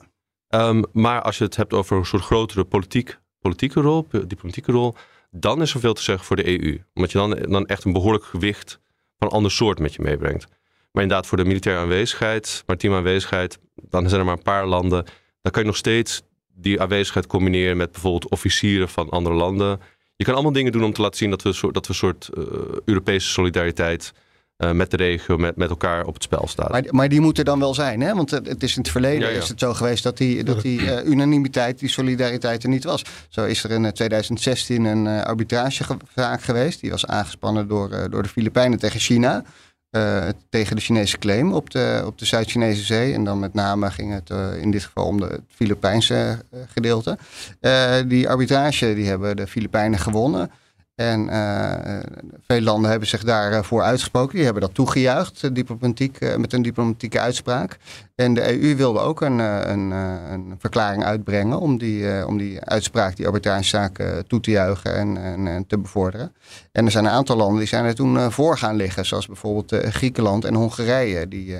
Um, 0.70 0.86
maar 0.92 1.22
als 1.22 1.38
je 1.38 1.44
het 1.44 1.56
hebt 1.56 1.74
over 1.74 1.98
een 1.98 2.06
soort 2.06 2.24
grotere 2.24 2.64
politiek, 2.64 3.20
politieke 3.40 3.82
rol, 3.82 4.08
diplomatieke 4.26 4.72
rol, 4.72 4.96
dan 5.32 5.62
is 5.62 5.74
er 5.74 5.80
veel 5.80 5.94
te 5.94 6.02
zeggen 6.02 6.26
voor 6.26 6.36
de 6.36 6.48
EU. 6.48 6.84
Omdat 6.94 7.12
je 7.12 7.18
dan, 7.18 7.38
dan 7.50 7.66
echt 7.66 7.84
een 7.84 7.94
behoorlijk 7.94 8.24
gewicht 8.24 8.80
van 9.18 9.28
een 9.28 9.34
ander 9.34 9.52
soort 9.52 9.80
met 9.80 9.94
je 9.94 10.02
meebrengt. 10.02 10.48
Maar 10.92 11.04
inderdaad, 11.04 11.28
voor 11.28 11.38
de 11.38 11.46
militaire 11.46 11.82
aanwezigheid, 11.82 12.64
maritieme 12.66 12.96
aanwezigheid, 12.96 13.60
dan 13.76 14.10
zijn 14.10 14.20
er 14.20 14.26
maar 14.28 14.38
een 14.38 14.44
paar 14.44 14.68
landen. 14.68 15.06
Dan 15.42 15.52
kan 15.52 15.62
je 15.62 15.68
nog 15.68 15.78
steeds 15.78 16.22
die 16.56 16.82
aanwezigheid 16.82 17.28
combineren 17.28 17.78
met 17.78 17.92
bijvoorbeeld 17.92 18.32
officieren 18.32 18.90
van 18.90 19.10
andere 19.10 19.36
landen 19.36 19.80
je 20.24 20.30
kan 20.30 20.38
allemaal 20.38 20.60
dingen 20.62 20.72
doen 20.72 20.84
om 20.84 20.94
te 20.94 21.02
laten 21.02 21.18
zien 21.18 21.30
dat 21.30 21.42
we, 21.42 21.50
dat 21.72 21.88
we 21.88 21.94
een 21.94 21.96
soort 21.96 22.30
uh, 22.38 22.44
Europese 22.86 23.28
solidariteit 23.28 24.14
uh, 24.58 24.72
met 24.72 24.92
de 24.92 24.98
regio, 24.98 25.38
met, 25.38 25.56
met 25.56 25.70
elkaar 25.70 26.06
op 26.06 26.14
het 26.14 26.24
spel 26.24 26.48
staan. 26.48 26.72
Maar, 26.72 26.84
maar 26.90 27.10
die 27.10 27.22
moeten 27.22 27.46
dan 27.46 27.60
wel 27.60 27.74
zijn, 27.74 28.02
hè? 28.02 28.14
Want 28.14 28.32
het 28.32 28.64
is 28.64 28.76
in 28.76 28.82
het 28.82 28.92
verleden 28.92 29.28
ja, 29.28 29.34
ja. 29.34 29.42
is 29.42 29.50
het 29.50 29.60
zo 29.60 29.74
geweest 29.74 30.04
dat 30.04 30.18
die, 30.18 30.44
dat 30.44 30.62
die 30.62 30.82
uh, 30.82 31.06
unanimiteit, 31.06 31.80
die 31.80 31.90
solidariteit 31.90 32.64
er 32.64 32.70
niet 32.70 32.84
was. 32.84 33.04
Zo 33.30 33.46
is 33.46 33.64
er 33.64 33.72
in 33.72 33.92
2016 33.92 34.86
een 34.86 35.08
arbitragezaak 35.08 36.42
geweest. 36.42 36.82
Die 36.82 36.92
was 36.92 37.06
aangespannen 37.06 37.68
door, 37.68 38.10
door 38.10 38.24
de 38.24 38.30
Filipijnen 38.30 38.80
tegen 38.80 39.00
China. 39.00 39.44
Uh, 39.96 40.28
tegen 40.50 40.76
de 40.76 40.82
Chinese 40.82 41.18
claim 41.18 41.54
op 41.54 41.70
de, 41.70 42.04
op 42.06 42.18
de 42.18 42.26
Zuid-Chinese 42.26 42.84
Zee. 42.84 43.14
En 43.14 43.24
dan 43.24 43.40
met 43.40 43.54
name 43.54 43.92
ging 43.92 44.14
het 44.14 44.30
uh, 44.30 44.62
in 44.62 44.72
dit 44.72 44.84
geval 44.84 45.06
om 45.06 45.20
de, 45.20 45.26
het 45.26 45.42
Filipijnse 45.48 46.40
uh, 46.54 46.60
gedeelte. 46.68 47.18
die 48.08 48.30
arbitrage 48.30 48.94
die 48.96 49.08
hebben 49.08 49.36
de 49.36 49.48
Filipijnen 49.48 50.00
gewonnen. 50.00 50.52
En 50.96 51.28
uh, 51.28 52.00
veel 52.48 52.62
landen 52.62 52.90
hebben 52.90 53.08
zich 53.08 53.24
daarvoor 53.24 53.82
uitgesproken. 53.82 54.36
Die 54.36 54.44
hebben 54.44 54.62
dat 54.62 54.74
toegejuicht, 54.74 55.56
diplomatiek, 55.56 56.38
met 56.38 56.54
een 56.54 56.62
diplomatieke 56.62 57.20
uitspraak. 57.20 57.78
En 58.16 58.34
de 58.34 58.62
EU 58.62 58.76
wilde 58.76 59.00
ook 59.00 59.22
een, 59.22 59.40
een, 59.40 59.92
een 59.92 60.56
verklaring 60.60 61.04
uitbrengen 61.04 61.60
om 61.60 61.78
die, 61.78 62.28
om 62.28 62.38
die 62.38 62.62
uitspraak, 62.62 63.16
die 63.16 63.26
arbitragezaak, 63.26 64.04
toe 64.28 64.40
te 64.40 64.52
juichen 64.52 64.96
en, 64.96 65.18
en, 65.18 65.48
en, 65.48 65.68
te 65.68 65.78
bevorderen. 65.78 66.36
En 66.72 66.86
er 66.86 66.92
zijn 66.92 67.06
een 67.06 67.12
aantal 67.12 67.38
landen 67.38 67.58
die 67.58 67.68
zijn 67.68 67.86
er 67.86 67.96
toen 67.96 68.32
voor 68.32 68.58
gaan 68.58 68.76
liggen, 68.76 69.06
zoals 69.06 69.28
bijvoorbeeld 69.28 69.86
Griekenland 69.86 70.46
en 70.46 70.54
Hongarije. 70.54 71.28
Die, 71.28 71.58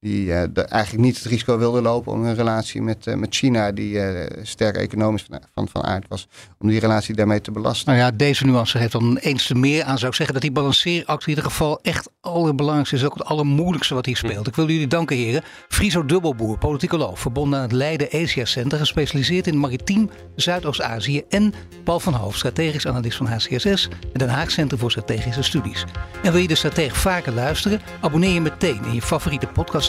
die 0.00 0.26
uh, 0.26 0.42
eigenlijk 0.54 0.98
niet 1.04 1.16
het 1.16 1.26
risico 1.26 1.58
wilden 1.58 1.82
lopen 1.82 2.12
om 2.12 2.24
hun 2.24 2.34
relatie 2.34 2.82
met, 2.82 3.06
uh, 3.06 3.14
met 3.14 3.34
China, 3.34 3.72
die 3.72 3.94
uh, 3.94 4.26
sterk 4.42 4.76
economisch 4.76 5.24
van, 5.28 5.40
van, 5.54 5.68
van, 5.68 5.84
aard 5.84 6.04
was, 6.08 6.28
om 6.58 6.68
die 6.68 6.80
relatie 6.80 7.14
daarmee 7.14 7.40
te 7.40 7.50
belasten. 7.50 7.86
Nou 7.86 7.98
ja, 8.04 8.10
deze 8.10 8.46
nuance 8.46 8.78
heeft 8.78 8.92
dan 8.92 9.16
eens 9.16 9.46
te 9.46 9.54
meer 9.54 9.84
aan, 9.84 9.98
zou 9.98 10.10
ik 10.10 10.16
zeggen, 10.16 10.34
dat 10.34 10.42
die 10.42 10.52
balanceeract 10.52 11.22
in 11.22 11.28
ieder 11.28 11.44
geval 11.44 11.78
echt 11.82 12.10
allerbelangrijkste 12.20 12.96
is, 12.96 13.04
ook 13.04 13.14
het 13.14 13.24
allermoeilijkste 13.24 13.94
wat 13.94 14.06
hier 14.06 14.18
hm. 14.20 14.26
speelt. 14.26 14.46
Ik 14.46 14.54
wil 14.54 14.68
jullie 14.68 14.86
danken 14.86 15.16
heren. 15.16 15.42
Friso 15.68 16.04
Dubbelboer, 16.04 16.58
politicoloog, 16.58 17.18
verbonden 17.18 17.58
aan 17.58 17.64
het 17.64 17.72
Leiden 17.72 18.08
Asia 18.12 18.44
Center, 18.44 18.78
gespecialiseerd 18.78 19.46
in 19.46 19.58
maritiem 19.58 20.10
Zuidoost-Azië 20.36 21.22
en 21.28 21.52
Paul 21.84 22.00
van 22.00 22.14
Hoofd, 22.14 22.38
strategisch 22.38 22.86
analist 22.86 23.16
van 23.16 23.26
HCSS 23.26 23.88
en 24.12 24.18
Den 24.18 24.28
Haag 24.28 24.50
Centrum 24.50 24.80
voor 24.80 24.90
Strategische 24.90 25.42
Studies. 25.42 25.84
En 26.22 26.32
wil 26.32 26.40
je 26.40 26.48
de 26.48 26.54
stratege 26.54 26.94
vaker 26.94 27.32
luisteren? 27.32 27.80
Abonneer 28.00 28.32
je 28.32 28.40
meteen 28.40 28.84
in 28.84 28.94
je 28.94 29.02
favoriete 29.02 29.46
podcast 29.46 29.88